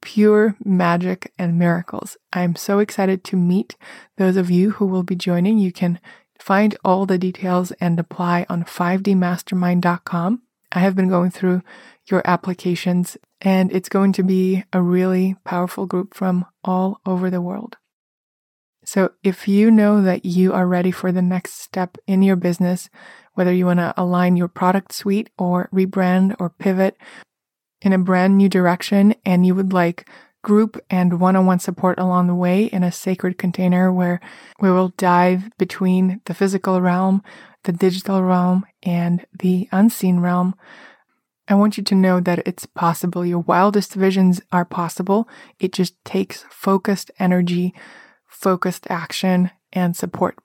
pure 0.00 0.56
magic 0.64 1.32
and 1.38 1.58
miracles. 1.58 2.16
I'm 2.32 2.54
so 2.54 2.78
excited 2.78 3.24
to 3.24 3.36
meet 3.36 3.76
those 4.16 4.36
of 4.36 4.50
you 4.50 4.72
who 4.72 4.86
will 4.86 5.02
be 5.02 5.16
joining. 5.16 5.58
You 5.58 5.72
can 5.72 6.00
find 6.38 6.76
all 6.84 7.06
the 7.06 7.18
details 7.18 7.72
and 7.80 7.98
apply 7.98 8.46
on 8.48 8.64
5dmastermind.com. 8.64 10.42
I 10.70 10.78
have 10.80 10.94
been 10.94 11.08
going 11.08 11.30
through 11.30 11.62
your 12.06 12.22
applications 12.24 13.16
and 13.40 13.72
it's 13.72 13.88
going 13.88 14.12
to 14.12 14.22
be 14.22 14.64
a 14.72 14.82
really 14.82 15.36
powerful 15.44 15.86
group 15.86 16.14
from 16.14 16.44
all 16.64 17.00
over 17.06 17.30
the 17.30 17.40
world. 17.40 17.76
So 18.84 19.10
if 19.22 19.46
you 19.46 19.70
know 19.70 20.00
that 20.02 20.24
you 20.24 20.52
are 20.54 20.66
ready 20.66 20.90
for 20.90 21.12
the 21.12 21.22
next 21.22 21.60
step 21.60 21.98
in 22.06 22.22
your 22.22 22.36
business, 22.36 22.88
whether 23.34 23.52
you 23.52 23.66
want 23.66 23.80
to 23.80 23.94
align 23.96 24.36
your 24.36 24.48
product 24.48 24.92
suite 24.92 25.30
or 25.38 25.68
rebrand 25.72 26.34
or 26.40 26.50
pivot 26.50 26.96
in 27.82 27.92
a 27.92 27.98
brand 27.98 28.38
new 28.38 28.48
direction 28.48 29.14
and 29.24 29.46
you 29.46 29.54
would 29.54 29.72
like 29.72 30.08
group 30.42 30.80
and 30.88 31.20
one-on-one 31.20 31.58
support 31.58 31.98
along 31.98 32.26
the 32.26 32.34
way 32.34 32.64
in 32.64 32.82
a 32.82 32.92
sacred 32.92 33.38
container 33.38 33.92
where 33.92 34.20
we 34.60 34.70
will 34.70 34.88
dive 34.96 35.50
between 35.58 36.20
the 36.24 36.34
physical 36.34 36.80
realm, 36.80 37.22
the 37.64 37.72
digital 37.72 38.22
realm, 38.22 38.64
and 38.82 39.26
the 39.38 39.68
unseen 39.72 40.20
realm, 40.20 40.54
I 41.48 41.54
want 41.54 41.78
you 41.78 41.84
to 41.84 41.94
know 41.94 42.20
that 42.20 42.46
it's 42.46 42.66
possible. 42.66 43.24
Your 43.24 43.40
wildest 43.40 43.94
visions 43.94 44.40
are 44.52 44.64
possible. 44.64 45.28
It 45.58 45.72
just 45.72 46.02
takes 46.04 46.44
focused 46.50 47.10
energy, 47.18 47.74
focused 48.26 48.86
action, 48.90 49.50
and 49.72 49.96
support. 49.96 50.36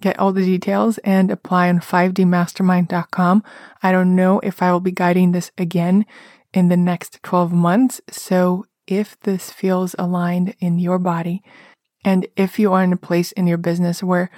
Get 0.00 0.18
all 0.18 0.32
the 0.32 0.44
details 0.44 0.98
and 0.98 1.30
apply 1.30 1.68
on 1.68 1.80
5dmastermind.com. 1.80 3.42
I 3.82 3.90
don't 3.90 4.14
know 4.14 4.38
if 4.40 4.62
I 4.62 4.70
will 4.70 4.80
be 4.80 4.92
guiding 4.92 5.32
this 5.32 5.50
again 5.58 6.06
in 6.52 6.68
the 6.68 6.76
next 6.76 7.22
12 7.22 7.52
months. 7.52 8.00
So 8.10 8.66
if 8.86 9.18
this 9.20 9.50
feels 9.50 9.96
aligned 9.98 10.54
in 10.60 10.78
your 10.78 10.98
body, 10.98 11.42
and 12.04 12.26
if 12.36 12.58
you 12.58 12.72
are 12.72 12.84
in 12.84 12.92
a 12.92 12.96
place 12.96 13.32
in 13.32 13.46
your 13.46 13.58
business 13.58 14.02
where 14.02 14.30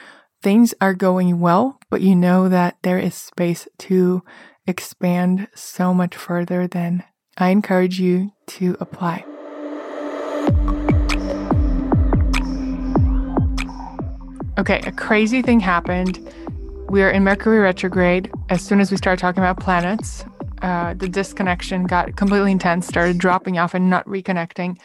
things 0.42 0.72
are 0.80 0.94
going 0.94 1.40
well, 1.40 1.78
but 1.90 2.00
you 2.00 2.16
know 2.16 2.48
that 2.48 2.78
there 2.82 2.98
is 2.98 3.14
space 3.14 3.68
to 3.78 4.22
expand 4.66 5.48
so 5.54 5.92
much 5.94 6.14
further, 6.14 6.66
then 6.66 7.04
I 7.36 7.50
encourage 7.50 8.00
you 8.00 8.32
to 8.48 8.76
apply. 8.80 9.24
Okay, 14.58 14.80
a 14.84 14.92
crazy 14.92 15.40
thing 15.40 15.60
happened. 15.60 16.18
We 16.90 17.02
are 17.02 17.10
in 17.10 17.24
Mercury 17.24 17.60
retrograde. 17.60 18.30
As 18.50 18.62
soon 18.62 18.80
as 18.80 18.90
we 18.90 18.96
started 18.96 19.20
talking 19.20 19.42
about 19.42 19.58
planets, 19.58 20.24
uh, 20.60 20.94
the 20.94 21.08
disconnection 21.08 21.84
got 21.84 22.16
completely 22.16 22.52
intense, 22.52 22.86
started 22.86 23.16
dropping 23.16 23.58
off 23.58 23.74
and 23.74 23.88
not 23.88 24.04
reconnecting. 24.06 24.78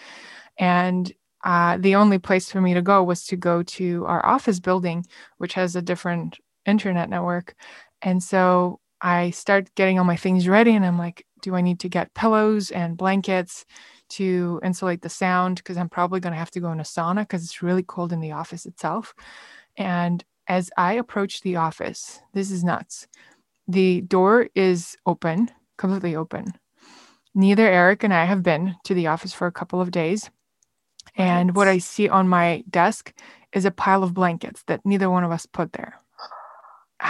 And 0.57 1.11
uh, 1.43 1.77
the 1.77 1.95
only 1.95 2.19
place 2.19 2.49
for 2.49 2.61
me 2.61 2.73
to 2.73 2.81
go 2.81 3.03
was 3.03 3.25
to 3.27 3.35
go 3.35 3.63
to 3.63 4.05
our 4.05 4.25
office 4.25 4.59
building, 4.59 5.05
which 5.37 5.55
has 5.55 5.75
a 5.75 5.81
different 5.81 6.37
internet 6.65 7.09
network. 7.09 7.55
And 8.01 8.23
so 8.23 8.79
I 9.01 9.31
start 9.31 9.73
getting 9.75 9.99
all 9.99 10.05
my 10.05 10.15
things 10.15 10.47
ready 10.47 10.75
and 10.75 10.85
I'm 10.85 10.97
like, 10.97 11.25
do 11.41 11.55
I 11.55 11.61
need 11.61 11.79
to 11.81 11.89
get 11.89 12.13
pillows 12.13 12.71
and 12.71 12.97
blankets 12.97 13.65
to 14.09 14.59
insulate 14.63 15.01
the 15.01 15.09
sound? 15.09 15.57
Because 15.57 15.77
I'm 15.77 15.89
probably 15.89 16.19
going 16.19 16.33
to 16.33 16.39
have 16.39 16.51
to 16.51 16.59
go 16.59 16.71
in 16.71 16.79
a 16.79 16.83
sauna 16.83 17.21
because 17.21 17.43
it's 17.43 17.61
really 17.61 17.83
cold 17.83 18.13
in 18.13 18.19
the 18.19 18.31
office 18.31 18.65
itself. 18.65 19.13
And 19.77 20.23
as 20.47 20.69
I 20.77 20.93
approach 20.93 21.41
the 21.41 21.57
office, 21.57 22.19
this 22.33 22.51
is 22.51 22.63
nuts. 22.63 23.07
The 23.67 24.01
door 24.01 24.49
is 24.55 24.95
open, 25.05 25.49
completely 25.77 26.15
open. 26.15 26.53
Neither 27.33 27.67
Eric 27.67 28.03
and 28.03 28.13
I 28.13 28.25
have 28.25 28.43
been 28.43 28.75
to 28.85 28.93
the 28.93 29.07
office 29.07 29.33
for 29.33 29.47
a 29.47 29.51
couple 29.51 29.81
of 29.81 29.91
days. 29.91 30.29
And 31.17 31.55
what 31.55 31.67
I 31.67 31.79
see 31.79 32.07
on 32.07 32.27
my 32.27 32.63
desk 32.69 33.13
is 33.53 33.65
a 33.65 33.71
pile 33.71 34.03
of 34.03 34.13
blankets 34.13 34.63
that 34.67 34.85
neither 34.85 35.09
one 35.09 35.23
of 35.23 35.31
us 35.31 35.45
put 35.45 35.73
there 35.73 35.99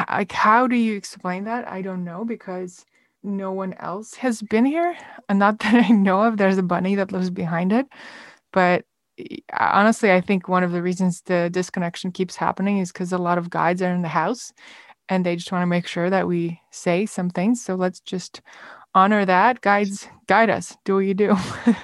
like 0.09 0.31
how 0.31 0.67
do 0.67 0.75
you 0.75 0.95
explain 0.95 1.45
that? 1.45 1.69
I 1.69 1.81
don't 1.81 2.03
know 2.03 2.25
because 2.25 2.85
no 3.23 3.51
one 3.51 3.73
else 3.79 4.13
has 4.15 4.41
been 4.41 4.65
here 4.65 4.95
and 5.27 5.39
not 5.39 5.57
that 5.61 5.73
i 5.73 5.87
know 5.89 6.21
of 6.21 6.37
there's 6.37 6.59
a 6.59 6.63
bunny 6.63 6.93
that 6.93 7.11
lives 7.11 7.31
behind 7.31 7.71
it 7.71 7.87
but 8.53 8.85
honestly 9.59 10.11
i 10.11 10.21
think 10.21 10.47
one 10.47 10.63
of 10.63 10.71
the 10.71 10.81
reasons 10.81 11.21
the 11.21 11.49
disconnection 11.51 12.11
keeps 12.11 12.35
happening 12.35 12.77
is 12.77 12.91
because 12.91 13.11
a 13.11 13.17
lot 13.17 13.39
of 13.39 13.49
guides 13.49 13.81
are 13.81 13.91
in 13.93 14.03
the 14.03 14.07
house 14.07 14.53
and 15.09 15.25
they 15.25 15.35
just 15.35 15.51
want 15.51 15.61
to 15.61 15.67
make 15.67 15.87
sure 15.87 16.09
that 16.09 16.27
we 16.27 16.59
say 16.71 17.05
some 17.05 17.29
things 17.29 17.63
so 17.63 17.75
let's 17.75 17.99
just 17.99 18.41
honor 18.93 19.25
that. 19.25 19.61
Guides 19.61 20.07
guide 20.27 20.49
us 20.49 20.77
do 20.85 20.95
what 20.95 20.99
you 20.99 21.13
do. 21.13 21.35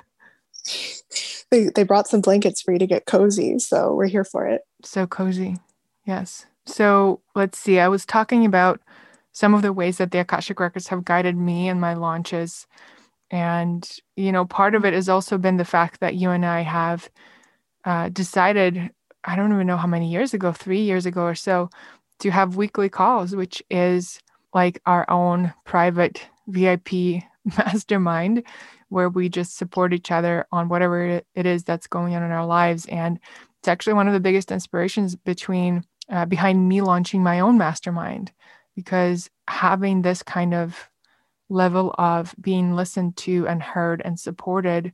They, 1.50 1.68
they 1.76 1.84
brought 1.84 2.08
some 2.08 2.22
blankets 2.22 2.62
for 2.62 2.72
you 2.72 2.80
to 2.80 2.88
get 2.88 3.06
cozy 3.06 3.60
so 3.60 3.94
we're 3.94 4.08
here 4.08 4.24
for 4.24 4.48
it. 4.48 4.62
So 4.84 5.06
cozy 5.06 5.58
yes 6.06 6.46
so 6.66 7.22
let's 7.36 7.58
see. 7.58 7.80
I 7.80 7.88
was 7.88 8.06
talking 8.06 8.46
about 8.46 8.82
some 9.32 9.54
of 9.54 9.62
the 9.62 9.74
ways 9.74 9.98
that 9.98 10.12
the 10.12 10.20
Akashic 10.20 10.60
Records 10.60 10.88
have 10.90 11.06
guided 11.06 11.38
me 11.38 11.70
in 11.70 11.80
my 11.80 11.94
launches. 11.94 12.68
And, 13.30 13.90
you 14.16 14.32
know, 14.32 14.46
part 14.46 14.76
of 14.76 14.84
it 14.84 14.94
has 14.94 15.08
also 15.08 15.38
been 15.38 15.58
the 15.58 15.66
fact 15.66 16.02
that 16.02 16.16
you 16.16 16.32
and 16.32 16.46
I 16.46 16.62
have 16.62 17.10
uh, 17.86 18.10
decided, 18.10 18.92
I 19.24 19.36
don't 19.36 19.54
even 19.54 19.68
know 19.68 19.78
how 19.78 19.88
many 19.88 20.10
years 20.12 20.34
ago, 20.34 20.52
three 20.52 20.82
years 20.82 21.06
ago 21.06 21.24
or 21.24 21.36
so, 21.36 21.70
to 22.20 22.30
have 22.30 22.58
weekly 22.58 22.90
calls, 22.90 23.36
which 23.36 23.64
is 23.70 24.20
like 24.54 24.82
our 24.86 25.10
own 25.10 25.54
private 25.66 26.28
VIP 26.48 27.24
mastermind 27.58 28.44
where 28.90 29.08
we 29.08 29.30
just 29.30 29.58
support 29.58 29.94
each 29.94 30.12
other 30.12 30.46
on 30.52 30.68
whatever 30.68 31.22
it 31.34 31.46
is 31.46 31.64
that's 31.64 31.88
going 31.88 32.14
on 32.14 32.24
in 32.24 32.32
our 32.32 32.46
lives. 32.46 32.86
And 32.88 33.20
it's 33.60 33.70
actually 33.70 33.94
one 33.94 34.08
of 34.08 34.14
the 34.14 34.20
biggest 34.20 34.52
inspirations 34.52 35.16
between 35.16 35.86
uh, 36.12 36.26
behind 36.26 36.68
me 36.68 36.82
launching 36.82 37.24
my 37.24 37.40
own 37.40 37.58
mastermind 37.58 38.32
because 38.76 39.30
having 39.48 40.02
this 40.02 40.22
kind 40.24 40.54
of 40.54 40.90
level 41.50 41.94
of 41.98 42.36
being 42.40 42.76
listened 42.76 43.18
to 43.18 43.48
and 43.48 43.62
heard 43.62 44.02
and 44.06 44.20
supported 44.20 44.94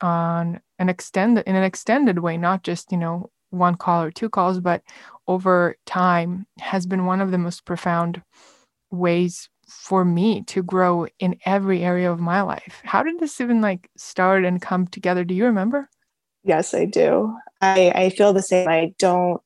on 0.00 0.60
an 0.78 0.88
extended 0.88 1.46
in 1.46 1.56
an 1.56 1.62
extended 1.62 2.18
way 2.18 2.36
not 2.36 2.62
just 2.62 2.92
you 2.92 2.98
know 2.98 3.30
one 3.48 3.74
call 3.74 4.02
or 4.02 4.10
two 4.10 4.28
calls 4.28 4.60
but 4.60 4.82
over 5.26 5.76
time 5.86 6.46
has 6.58 6.86
been 6.86 7.06
one 7.06 7.20
of 7.20 7.30
the 7.30 7.38
most 7.38 7.64
profound 7.64 8.22
ways 8.90 9.48
for 9.68 10.04
me 10.04 10.42
to 10.42 10.62
grow 10.62 11.06
in 11.18 11.36
every 11.44 11.82
area 11.82 12.10
of 12.10 12.20
my 12.20 12.40
life. 12.42 12.80
How 12.84 13.02
did 13.02 13.18
this 13.18 13.40
even 13.40 13.60
like 13.60 13.90
start 13.96 14.44
and 14.44 14.62
come 14.62 14.86
together? 14.86 15.24
Do 15.24 15.34
you 15.34 15.46
remember? 15.46 15.88
Yes 16.44 16.74
i 16.74 16.84
do. 16.84 17.36
I 17.60 17.92
i 17.94 18.10
feel 18.10 18.32
the 18.32 18.42
same. 18.42 18.68
I 18.68 18.94
don't 18.98 19.40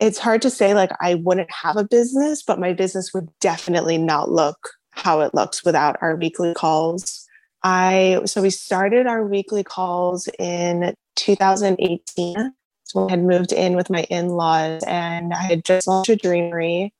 it's 0.00 0.18
hard 0.18 0.42
to 0.42 0.50
say 0.50 0.74
like 0.74 0.90
I 1.00 1.14
wouldn't 1.14 1.50
have 1.50 1.76
a 1.76 1.84
business, 1.84 2.42
but 2.42 2.60
my 2.60 2.72
business 2.72 3.12
would 3.12 3.28
definitely 3.40 3.98
not 3.98 4.30
look 4.30 4.70
how 4.90 5.20
it 5.20 5.34
looks 5.34 5.64
without 5.64 5.96
our 6.00 6.16
weekly 6.16 6.54
calls. 6.54 7.26
I 7.62 8.20
so 8.24 8.42
we 8.42 8.50
started 8.50 9.06
our 9.06 9.26
weekly 9.26 9.64
calls 9.64 10.28
in 10.38 10.94
2018. 11.16 12.52
So 12.84 13.06
I 13.06 13.10
had 13.10 13.22
moved 13.22 13.52
in 13.52 13.76
with 13.76 13.90
my 13.90 14.04
in-laws 14.04 14.82
and 14.86 15.34
I 15.34 15.42
had 15.42 15.64
just 15.64 15.86
launched 15.86 16.10
a 16.10 16.16
dreamery. 16.16 16.90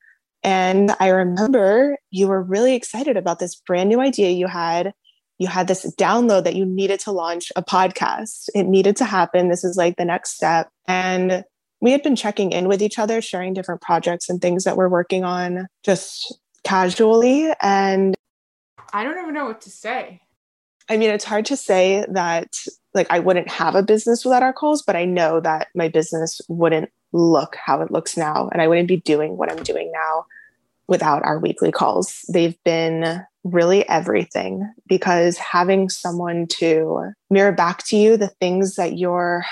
And 0.43 0.95
I 1.01 1.09
remember 1.09 1.97
you 2.11 2.29
were 2.29 2.43
really 2.43 2.75
excited 2.75 3.17
about 3.17 3.39
this 3.39 3.57
brand 3.57 3.89
new 3.89 4.01
idea 4.01 4.31
you 4.31 4.49
had. 4.49 4.93
You 5.39 5.47
had 5.47 5.69
this 5.69 5.91
download 5.97 6.45
that 6.45 6.57
you 6.57 6.67
needed 6.67 7.01
to 7.01 7.13
launch 7.13 7.53
a 7.57 7.63
podcast. 7.63 8.49
It 8.55 8.65
needed 8.65 8.97
to 8.97 9.05
happen. 9.05 9.49
This 9.49 9.65
is 9.65 9.77
like 9.77 9.97
the 9.97 10.05
next 10.05 10.35
step. 10.35 10.69
And 10.87 11.45
we 11.81 11.93
had 11.93 12.03
been 12.03 12.17
checking 12.17 12.53
in 12.53 12.69
with 12.69 12.83
each 12.83 12.99
other, 12.99 13.21
sharing 13.21 13.55
different 13.55 13.81
projects 13.81 14.29
and 14.29 14.41
things 14.41 14.65
that 14.65 14.77
we're 14.77 14.89
working 14.89 15.25
on 15.25 15.69
just 15.85 16.39
casually. 16.65 17.53
And 17.63 18.15
I 18.93 19.05
don't 19.05 19.19
even 19.21 19.35
know 19.35 19.47
what 19.47 19.61
to 19.63 19.71
say. 19.71 20.21
I 20.89 20.97
mean, 20.97 21.11
it's 21.11 21.25
hard 21.25 21.45
to 21.47 21.57
say 21.57 22.05
that 22.09 22.57
like 22.95 23.07
I 23.11 23.19
wouldn't 23.19 23.49
have 23.49 23.75
a 23.75 23.83
business 23.83 24.25
without 24.25 24.43
our 24.43 24.53
calls, 24.53 24.83
but 24.83 24.97
I 24.97 25.05
know 25.05 25.41
that 25.41 25.69
my 25.75 25.89
business 25.89 26.41
wouldn't 26.49 26.91
look 27.13 27.57
how 27.57 27.81
it 27.83 27.91
looks 27.91 28.17
now. 28.17 28.49
And 28.53 28.61
I 28.61 28.69
wouldn't 28.69 28.89
be 28.89 28.99
doing 28.99 29.37
what 29.37 29.51
I'm 29.51 29.63
doing 29.63 29.93
now 29.93 30.25
without 30.89 31.23
our 31.23 31.39
weekly 31.39 31.71
calls. 31.71 32.25
They've 32.33 32.57
been 32.65 33.23
really 33.45 33.89
everything 33.89 34.71
because 34.87 35.37
having 35.37 35.89
someone 35.89 36.47
to 36.47 37.13
mirror 37.31 37.53
back 37.53 37.85
to 37.85 37.97
you 37.97 38.17
the 38.17 38.29
things 38.29 38.77
that 38.77 38.99
you're 38.99 39.45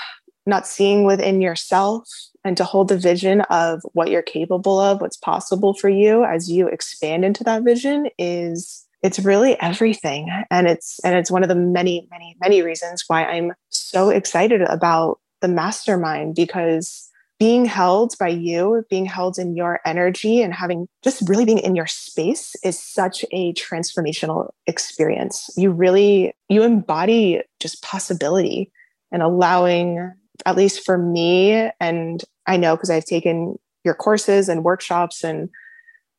not 0.47 0.65
seeing 0.65 1.03
within 1.03 1.41
yourself 1.41 2.07
and 2.43 2.57
to 2.57 2.63
hold 2.63 2.87
the 2.87 2.97
vision 2.97 3.41
of 3.41 3.81
what 3.93 4.09
you're 4.09 4.21
capable 4.21 4.79
of, 4.79 5.01
what's 5.01 5.17
possible 5.17 5.73
for 5.73 5.89
you 5.89 6.23
as 6.23 6.49
you 6.49 6.67
expand 6.67 7.25
into 7.25 7.43
that 7.43 7.63
vision 7.63 8.07
is 8.17 8.85
it's 9.03 9.19
really 9.19 9.59
everything 9.61 10.29
and 10.49 10.67
it's 10.67 10.99
and 11.03 11.15
it's 11.15 11.29
one 11.29 11.43
of 11.43 11.49
the 11.49 11.55
many 11.55 12.07
many 12.09 12.35
many 12.39 12.61
reasons 12.63 13.03
why 13.07 13.25
I'm 13.25 13.51
so 13.69 14.09
excited 14.09 14.61
about 14.61 15.19
the 15.41 15.47
mastermind 15.47 16.33
because 16.35 17.07
being 17.39 17.65
held 17.65 18.15
by 18.19 18.29
you, 18.29 18.83
being 18.89 19.05
held 19.05 19.37
in 19.37 19.55
your 19.55 19.79
energy 19.85 20.41
and 20.41 20.53
having 20.53 20.87
just 21.03 21.27
really 21.29 21.45
being 21.45 21.59
in 21.59 21.75
your 21.75 21.85
space 21.85 22.55
is 22.63 22.81
such 22.81 23.23
a 23.31 23.53
transformational 23.53 24.49
experience. 24.65 25.49
You 25.55 25.71
really 25.71 26.33
you 26.49 26.63
embody 26.63 27.41
just 27.59 27.83
possibility 27.83 28.71
and 29.11 29.21
allowing 29.21 30.13
at 30.45 30.55
least 30.55 30.85
for 30.85 30.97
me, 30.97 31.69
and 31.79 32.23
I 32.45 32.57
know 32.57 32.75
because 32.75 32.89
I've 32.89 33.05
taken 33.05 33.57
your 33.83 33.93
courses 33.93 34.49
and 34.49 34.63
workshops 34.63 35.23
and 35.23 35.49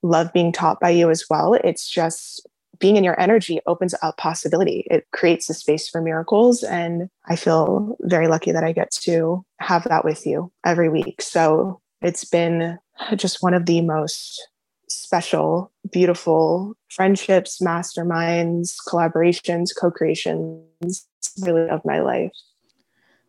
love 0.03 0.33
being 0.33 0.53
taught 0.53 0.81
by 0.81 0.91
you 0.91 1.11
as 1.11 1.25
well. 1.29 1.55
It's 1.55 1.89
just 1.89 2.47
being 2.79 2.97
in 2.97 3.05
your 3.05 3.19
energy 3.21 3.61
opens 3.67 3.95
up 4.03 4.17
possibility. 4.17 4.87
It 4.91 5.07
creates 5.13 5.51
a 5.51 5.55
space 5.55 5.89
for 5.89 6.01
miracles. 6.01 6.63
And 6.63 7.09
I 7.27 7.37
feel 7.37 7.97
very 8.01 8.29
lucky 8.29 8.53
that 8.53 8.65
I 8.65 8.73
get 8.73 8.91
to 9.03 9.45
have 9.59 9.85
that 9.85 10.05
with 10.05 10.27
you 10.27 10.53
every 10.65 10.89
week. 10.89 11.21
So 11.21 11.81
it's 12.01 12.25
been 12.25 12.79
just 13.17 13.43
one 13.43 13.55
of 13.55 13.67
the 13.67 13.81
most 13.81 14.49
special, 14.89 15.73
beautiful 15.91 16.75
friendships, 16.89 17.61
masterminds, 17.61 18.75
collaborations, 18.87 19.71
co 19.79 19.91
creations, 19.91 21.07
really 21.41 21.69
of 21.69 21.85
my 21.85 22.01
life. 22.01 22.33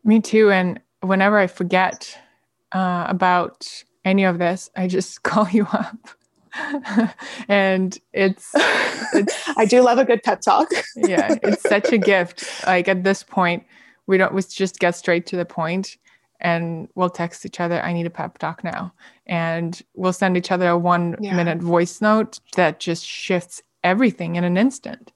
Me 0.10 0.20
too. 0.20 0.49
And 0.49 0.80
whenever 1.01 1.38
I 1.38 1.45
forget 1.45 2.20
uh, 2.72 3.05
about 3.07 3.84
any 4.03 4.24
of 4.24 4.39
this, 4.39 4.72
I 4.76 4.88
just 4.88 5.22
call 5.30 5.47
you 5.49 5.68
up. 5.72 6.10
and 7.47 7.95
it's, 8.12 8.49
it's 9.14 9.49
I 9.55 9.66
do 9.66 9.84
love 9.84 9.99
a 9.99 10.05
good 10.05 10.24
pep 10.24 10.41
talk. 10.41 10.68
yeah, 10.95 11.36
it's 11.43 11.62
such 11.62 11.91
a 11.91 11.99
gift. 11.99 12.43
Like 12.66 12.88
at 12.88 13.03
this 13.03 13.22
point, 13.22 13.64
we 14.07 14.18
don't 14.18 14.34
we 14.34 14.41
just 14.41 14.80
get 14.80 14.95
straight 14.95 15.28
to 15.28 15.36
the 15.36 15.45
point 15.45 15.97
and 16.39 16.88
we'll 16.95 17.12
text 17.12 17.45
each 17.45 17.60
other, 17.60 17.80
I 17.80 17.93
need 17.93 18.07
a 18.07 18.10
pep 18.10 18.39
talk 18.39 18.64
now. 18.64 18.91
And 19.28 19.80
we'll 19.93 20.12
send 20.12 20.38
each 20.38 20.51
other 20.51 20.70
a 20.70 20.78
one 20.78 21.18
yeah. 21.20 21.36
minute 21.36 21.60
voice 21.60 22.01
note 22.01 22.39
that 22.55 22.80
just 22.80 23.05
shifts 23.05 23.62
everything 23.84 24.38
in 24.38 24.43
an 24.43 24.57
instant. 24.57 25.12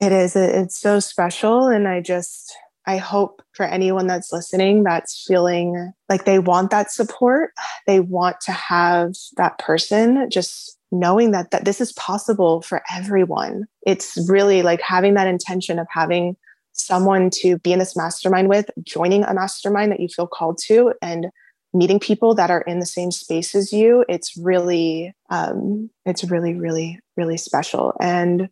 It 0.00 0.12
is. 0.12 0.34
It's 0.34 0.78
so 0.78 0.98
special. 0.98 1.68
And 1.68 1.86
I 1.86 2.00
just 2.00 2.56
I 2.86 2.98
hope 2.98 3.42
for 3.52 3.64
anyone 3.64 4.06
that's 4.06 4.32
listening 4.32 4.82
that's 4.82 5.24
feeling 5.26 5.92
like 6.08 6.24
they 6.24 6.38
want 6.38 6.70
that 6.70 6.92
support, 6.92 7.52
they 7.86 8.00
want 8.00 8.40
to 8.42 8.52
have 8.52 9.14
that 9.36 9.58
person 9.58 10.28
just 10.30 10.78
knowing 10.92 11.32
that 11.32 11.50
that 11.50 11.64
this 11.64 11.80
is 11.80 11.92
possible 11.92 12.62
for 12.62 12.82
everyone. 12.92 13.66
It's 13.86 14.18
really 14.28 14.62
like 14.62 14.80
having 14.80 15.14
that 15.14 15.26
intention 15.26 15.78
of 15.78 15.86
having 15.90 16.36
someone 16.72 17.30
to 17.30 17.58
be 17.58 17.72
in 17.72 17.78
this 17.78 17.96
mastermind 17.96 18.48
with, 18.48 18.70
joining 18.82 19.24
a 19.24 19.34
mastermind 19.34 19.92
that 19.92 20.00
you 20.00 20.08
feel 20.08 20.26
called 20.26 20.58
to 20.66 20.92
and 21.00 21.26
meeting 21.72 21.98
people 21.98 22.34
that 22.34 22.50
are 22.50 22.62
in 22.62 22.78
the 22.78 22.86
same 22.86 23.10
space 23.10 23.54
as 23.54 23.72
you. 23.72 24.04
It's 24.08 24.36
really 24.36 25.14
um 25.30 25.90
it's 26.04 26.24
really 26.24 26.54
really 26.54 27.00
really 27.16 27.36
special 27.36 27.94
and 28.00 28.48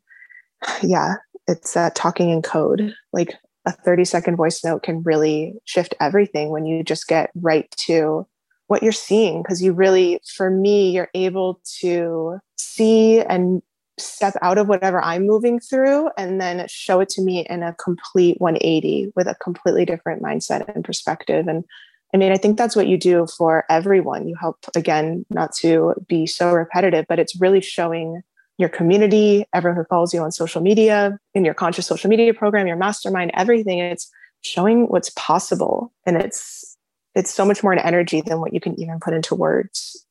yeah, 0.82 1.14
it's 1.48 1.76
uh, 1.76 1.90
talking 1.94 2.30
in 2.30 2.42
code. 2.42 2.94
Like 3.12 3.34
a 3.64 3.72
30 3.72 4.04
second 4.04 4.36
voice 4.36 4.64
note 4.64 4.82
can 4.82 5.02
really 5.02 5.54
shift 5.64 5.94
everything 6.00 6.50
when 6.50 6.66
you 6.66 6.82
just 6.82 7.06
get 7.06 7.30
right 7.34 7.70
to 7.78 8.26
what 8.66 8.82
you're 8.82 8.92
seeing 8.92 9.42
because 9.42 9.62
you 9.62 9.72
really 9.72 10.20
for 10.36 10.50
me 10.50 10.90
you're 10.90 11.10
able 11.14 11.60
to 11.80 12.38
see 12.56 13.20
and 13.20 13.62
step 13.98 14.34
out 14.40 14.58
of 14.58 14.68
whatever 14.68 15.02
i'm 15.04 15.26
moving 15.26 15.60
through 15.60 16.08
and 16.16 16.40
then 16.40 16.66
show 16.68 17.00
it 17.00 17.08
to 17.08 17.22
me 17.22 17.46
in 17.48 17.62
a 17.62 17.74
complete 17.74 18.40
180 18.40 19.12
with 19.14 19.26
a 19.26 19.34
completely 19.36 19.84
different 19.84 20.22
mindset 20.22 20.66
and 20.74 20.84
perspective. 20.84 21.46
And 21.46 21.64
i 22.14 22.16
mean 22.16 22.32
i 22.32 22.36
think 22.36 22.56
that's 22.56 22.74
what 22.74 22.88
you 22.88 22.96
do 22.96 23.26
for 23.36 23.64
everyone. 23.68 24.26
You 24.26 24.36
help 24.40 24.56
again 24.74 25.26
not 25.28 25.52
to 25.60 25.94
be 26.08 26.26
so 26.26 26.52
repetitive 26.52 27.04
but 27.08 27.18
it's 27.18 27.40
really 27.40 27.60
showing 27.60 28.22
your 28.62 28.70
community, 28.70 29.44
everyone 29.52 29.76
who 29.76 29.84
follows 29.84 30.14
you 30.14 30.22
on 30.22 30.32
social 30.32 30.62
media, 30.62 31.18
in 31.34 31.44
your 31.44 31.52
conscious 31.52 31.86
social 31.86 32.08
media 32.08 32.32
program, 32.32 32.66
your 32.66 32.76
mastermind, 32.76 33.30
everything. 33.34 33.78
It's 33.78 34.10
showing 34.40 34.88
what's 34.88 35.10
possible. 35.10 35.92
And 36.06 36.16
it's 36.16 36.78
it's 37.14 37.34
so 37.34 37.44
much 37.44 37.62
more 37.62 37.72
an 37.72 37.78
energy 37.78 38.22
than 38.22 38.40
what 38.40 38.54
you 38.54 38.60
can 38.60 38.80
even 38.80 39.00
put 39.00 39.12
into 39.12 39.34
words. 39.34 40.06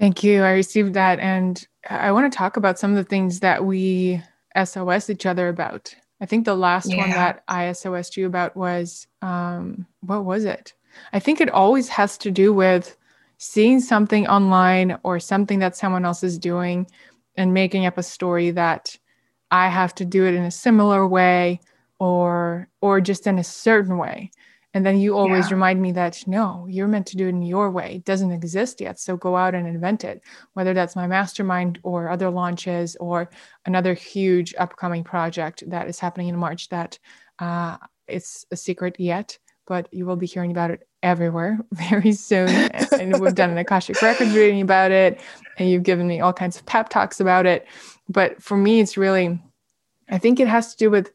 Thank 0.00 0.24
you. 0.24 0.42
I 0.42 0.50
received 0.52 0.94
that. 0.94 1.20
And 1.20 1.64
I 1.88 2.10
want 2.10 2.32
to 2.32 2.36
talk 2.36 2.56
about 2.56 2.78
some 2.78 2.90
of 2.90 2.96
the 2.96 3.04
things 3.04 3.38
that 3.40 3.64
we 3.64 4.20
SOS 4.64 5.10
each 5.10 5.26
other 5.26 5.48
about. 5.48 5.94
I 6.20 6.26
think 6.26 6.44
the 6.44 6.56
last 6.56 6.90
yeah. 6.90 6.96
one 6.96 7.10
that 7.10 7.44
I 7.46 7.72
SOS'd 7.72 8.16
you 8.16 8.26
about 8.26 8.56
was 8.56 9.06
um, 9.20 9.86
what 10.00 10.24
was 10.24 10.44
it? 10.44 10.72
I 11.12 11.20
think 11.20 11.40
it 11.40 11.50
always 11.50 11.88
has 11.88 12.18
to 12.18 12.30
do 12.30 12.52
with 12.52 12.96
seeing 13.38 13.80
something 13.80 14.26
online 14.28 14.98
or 15.02 15.18
something 15.18 15.58
that 15.58 15.76
someone 15.76 16.04
else 16.04 16.22
is 16.22 16.38
doing 16.38 16.86
and 17.36 17.54
making 17.54 17.86
up 17.86 17.98
a 17.98 18.02
story 18.02 18.50
that 18.52 18.96
I 19.50 19.68
have 19.68 19.94
to 19.96 20.04
do 20.04 20.24
it 20.24 20.34
in 20.34 20.44
a 20.44 20.50
similar 20.50 21.06
way 21.06 21.60
or 21.98 22.68
or 22.80 23.00
just 23.00 23.26
in 23.26 23.38
a 23.38 23.44
certain 23.44 23.98
way. 23.98 24.30
And 24.74 24.86
then 24.86 24.98
you 24.98 25.16
always 25.16 25.48
yeah. 25.48 25.54
remind 25.54 25.82
me 25.82 25.92
that 25.92 26.24
no, 26.26 26.66
you're 26.68 26.88
meant 26.88 27.06
to 27.08 27.16
do 27.16 27.26
it 27.26 27.30
in 27.30 27.42
your 27.42 27.70
way. 27.70 27.96
It 27.96 28.04
doesn't 28.04 28.30
exist 28.30 28.80
yet. 28.80 28.98
So 28.98 29.16
go 29.18 29.36
out 29.36 29.54
and 29.54 29.68
invent 29.68 30.02
it, 30.02 30.22
whether 30.54 30.72
that's 30.72 30.96
my 30.96 31.06
mastermind 31.06 31.78
or 31.82 32.08
other 32.08 32.30
launches 32.30 32.96
or 32.96 33.28
another 33.66 33.92
huge 33.92 34.54
upcoming 34.58 35.04
project 35.04 35.62
that 35.66 35.88
is 35.88 35.98
happening 35.98 36.28
in 36.28 36.38
March 36.38 36.70
that 36.70 36.98
uh, 37.38 37.76
it's 38.08 38.46
a 38.50 38.56
secret 38.56 38.96
yet, 38.98 39.38
but 39.66 39.92
you 39.92 40.06
will 40.06 40.16
be 40.16 40.26
hearing 40.26 40.50
about 40.50 40.70
it 40.70 40.88
everywhere 41.02 41.58
very 41.72 42.12
soon. 42.12 42.48
and 42.48 43.20
we've 43.20 43.34
done 43.34 43.50
an 43.50 43.58
Akashic 43.58 44.00
Records 44.02 44.34
reading 44.34 44.60
about 44.60 44.90
it, 44.90 45.20
and 45.58 45.68
you've 45.68 45.82
given 45.82 46.06
me 46.06 46.20
all 46.20 46.32
kinds 46.32 46.56
of 46.56 46.66
pep 46.66 46.88
talks 46.88 47.20
about 47.20 47.46
it. 47.46 47.66
But 48.08 48.42
for 48.42 48.56
me, 48.56 48.80
it's 48.80 48.96
really, 48.96 49.40
I 50.10 50.18
think 50.18 50.40
it 50.40 50.48
has 50.48 50.72
to 50.72 50.78
do 50.78 50.90
with 50.90 51.12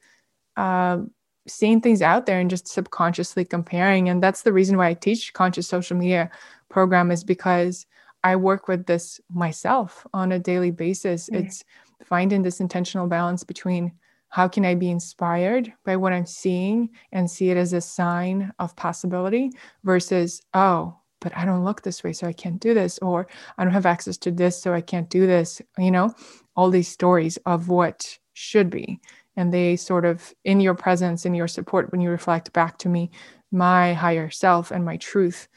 uh, 0.55 0.99
seeing 1.47 1.81
things 1.81 2.01
out 2.01 2.25
there 2.25 2.39
and 2.39 2.49
just 2.49 2.67
subconsciously 2.67 3.45
comparing. 3.45 4.09
And 4.09 4.21
that's 4.21 4.43
the 4.43 4.53
reason 4.53 4.77
why 4.77 4.89
I 4.89 4.93
teach 4.93 5.33
conscious 5.33 5.67
social 5.67 5.97
media 5.97 6.29
program 6.69 7.11
is 7.11 7.23
because 7.23 7.85
I 8.23 8.35
work 8.35 8.67
with 8.67 8.85
this 8.85 9.21
myself 9.33 10.05
on 10.13 10.31
a 10.31 10.39
daily 10.39 10.71
basis. 10.71 11.29
Mm-hmm. 11.29 11.45
It's 11.45 11.63
finding 12.03 12.41
this 12.41 12.59
intentional 12.59 13.07
balance 13.07 13.43
between 13.43 13.93
how 14.29 14.47
can 14.47 14.65
I 14.65 14.75
be 14.75 14.89
inspired 14.89 15.71
by 15.85 15.95
what 15.95 16.13
I'm 16.13 16.25
seeing 16.25 16.89
and 17.11 17.29
see 17.29 17.49
it 17.49 17.57
as 17.57 17.73
a 17.73 17.81
sign 17.81 18.51
of 18.59 18.75
possibility 18.75 19.51
versus, 19.83 20.41
oh, 20.53 20.97
but 21.19 21.35
I 21.35 21.45
don't 21.45 21.63
look 21.63 21.81
this 21.81 22.03
way, 22.03 22.13
so 22.13 22.27
I 22.27 22.33
can't 22.33 22.59
do 22.59 22.73
this, 22.73 22.99
or 22.99 23.27
I 23.57 23.63
don't 23.63 23.73
have 23.73 23.85
access 23.85 24.17
to 24.19 24.31
this, 24.31 24.61
so 24.61 24.73
I 24.73 24.81
can't 24.81 25.09
do 25.09 25.25
this. 25.25 25.61
You 25.77 25.91
know, 25.91 26.13
all 26.55 26.69
these 26.69 26.87
stories 26.87 27.37
of 27.45 27.69
what 27.69 28.17
should 28.33 28.69
be. 28.69 28.99
And 29.35 29.53
they 29.53 29.75
sort 29.75 30.05
of, 30.05 30.33
in 30.45 30.59
your 30.59 30.75
presence, 30.75 31.25
in 31.25 31.33
your 31.33 31.47
support, 31.47 31.91
when 31.91 32.01
you 32.01 32.09
reflect 32.09 32.53
back 32.53 32.77
to 32.79 32.89
me, 32.89 33.11
my 33.51 33.93
higher 33.93 34.29
self 34.29 34.71
and 34.71 34.83
my 34.83 34.97
truth 34.97 35.47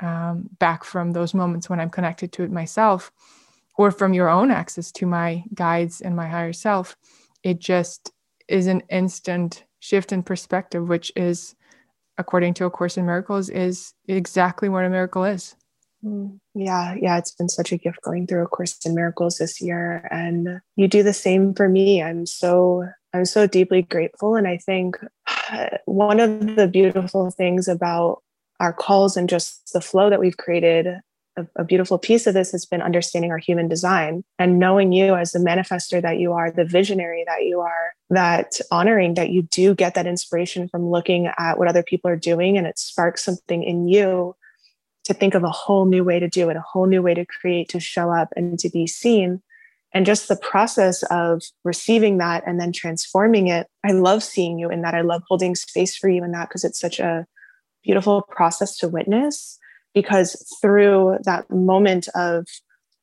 um, 0.00 0.48
back 0.58 0.84
from 0.84 1.12
those 1.12 1.34
moments 1.34 1.68
when 1.68 1.80
I'm 1.80 1.90
connected 1.90 2.32
to 2.32 2.42
it 2.42 2.50
myself, 2.50 3.12
or 3.76 3.90
from 3.90 4.14
your 4.14 4.28
own 4.28 4.50
access 4.50 4.92
to 4.92 5.06
my 5.06 5.44
guides 5.54 6.00
and 6.00 6.16
my 6.16 6.28
higher 6.28 6.52
self, 6.52 6.96
it 7.42 7.58
just 7.58 8.12
is 8.50 8.66
an 8.66 8.82
instant 8.90 9.64
shift 9.78 10.12
in 10.12 10.22
perspective, 10.22 10.88
which 10.88 11.12
is, 11.16 11.54
according 12.18 12.54
to 12.54 12.66
A 12.66 12.70
Course 12.70 12.96
in 12.96 13.06
Miracles, 13.06 13.48
is 13.48 13.94
exactly 14.08 14.68
what 14.68 14.84
a 14.84 14.90
miracle 14.90 15.24
is. 15.24 15.54
Mm, 16.04 16.38
yeah, 16.54 16.94
yeah, 17.00 17.18
it's 17.18 17.32
been 17.32 17.48
such 17.48 17.72
a 17.72 17.76
gift 17.76 18.00
going 18.02 18.26
through 18.26 18.42
A 18.42 18.46
Course 18.46 18.78
in 18.84 18.94
Miracles 18.94 19.38
this 19.38 19.60
year, 19.60 20.08
and 20.10 20.60
you 20.76 20.88
do 20.88 21.02
the 21.02 21.12
same 21.12 21.54
for 21.54 21.68
me. 21.68 22.02
I'm 22.02 22.26
so 22.26 22.86
I'm 23.12 23.24
so 23.24 23.46
deeply 23.46 23.82
grateful, 23.82 24.34
and 24.34 24.48
I 24.48 24.56
think 24.58 24.96
one 25.84 26.20
of 26.20 26.56
the 26.56 26.68
beautiful 26.68 27.30
things 27.30 27.68
about 27.68 28.22
our 28.60 28.72
calls 28.72 29.16
and 29.16 29.28
just 29.28 29.72
the 29.72 29.80
flow 29.80 30.10
that 30.10 30.20
we've 30.20 30.36
created 30.36 30.86
a, 31.36 31.46
a, 31.56 31.64
beautiful 31.64 31.98
piece 31.98 32.26
of 32.26 32.34
this 32.34 32.52
has 32.52 32.66
been 32.66 32.82
understanding 32.82 33.30
our 33.30 33.38
human 33.38 33.68
design 33.68 34.24
and 34.38 34.58
knowing 34.58 34.92
you 34.92 35.14
as 35.14 35.32
the 35.32 35.38
manifester 35.38 36.02
that 36.02 36.18
you 36.18 36.32
are, 36.32 36.50
the 36.50 36.64
visionary 36.64 37.24
that 37.26 37.44
you 37.44 37.60
are, 37.60 37.92
that 38.10 38.60
honoring 38.70 39.14
that 39.14 39.30
you 39.30 39.42
do 39.42 39.74
get 39.74 39.94
that 39.94 40.06
inspiration 40.06 40.68
from 40.68 40.90
looking 40.90 41.30
at 41.38 41.58
what 41.58 41.68
other 41.68 41.82
people 41.82 42.10
are 42.10 42.16
doing 42.16 42.58
and 42.58 42.66
it 42.66 42.78
sparks 42.78 43.24
something 43.24 43.62
in 43.62 43.88
you 43.88 44.34
to 45.04 45.14
think 45.14 45.34
of 45.34 45.44
a 45.44 45.50
whole 45.50 45.86
new 45.86 46.04
way 46.04 46.18
to 46.18 46.28
do 46.28 46.50
it, 46.50 46.56
a 46.56 46.64
whole 46.72 46.86
new 46.86 47.02
way 47.02 47.14
to 47.14 47.24
create, 47.24 47.68
to 47.70 47.80
show 47.80 48.10
up, 48.10 48.28
and 48.36 48.58
to 48.58 48.68
be 48.68 48.86
seen. 48.86 49.42
And 49.92 50.06
just 50.06 50.28
the 50.28 50.36
process 50.36 51.02
of 51.04 51.42
receiving 51.64 52.18
that 52.18 52.44
and 52.46 52.60
then 52.60 52.72
transforming 52.72 53.48
it. 53.48 53.66
I 53.84 53.90
love 53.90 54.22
seeing 54.22 54.58
you 54.58 54.70
in 54.70 54.82
that. 54.82 54.94
I 54.94 55.00
love 55.00 55.22
holding 55.28 55.56
space 55.56 55.96
for 55.96 56.08
you 56.08 56.22
in 56.22 56.30
that 56.30 56.48
because 56.48 56.62
it's 56.62 56.78
such 56.78 57.00
a 57.00 57.26
beautiful 57.82 58.22
process 58.22 58.76
to 58.78 58.88
witness. 58.88 59.58
Because 59.94 60.56
through 60.60 61.18
that 61.24 61.50
moment 61.50 62.08
of 62.14 62.46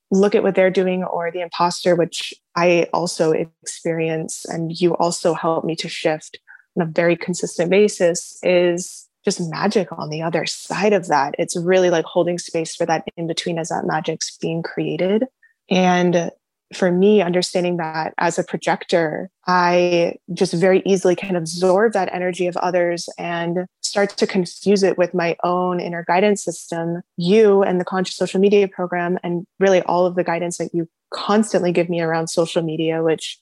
look 0.09 0.35
at 0.35 0.43
what 0.43 0.55
they're 0.55 0.71
doing 0.71 1.03
or 1.03 1.31
the 1.31 1.41
imposter, 1.41 1.95
which 1.95 2.33
I 2.55 2.87
also 2.93 3.31
experience 3.31 4.45
and 4.45 4.71
you 4.71 4.95
also 4.95 5.33
help 5.33 5.65
me 5.65 5.75
to 5.77 5.89
shift 5.89 6.39
on 6.77 6.87
a 6.87 6.89
very 6.89 7.17
consistent 7.17 7.69
basis, 7.69 8.39
is 8.41 9.07
just 9.25 9.41
magic 9.49 9.91
on 9.91 10.09
the 10.09 10.21
other 10.21 10.45
side 10.45 10.93
of 10.93 11.07
that. 11.07 11.35
It's 11.37 11.57
really 11.57 11.89
like 11.89 12.05
holding 12.05 12.37
space 12.37 12.75
for 12.75 12.85
that 12.85 13.03
in 13.17 13.27
between 13.27 13.59
as 13.59 13.69
that 13.69 13.85
magic's 13.85 14.37
being 14.37 14.63
created. 14.63 15.25
And 15.69 16.31
for 16.73 16.91
me, 16.91 17.21
understanding 17.21 17.77
that 17.77 18.13
as 18.17 18.37
a 18.37 18.43
projector, 18.43 19.29
I 19.47 20.15
just 20.33 20.53
very 20.53 20.81
easily 20.85 21.15
can 21.15 21.35
absorb 21.35 21.93
that 21.93 22.13
energy 22.13 22.47
of 22.47 22.57
others 22.57 23.07
and 23.17 23.67
start 23.81 24.09
to 24.17 24.27
confuse 24.27 24.83
it 24.83 24.97
with 24.97 25.13
my 25.13 25.37
own 25.43 25.79
inner 25.79 26.03
guidance 26.05 26.43
system, 26.43 27.01
you 27.15 27.63
and 27.63 27.79
the 27.79 27.85
conscious 27.85 28.15
social 28.15 28.41
media 28.41 28.67
program, 28.67 29.17
and 29.23 29.47
really 29.59 29.81
all 29.83 30.05
of 30.05 30.15
the 30.15 30.23
guidance 30.23 30.57
that 30.57 30.73
you 30.73 30.89
constantly 31.09 31.71
give 31.71 31.89
me 31.89 32.01
around 32.01 32.27
social 32.27 32.61
media, 32.61 33.01
which 33.01 33.39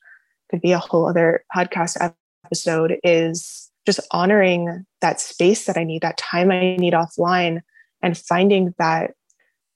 could 0.52 0.62
be 0.62 0.72
a 0.72 0.78
whole 0.78 1.10
other 1.10 1.44
podcast 1.56 2.14
episode, 2.46 3.00
is 3.04 3.72
just 3.88 4.00
honoring 4.12 4.86
that 5.02 5.20
space 5.20 5.66
that 5.66 5.78
I 5.78 5.84
need, 5.84 6.04
that 6.04 6.18
time 6.18 6.52
I 6.52 6.76
need 6.76 6.94
offline, 6.94 7.62
and 8.04 8.16
finding 8.16 8.76
that 8.78 9.16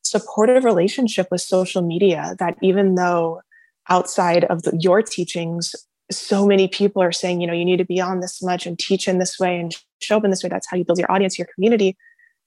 supportive 0.10 0.64
relationship 0.64 1.28
with 1.32 1.42
social 1.42 1.82
media 1.82 2.36
that 2.40 2.58
even 2.62 2.96
though 2.96 3.42
outside 3.90 4.44
of 4.46 4.64
the, 4.64 4.78
your 4.80 5.02
teachings, 5.02 5.76
so 6.12 6.46
many 6.46 6.68
people 6.68 7.02
are 7.02 7.12
saying, 7.12 7.42
you 7.42 7.48
know, 7.48 7.54
you 7.54 7.66
need 7.66 7.78
to 7.78 7.86
be 7.86 8.02
on 8.02 8.20
this 8.20 8.42
much 8.42 8.66
and 8.66 8.78
teach 8.80 9.08
in 9.08 9.20
this 9.20 9.40
way 9.40 9.60
and 9.60 9.76
show 10.02 10.18
up 10.18 10.24
in 10.24 10.32
this 10.32 10.44
way. 10.44 10.50
That's 10.50 10.68
how 10.70 10.78
you 10.78 10.86
build 10.86 11.00
your 11.00 11.12
audience, 11.12 11.38
your 11.38 11.48
community. 11.54 11.98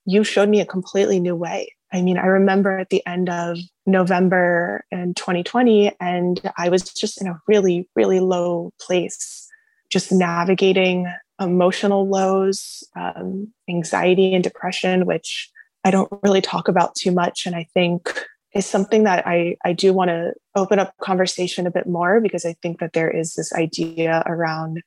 You 0.04 0.24
showed 0.24 0.48
me 0.48 0.60
a 0.60 0.66
completely 0.66 1.20
new 1.20 1.36
way. 1.36 1.74
I 1.92 2.00
mean, 2.02 2.18
I 2.18 2.26
remember 2.26 2.78
at 2.78 2.88
the 2.88 3.06
end 3.06 3.28
of 3.28 3.58
November 3.86 4.84
in 4.90 5.14
2020, 5.14 5.92
and 6.00 6.40
I 6.56 6.70
was 6.70 6.82
just 6.82 7.20
in 7.20 7.28
a 7.28 7.38
really, 7.46 7.88
really 7.94 8.18
low 8.18 8.72
place, 8.80 9.46
just 9.90 10.10
navigating 10.10 11.12
emotional 11.40 12.08
lows, 12.08 12.82
um, 12.96 13.52
anxiety 13.68 14.34
and 14.34 14.42
depression, 14.42 15.06
which 15.06 15.50
I 15.84 15.90
don't 15.90 16.12
really 16.22 16.40
talk 16.40 16.68
about 16.68 16.94
too 16.94 17.10
much. 17.12 17.46
And 17.46 17.54
I 17.56 17.66
think 17.74 18.26
is 18.54 18.66
something 18.66 19.04
that 19.04 19.26
I, 19.26 19.56
I 19.64 19.72
do 19.72 19.92
want 19.92 20.08
to 20.08 20.32
open 20.54 20.78
up 20.78 20.94
conversation 21.02 21.66
a 21.66 21.70
bit 21.70 21.86
more 21.86 22.20
because 22.20 22.44
I 22.44 22.54
think 22.62 22.80
that 22.80 22.92
there 22.92 23.10
is 23.10 23.34
this 23.34 23.52
idea 23.54 24.22
around 24.26 24.82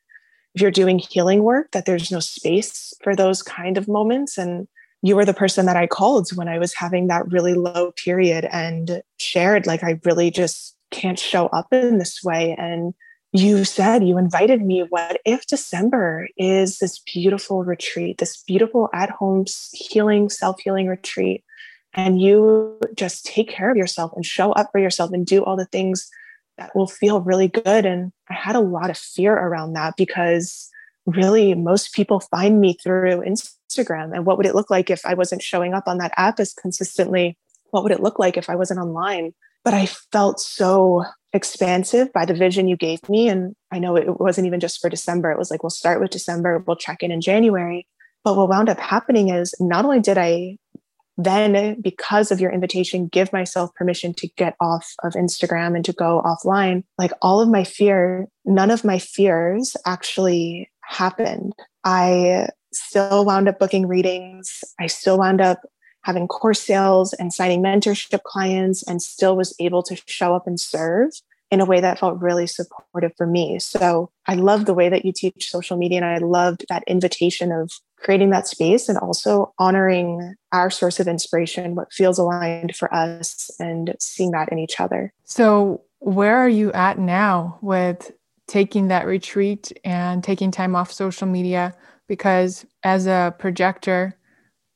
if 0.53 0.61
you're 0.61 0.71
doing 0.71 0.99
healing 0.99 1.43
work, 1.43 1.71
that 1.71 1.85
there's 1.85 2.11
no 2.11 2.21
space 2.21 2.93
for 3.03 3.15
those 3.15 3.43
kind 3.43 3.77
of 3.77 3.89
moments. 3.89 4.37
And 4.37 4.67
you 5.01 5.15
were 5.15 5.25
the 5.25 5.33
person 5.33 5.65
that 5.65 5.75
I 5.75 5.85
called 5.85 6.29
when 6.35 6.47
I 6.47 6.59
was 6.59 6.73
having 6.73 7.07
that 7.07 7.29
really 7.29 7.53
low 7.53 7.91
period 7.91 8.47
and 8.51 9.01
shared, 9.17 9.67
like, 9.67 9.83
I 9.83 9.99
really 10.05 10.31
just 10.31 10.75
can't 10.91 11.19
show 11.19 11.47
up 11.47 11.67
in 11.73 11.97
this 11.97 12.23
way. 12.23 12.55
And 12.57 12.93
you 13.35 13.65
said 13.65 14.07
you 14.07 14.17
invited 14.17 14.61
me 14.61 14.85
what 14.89 15.19
if 15.25 15.45
december 15.45 16.27
is 16.37 16.77
this 16.77 16.99
beautiful 16.99 17.63
retreat 17.63 18.17
this 18.17 18.41
beautiful 18.43 18.89
at 18.93 19.09
home 19.09 19.45
healing 19.73 20.29
self-healing 20.29 20.87
retreat? 20.87 21.43
And 21.93 22.21
you 22.21 22.79
just 22.95 23.25
take 23.25 23.49
care 23.49 23.71
of 23.71 23.77
yourself 23.77 24.11
and 24.15 24.25
show 24.25 24.51
up 24.51 24.69
for 24.71 24.79
yourself 24.79 25.11
and 25.13 25.25
do 25.25 25.43
all 25.43 25.55
the 25.55 25.65
things 25.65 26.09
that 26.57 26.75
will 26.75 26.87
feel 26.87 27.21
really 27.21 27.47
good. 27.47 27.85
And 27.85 28.11
i 28.29 28.33
had 28.33 28.55
a 28.55 28.61
lot 28.61 28.89
of 28.89 28.97
fear 28.97 29.33
around 29.33 29.73
that 29.73 29.95
because 29.97 30.69
really 31.05 31.53
most 31.53 31.93
people 31.93 32.19
find 32.19 32.59
me 32.59 32.77
through 32.83 33.23
instagram. 33.23 34.13
And 34.13 34.25
what 34.25 34.37
would 34.37 34.45
it 34.45 34.55
look 34.55 34.69
like 34.69 34.89
if 34.89 35.05
i 35.05 35.13
wasn't 35.13 35.41
showing 35.41 35.73
up 35.73 35.87
on 35.87 35.97
that 35.99 36.13
app 36.17 36.39
as 36.39 36.53
consistently? 36.53 37.37
What 37.71 37.83
would 37.83 37.91
it 37.91 38.01
look 38.01 38.19
like 38.19 38.37
if 38.37 38.49
i 38.49 38.55
wasn't 38.55 38.79
online? 38.79 39.33
But 39.63 39.73
i 39.73 39.85
felt 39.85 40.39
so 40.39 41.05
expansive 41.35 42.11
by 42.13 42.25
the 42.25 42.33
vision 42.33 42.67
you 42.67 42.77
gave 42.77 43.07
me. 43.09 43.27
And 43.27 43.55
I 43.71 43.77
know 43.77 43.95
it 43.95 44.19
wasn't 44.19 44.47
even 44.47 44.59
just 44.59 44.79
for 44.79 44.89
December. 44.89 45.31
It 45.31 45.37
was 45.37 45.51
like, 45.51 45.61
we'll 45.61 45.69
start 45.69 45.99
with 45.99 46.09
December, 46.11 46.63
we'll 46.65 46.77
check 46.77 47.03
in 47.03 47.11
in 47.11 47.21
January. 47.21 47.85
But 48.23 48.37
what 48.37 48.49
wound 48.49 48.69
up 48.69 48.79
happening 48.79 49.29
is 49.29 49.53
not 49.59 49.85
only 49.85 49.99
did 49.99 50.17
I 50.17 50.57
then, 51.17 51.79
because 51.79 52.31
of 52.31 52.41
your 52.41 52.51
invitation, 52.51 53.07
give 53.07 53.31
myself 53.31 53.73
permission 53.75 54.13
to 54.15 54.27
get 54.35 54.55
off 54.59 54.93
of 55.03 55.13
Instagram 55.13 55.75
and 55.75 55.85
to 55.85 55.93
go 55.93 56.21
offline, 56.25 56.83
like 56.97 57.11
all 57.21 57.39
of 57.39 57.47
my 57.47 57.63
fear, 57.63 58.27
none 58.43 58.71
of 58.71 58.83
my 58.83 58.99
fears 58.99 59.77
actually 59.85 60.69
happened. 60.81 61.53
I 61.85 62.49
still 62.73 63.23
wound 63.23 63.47
up 63.47 63.59
booking 63.59 63.87
readings. 63.87 64.63
I 64.79 64.87
still 64.87 65.17
wound 65.17 65.39
up 65.39 65.61
having 66.05 66.27
course 66.27 66.61
sales 66.61 67.13
and 67.13 67.33
signing 67.33 67.63
mentorship 67.63 68.21
clients 68.23 68.83
and 68.83 69.01
still 69.01 69.35
was 69.35 69.55
able 69.59 69.81
to 69.81 69.99
show 70.05 70.35
up 70.35 70.45
and 70.45 70.59
serve 70.59 71.09
in 71.49 71.59
a 71.59 71.65
way 71.65 71.81
that 71.81 71.99
felt 71.99 72.21
really 72.21 72.45
supportive 72.45 73.11
for 73.17 73.25
me. 73.25 73.57
So 73.57 74.11
I 74.27 74.35
love 74.35 74.65
the 74.65 74.73
way 74.75 74.87
that 74.87 75.03
you 75.03 75.11
teach 75.11 75.49
social 75.49 75.77
media 75.77 75.97
and 75.97 76.05
I 76.05 76.19
loved 76.19 76.65
that 76.69 76.83
invitation 76.85 77.51
of 77.51 77.71
creating 77.97 78.29
that 78.29 78.47
space 78.47 78.87
and 78.87 78.99
also 78.99 79.51
honoring 79.57 80.35
our 80.51 80.69
source 80.69 80.99
of 80.99 81.07
inspiration, 81.07 81.73
what 81.73 81.91
feels 81.91 82.19
aligned 82.19 82.75
for 82.75 82.93
us 82.93 83.49
and 83.59 83.95
seeing 83.99 84.29
that 84.31 84.51
in 84.51 84.59
each 84.59 84.79
other. 84.79 85.11
So 85.23 85.81
where 85.99 86.37
are 86.37 86.49
you 86.49 86.71
at 86.73 86.99
now 86.99 87.57
with 87.63 88.11
taking 88.47 88.89
that 88.89 89.07
retreat 89.07 89.71
and 89.83 90.23
taking 90.23 90.51
time 90.51 90.75
off 90.75 90.91
social 90.91 91.27
media? 91.27 91.73
Because 92.07 92.63
as 92.83 93.07
a 93.07 93.33
projector, 93.39 94.15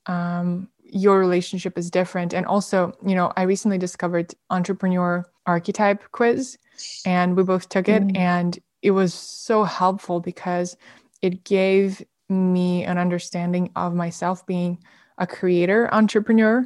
um, 0.07 0.69
your 0.91 1.19
relationship 1.19 1.77
is 1.77 1.89
different. 1.89 2.33
And 2.33 2.45
also, 2.45 2.93
you 3.05 3.15
know, 3.15 3.31
I 3.37 3.43
recently 3.43 3.77
discovered 3.77 4.33
entrepreneur 4.49 5.25
archetype 5.45 6.03
quiz 6.11 6.57
and 7.05 7.35
we 7.35 7.43
both 7.43 7.69
took 7.69 7.89
it 7.89 8.03
mm. 8.03 8.17
and 8.17 8.59
it 8.81 8.91
was 8.91 9.13
so 9.13 9.63
helpful 9.63 10.19
because 10.19 10.77
it 11.21 11.43
gave 11.43 12.03
me 12.29 12.83
an 12.83 12.97
understanding 12.97 13.71
of 13.75 13.93
myself 13.93 14.45
being 14.45 14.77
a 15.17 15.27
creator 15.27 15.93
entrepreneur 15.93 16.65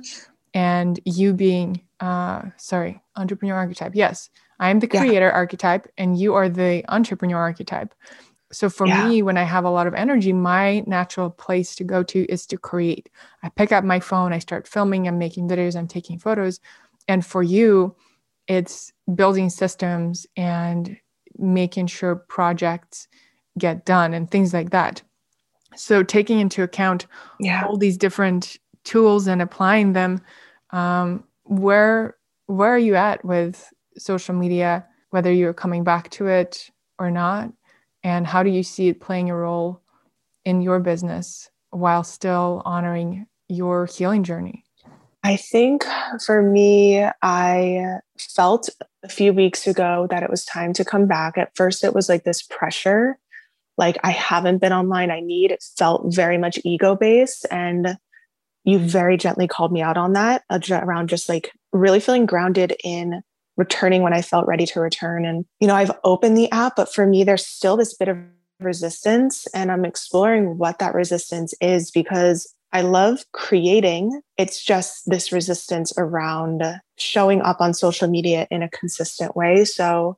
and 0.54 1.00
you 1.06 1.34
being 1.34 1.82
uh 2.02 2.42
sorry 2.58 3.02
entrepreneur 3.16 3.56
archetype 3.56 3.96
yes 3.96 4.30
i'm 4.60 4.80
the 4.80 4.88
creator 4.88 5.28
yeah. 5.28 5.34
archetype 5.34 5.88
and 5.98 6.20
you 6.20 6.34
are 6.34 6.50
the 6.50 6.84
entrepreneur 6.90 7.38
archetype 7.38 7.94
so 8.54 8.70
for 8.70 8.88
yeah. 8.88 9.08
me, 9.08 9.22
when 9.22 9.38
I 9.38 9.44
have 9.44 9.66
a 9.66 9.70
lot 9.70 9.88
of 9.88 9.94
energy, 9.94 10.32
my 10.32 10.84
natural 10.88 11.30
place 11.30 11.76
to 11.76 11.84
go 11.84 12.04
to 12.04 12.26
is 12.32 12.46
to 12.48 12.58
create. 12.58 13.10
I 13.42 13.50
pick 13.50 13.72
up 13.72 13.84
my 13.84 14.00
phone, 14.00 14.32
I 14.32 14.40
start 14.40 14.68
filming, 14.68 15.08
I'm 15.08 15.18
making 15.18 15.50
videos, 15.50 15.76
I'm 15.76 15.88
taking 15.88 16.20
photos. 16.20 16.60
And 17.08 17.26
for 17.26 17.44
you, 17.44 17.96
it's 18.48 18.94
building 19.14 19.50
systems 19.50 20.26
and 20.38 20.98
making 21.38 21.88
sure 21.88 22.16
projects 22.16 23.08
get 23.58 23.86
done 23.86 24.14
and 24.14 24.30
things 24.30 24.54
like 24.54 24.70
that. 24.70 25.02
So 25.76 26.04
taking 26.04 26.40
into 26.40 26.64
account 26.64 27.08
yeah. 27.40 27.66
all 27.66 27.78
these 27.78 27.98
different 27.98 28.58
tools 28.84 29.28
and 29.28 29.42
applying 29.42 29.94
them, 29.94 30.22
um, 30.72 31.24
where 31.44 32.16
where 32.46 32.74
are 32.74 32.80
you 32.80 32.96
at 32.96 33.24
with 33.26 33.74
social 33.98 34.36
media? 34.36 34.86
Whether 35.10 35.32
you're 35.32 35.54
coming 35.54 35.84
back 35.84 36.10
to 36.12 36.28
it 36.28 36.70
or 37.00 37.10
not, 37.10 37.52
and 38.04 38.28
how 38.28 38.44
do 38.44 38.50
you 38.50 38.64
see 38.64 38.90
it 38.90 39.00
playing 39.00 39.30
a 39.30 39.36
role 39.36 39.82
in 40.46 40.62
your 40.62 40.80
business 40.80 41.50
while 41.70 42.04
still 42.04 42.62
honoring 42.66 43.28
your 43.48 43.86
healing 43.86 44.24
journey? 44.24 44.64
I 45.24 45.38
think 45.38 45.86
for 46.26 46.42
me, 46.42 47.06
I 47.22 48.00
felt 48.18 48.70
a 49.04 49.10
few 49.10 49.32
weeks 49.32 49.68
ago 49.68 50.08
that 50.10 50.22
it 50.22 50.30
was 50.30 50.44
time 50.44 50.74
to 50.74 50.84
come 50.84 51.08
back. 51.08 51.38
At 51.38 51.56
first, 51.56 51.84
it 51.84 51.94
was 51.94 52.10
like 52.10 52.26
this 52.26 52.42
pressure, 52.42 53.18
like 53.78 53.98
I 54.04 54.12
haven't 54.12 54.60
been 54.60 54.74
online, 54.74 55.12
I 55.12 55.22
need. 55.22 55.52
It 55.52 55.64
felt 55.78 56.14
very 56.14 56.38
much 56.38 56.60
ego 56.66 56.96
based. 56.96 57.46
And 57.50 57.98
you 58.66 58.80
very 58.80 59.18
gently 59.18 59.48
called 59.48 59.72
me 59.72 59.82
out 59.82 59.98
on 59.98 60.14
that 60.14 60.44
uh, 60.50 60.60
around 60.72 61.08
just 61.08 61.30
like 61.30 61.52
really 61.72 62.00
feeling 62.00 62.26
grounded 62.26 62.76
in 62.84 63.22
returning 63.58 64.02
when 64.02 64.14
I 64.14 64.22
felt 64.22 64.48
ready 64.48 64.66
to 64.68 64.80
return. 64.80 65.26
And, 65.26 65.46
you 65.60 65.68
know, 65.68 65.76
I've 65.76 65.92
opened 66.04 66.38
the 66.38 66.52
app, 66.52 66.76
but 66.76 66.94
for 66.94 67.06
me, 67.06 67.24
there's 67.24 67.46
still 67.46 67.78
this 67.78 67.94
bit 67.94 68.08
of 68.08 68.18
resistance. 68.60 69.46
And 69.54 69.72
I'm 69.72 69.86
exploring 69.86 70.58
what 70.58 70.80
that 70.80 70.96
resistance 70.96 71.54
is 71.62 71.92
because 71.92 72.52
I 72.72 72.82
love 72.82 73.24
creating. 73.34 74.22
It's 74.38 74.64
just 74.64 75.04
this 75.06 75.32
resistance 75.32 75.94
around 75.98 76.64
showing 76.98 77.42
up 77.42 77.62
on 77.62 77.74
social 77.74 78.08
media 78.08 78.48
in 78.50 78.64
a 78.64 78.70
consistent 78.70 79.36
way. 79.36 79.66
So 79.66 80.18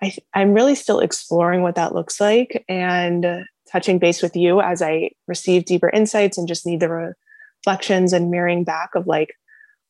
I, 0.00 0.16
I'm 0.34 0.52
really 0.52 0.74
still 0.74 0.98
exploring 0.98 1.62
what 1.62 1.76
that 1.76 1.94
looks 1.94 2.20
like 2.20 2.64
and 2.68 3.44
touching 3.70 4.00
base 4.00 4.20
with 4.20 4.34
you 4.34 4.60
as 4.60 4.82
I 4.82 5.10
receive 5.28 5.64
deeper 5.64 5.88
insights 5.90 6.36
and 6.36 6.48
just 6.48 6.66
need 6.66 6.80
the 6.80 7.14
reflections 7.64 8.12
and 8.12 8.30
mirroring 8.30 8.64
back 8.64 8.96
of 8.96 9.06
like, 9.06 9.36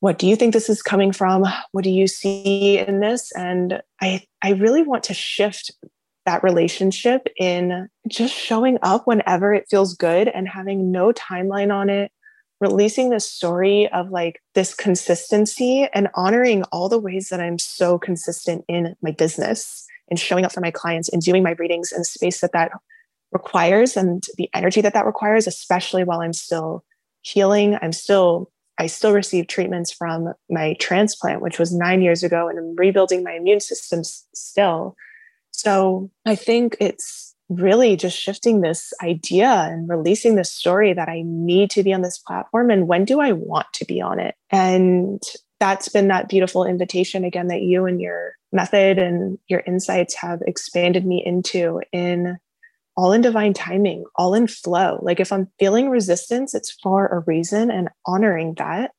what 0.03 0.19
do 0.19 0.27
you 0.27 0.35
think 0.35 0.51
this 0.51 0.67
is 0.67 0.81
coming 0.81 1.13
from? 1.13 1.45
What 1.71 1.85
do 1.85 1.89
you 1.89 2.07
see 2.07 2.77
in 2.77 2.99
this? 2.99 3.31
And 3.37 3.81
I, 4.01 4.21
I 4.41 4.49
really 4.51 4.83
want 4.83 5.05
to 5.05 5.13
shift 5.13 5.71
that 6.25 6.43
relationship 6.43 7.25
in 7.39 7.87
just 8.09 8.33
showing 8.33 8.77
up 8.81 9.07
whenever 9.07 9.53
it 9.53 9.67
feels 9.69 9.95
good 9.95 10.27
and 10.27 10.45
having 10.45 10.91
no 10.91 11.13
timeline 11.13 11.73
on 11.73 11.89
it 11.89 12.11
releasing 12.59 13.11
this 13.11 13.31
story 13.31 13.87
of 13.93 14.09
like 14.09 14.41
this 14.55 14.73
consistency 14.73 15.87
and 15.93 16.09
honoring 16.15 16.63
all 16.73 16.89
the 16.89 16.99
ways 16.99 17.29
that 17.29 17.39
I'm 17.39 17.57
so 17.57 17.97
consistent 17.97 18.65
in 18.67 18.97
my 19.01 19.11
business 19.11 19.87
and 20.09 20.19
showing 20.19 20.43
up 20.43 20.51
for 20.51 20.59
my 20.59 20.71
clients 20.71 21.07
and 21.07 21.21
doing 21.21 21.43
my 21.43 21.51
readings 21.51 21.93
in 21.93 21.99
the 21.99 22.05
space 22.05 22.41
that 22.41 22.51
that 22.51 22.73
requires 23.31 23.95
and 23.95 24.21
the 24.35 24.49
energy 24.53 24.81
that 24.81 24.95
that 24.95 25.05
requires 25.05 25.47
especially 25.47 26.03
while 26.03 26.19
I'm 26.19 26.33
still 26.33 26.83
healing 27.21 27.77
I'm 27.81 27.93
still 27.93 28.49
I 28.77 28.87
still 28.87 29.13
receive 29.13 29.47
treatments 29.47 29.91
from 29.91 30.33
my 30.49 30.75
transplant 30.79 31.41
which 31.41 31.59
was 31.59 31.73
9 31.73 32.01
years 32.01 32.23
ago 32.23 32.47
and 32.47 32.57
I'm 32.57 32.75
rebuilding 32.75 33.23
my 33.23 33.33
immune 33.33 33.59
system 33.59 34.03
still 34.03 34.95
so 35.51 36.09
I 36.25 36.35
think 36.35 36.75
it's 36.79 37.35
really 37.49 37.95
just 37.95 38.17
shifting 38.17 38.61
this 38.61 38.93
idea 39.03 39.47
and 39.47 39.87
releasing 39.87 40.35
this 40.35 40.51
story 40.51 40.93
that 40.93 41.09
I 41.09 41.21
need 41.25 41.69
to 41.71 41.83
be 41.83 41.93
on 41.93 42.01
this 42.01 42.17
platform 42.17 42.69
and 42.69 42.87
when 42.87 43.05
do 43.05 43.19
I 43.19 43.31
want 43.31 43.67
to 43.73 43.85
be 43.85 44.01
on 44.01 44.19
it? 44.19 44.35
And 44.49 45.21
that's 45.59 45.89
been 45.89 46.07
that 46.09 46.29
beautiful 46.29 46.65
invitation 46.65 47.23
again 47.23 47.47
that 47.47 47.61
you 47.61 47.85
and 47.85 48.01
your 48.01 48.33
method 48.51 48.97
and 48.97 49.37
your 49.47 49.61
insights 49.65 50.15
have 50.15 50.41
expanded 50.45 51.05
me 51.05 51.23
into 51.25 51.81
in 51.91 52.37
all 52.95 53.11
in 53.11 53.21
divine 53.21 53.53
timing, 53.53 54.03
all 54.15 54.33
in 54.33 54.47
flow. 54.47 54.99
Like 55.01 55.19
if 55.19 55.31
I'm 55.31 55.51
feeling 55.59 55.89
resistance, 55.89 56.53
it's 56.53 56.71
for 56.71 57.07
a 57.07 57.23
reason 57.25 57.71
and 57.71 57.89
honoring 58.05 58.53
that 58.55 58.91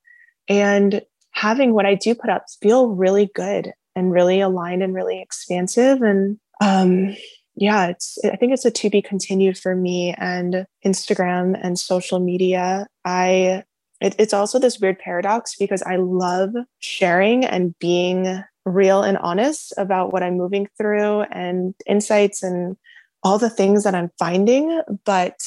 and 0.48 1.02
having 1.30 1.74
what 1.74 1.86
I 1.86 1.94
do 1.94 2.14
put 2.14 2.30
up 2.30 2.46
feel 2.62 2.88
really 2.88 3.30
good 3.34 3.72
and 3.96 4.12
really 4.12 4.40
aligned 4.40 4.82
and 4.82 4.94
really 4.94 5.20
expansive 5.20 6.02
and 6.02 6.38
um, 6.60 7.16
yeah, 7.56 7.86
it's 7.86 8.18
I 8.24 8.36
think 8.36 8.52
it's 8.52 8.64
a 8.64 8.70
to 8.70 8.90
be 8.90 9.00
continued 9.00 9.56
for 9.56 9.76
me 9.76 10.14
and 10.18 10.66
Instagram 10.84 11.58
and 11.60 11.78
social 11.78 12.18
media. 12.18 12.86
I 13.04 13.62
it, 14.00 14.16
it's 14.18 14.34
also 14.34 14.58
this 14.58 14.80
weird 14.80 14.98
paradox 14.98 15.54
because 15.56 15.82
I 15.82 15.96
love 15.96 16.50
sharing 16.80 17.44
and 17.44 17.78
being 17.78 18.42
real 18.64 19.02
and 19.02 19.18
honest 19.18 19.72
about 19.76 20.12
what 20.12 20.22
I'm 20.22 20.36
moving 20.36 20.68
through 20.76 21.22
and 21.22 21.74
insights 21.86 22.42
and 22.42 22.76
all 23.24 23.38
the 23.38 23.50
things 23.50 23.84
that 23.84 23.94
I'm 23.94 24.10
finding, 24.18 24.82
but 25.04 25.40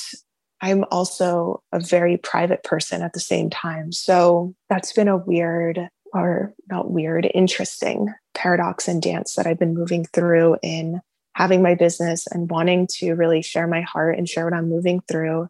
I'm 0.59 0.83
also 0.89 1.61
a 1.71 1.79
very 1.79 2.17
private 2.17 2.63
person 2.63 3.03
at 3.03 3.13
the 3.13 3.19
same 3.19 3.49
time. 3.49 3.91
So 3.91 4.55
that's 4.69 4.91
been 4.91 5.07
a 5.07 5.17
weird 5.17 5.87
or 6.13 6.53
not 6.69 6.89
weird, 6.89 7.29
interesting 7.33 8.13
paradox 8.33 8.87
and 8.87 9.01
dance 9.01 9.35
that 9.35 9.45
I've 9.45 9.59
been 9.59 9.75
moving 9.75 10.05
through 10.05 10.57
in 10.63 11.01
having 11.33 11.61
my 11.61 11.75
business 11.75 12.25
and 12.31 12.49
wanting 12.49 12.87
to 12.89 13.13
really 13.13 13.43
share 13.43 13.67
my 13.67 13.81
heart 13.81 14.17
and 14.17 14.27
share 14.27 14.45
what 14.45 14.55
I'm 14.55 14.69
moving 14.69 15.01
through, 15.07 15.47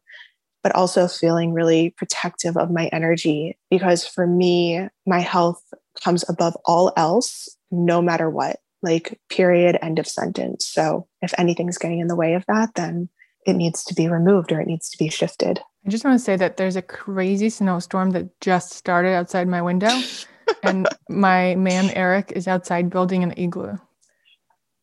but 0.63 0.75
also 0.75 1.07
feeling 1.07 1.53
really 1.53 1.91
protective 1.91 2.57
of 2.57 2.69
my 2.69 2.87
energy. 2.87 3.57
Because 3.69 4.05
for 4.05 4.27
me, 4.27 4.89
my 5.05 5.19
health 5.21 5.61
comes 6.03 6.25
above 6.27 6.57
all 6.65 6.91
else, 6.97 7.47
no 7.71 8.01
matter 8.01 8.29
what, 8.29 8.59
like, 8.81 9.19
period, 9.29 9.77
end 9.81 9.99
of 9.99 10.07
sentence. 10.07 10.65
So 10.65 11.07
if 11.21 11.33
anything's 11.37 11.77
getting 11.77 11.99
in 11.99 12.07
the 12.07 12.15
way 12.15 12.33
of 12.33 12.45
that, 12.47 12.75
then 12.75 13.09
it 13.45 13.53
needs 13.53 13.83
to 13.85 13.93
be 13.93 14.07
removed 14.07 14.51
or 14.51 14.59
it 14.59 14.67
needs 14.67 14.89
to 14.89 14.97
be 14.97 15.09
shifted. 15.09 15.59
I 15.85 15.89
just 15.89 16.03
want 16.03 16.19
to 16.19 16.23
say 16.23 16.35
that 16.35 16.57
there's 16.57 16.75
a 16.75 16.81
crazy 16.81 17.49
snowstorm 17.49 18.11
that 18.11 18.39
just 18.41 18.73
started 18.73 19.13
outside 19.13 19.47
my 19.47 19.61
window. 19.61 19.91
and 20.63 20.87
my 21.09 21.55
man 21.55 21.89
Eric 21.91 22.33
is 22.35 22.47
outside 22.47 22.89
building 22.89 23.23
an 23.23 23.33
igloo. 23.37 23.77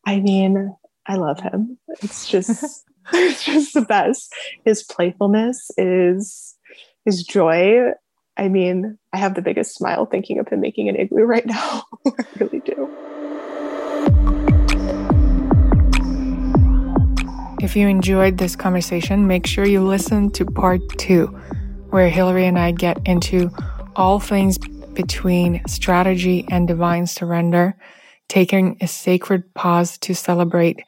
I 0.05 0.19
mean, 0.19 0.75
I 1.07 1.15
love 1.15 1.39
him. 1.39 1.77
It's 2.01 2.27
just 2.27 2.83
it's 3.13 3.43
just 3.43 3.73
the 3.73 3.81
best. 3.81 4.33
His 4.63 4.83
playfulness 4.83 5.69
is 5.77 6.55
his 7.05 7.23
joy. 7.23 7.91
I 8.37 8.49
mean, 8.49 8.97
I 9.13 9.17
have 9.17 9.35
the 9.35 9.41
biggest 9.41 9.75
smile 9.75 10.05
thinking 10.05 10.39
of 10.39 10.47
him 10.47 10.59
making 10.59 10.89
an 10.89 10.95
igloo 10.95 11.23
right 11.23 11.45
now. 11.45 11.83
I 12.07 12.25
really 12.39 12.59
do. 12.59 12.89
If 17.75 17.79
you 17.79 17.89
enjoyed 17.89 18.37
this 18.37 18.55
conversation, 18.55 19.27
make 19.27 19.45
sure 19.45 19.67
you 19.67 19.81
listen 19.81 20.31
to 20.31 20.45
part 20.45 20.79
two, 20.97 21.25
where 21.89 22.07
Hillary 22.07 22.47
and 22.47 22.57
I 22.57 22.71
get 22.71 23.05
into 23.05 23.51
all 23.97 24.17
things 24.21 24.57
between 24.57 25.61
strategy 25.67 26.47
and 26.49 26.69
divine 26.69 27.05
surrender, 27.05 27.75
taking 28.29 28.77
a 28.79 28.87
sacred 28.87 29.53
pause 29.53 29.97
to 29.97 30.15
celebrate 30.15 30.83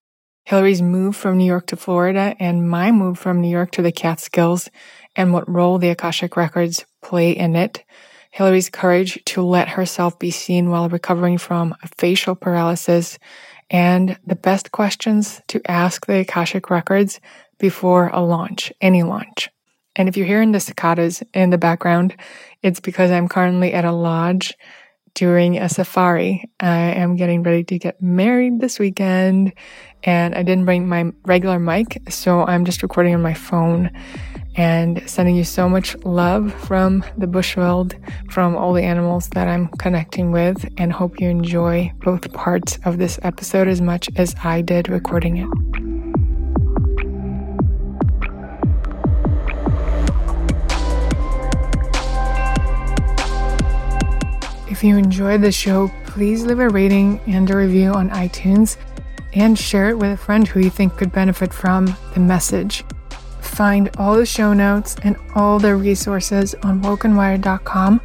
Hillary's 0.45 0.81
move 0.81 1.17
from 1.17 1.37
New 1.37 1.43
York 1.43 1.67
to 1.67 1.75
Florida 1.75 2.37
and 2.39 2.69
my 2.69 2.93
move 2.93 3.19
from 3.19 3.41
New 3.41 3.51
York 3.51 3.71
to 3.71 3.81
the 3.81 3.91
Catskills 3.91 4.69
and 5.13 5.33
what 5.33 5.49
role 5.49 5.79
the 5.79 5.89
Akashic 5.89 6.37
Records 6.37 6.85
play 7.01 7.31
in 7.31 7.57
it. 7.57 7.83
Hillary's 8.31 8.69
courage 8.69 9.21
to 9.25 9.41
let 9.41 9.67
herself 9.67 10.17
be 10.19 10.31
seen 10.31 10.69
while 10.69 10.87
recovering 10.87 11.37
from 11.37 11.75
a 11.83 11.87
facial 11.97 12.33
paralysis 12.33 13.19
and 13.69 14.17
the 14.25 14.35
best 14.35 14.71
questions 14.71 15.41
to 15.47 15.61
ask 15.69 16.05
the 16.05 16.19
Akashic 16.19 16.69
Records 16.69 17.19
before 17.59 18.09
a 18.09 18.21
launch, 18.21 18.71
any 18.81 19.03
launch. 19.03 19.49
And 19.95 20.07
if 20.07 20.15
you're 20.15 20.27
hearing 20.27 20.51
the 20.51 20.59
cicadas 20.59 21.23
in 21.33 21.49
the 21.49 21.57
background, 21.57 22.15
it's 22.61 22.79
because 22.79 23.11
I'm 23.11 23.27
currently 23.27 23.73
at 23.73 23.83
a 23.83 23.91
lodge 23.91 24.55
during 25.15 25.57
a 25.57 25.67
safari. 25.67 26.47
I 26.59 26.77
am 26.77 27.15
getting 27.15 27.41
ready 27.41 27.63
to 27.63 27.79
get 27.79 27.99
married 27.99 28.59
this 28.59 28.77
weekend 28.77 29.53
and 30.03 30.35
I 30.35 30.43
didn't 30.43 30.65
bring 30.65 30.87
my 30.87 31.11
regular 31.25 31.57
mic, 31.57 31.99
so 32.09 32.45
I'm 32.45 32.65
just 32.65 32.83
recording 32.83 33.15
on 33.15 33.23
my 33.23 33.33
phone 33.33 33.89
and 34.57 35.07
sending 35.07 35.35
you 35.35 35.43
so 35.43 35.69
much 35.69 35.95
love 36.03 36.51
from 36.51 37.05
the 37.15 37.27
bushveld, 37.27 37.93
from 38.31 38.55
all 38.55 38.73
the 38.73 38.83
animals 38.83 39.29
that 39.29 39.47
I'm 39.47 39.67
connecting 39.77 40.31
with, 40.31 40.67
and 40.77 40.91
hope 40.91 41.21
you 41.21 41.29
enjoy 41.29 41.93
both 41.99 42.33
parts 42.33 42.79
of 42.83 42.97
this 42.97 43.19
episode 43.21 43.67
as 43.67 43.81
much 43.81 44.09
as 44.15 44.35
I 44.43 44.61
did 44.61 44.89
recording 44.89 45.37
it. 45.37 45.47
If 54.69 54.83
you 54.83 54.97
enjoyed 54.97 55.41
the 55.41 55.51
show, 55.51 55.91
please 56.05 56.45
leave 56.45 56.59
a 56.59 56.69
rating 56.69 57.19
and 57.27 57.49
a 57.49 57.57
review 57.57 57.91
on 57.93 58.09
iTunes 58.09 58.77
and 59.33 59.57
share 59.57 59.89
it 59.89 59.97
with 59.97 60.11
a 60.11 60.17
friend 60.17 60.47
who 60.47 60.59
you 60.59 60.69
think 60.69 60.97
could 60.97 61.11
benefit 61.11 61.53
from 61.53 61.95
the 62.13 62.19
message. 62.19 62.83
Find 63.47 63.89
all 63.97 64.15
the 64.15 64.25
show 64.25 64.53
notes 64.53 64.95
and 65.03 65.15
all 65.33 65.57
the 65.57 65.75
resources 65.75 66.53
on 66.63 66.81
wokeandwired.com 66.81 68.01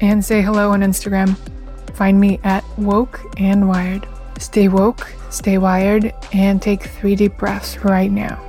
and 0.00 0.24
say 0.24 0.42
hello 0.42 0.70
on 0.70 0.80
Instagram. 0.80 1.36
Find 1.94 2.20
me 2.20 2.38
at 2.44 2.64
woke 2.78 3.20
and 3.38 3.68
wired. 3.68 4.06
Stay 4.38 4.68
woke, 4.68 5.12
stay 5.30 5.58
wired, 5.58 6.14
and 6.32 6.62
take 6.62 6.84
three 6.84 7.16
deep 7.16 7.36
breaths 7.36 7.78
right 7.78 8.10
now. 8.10 8.40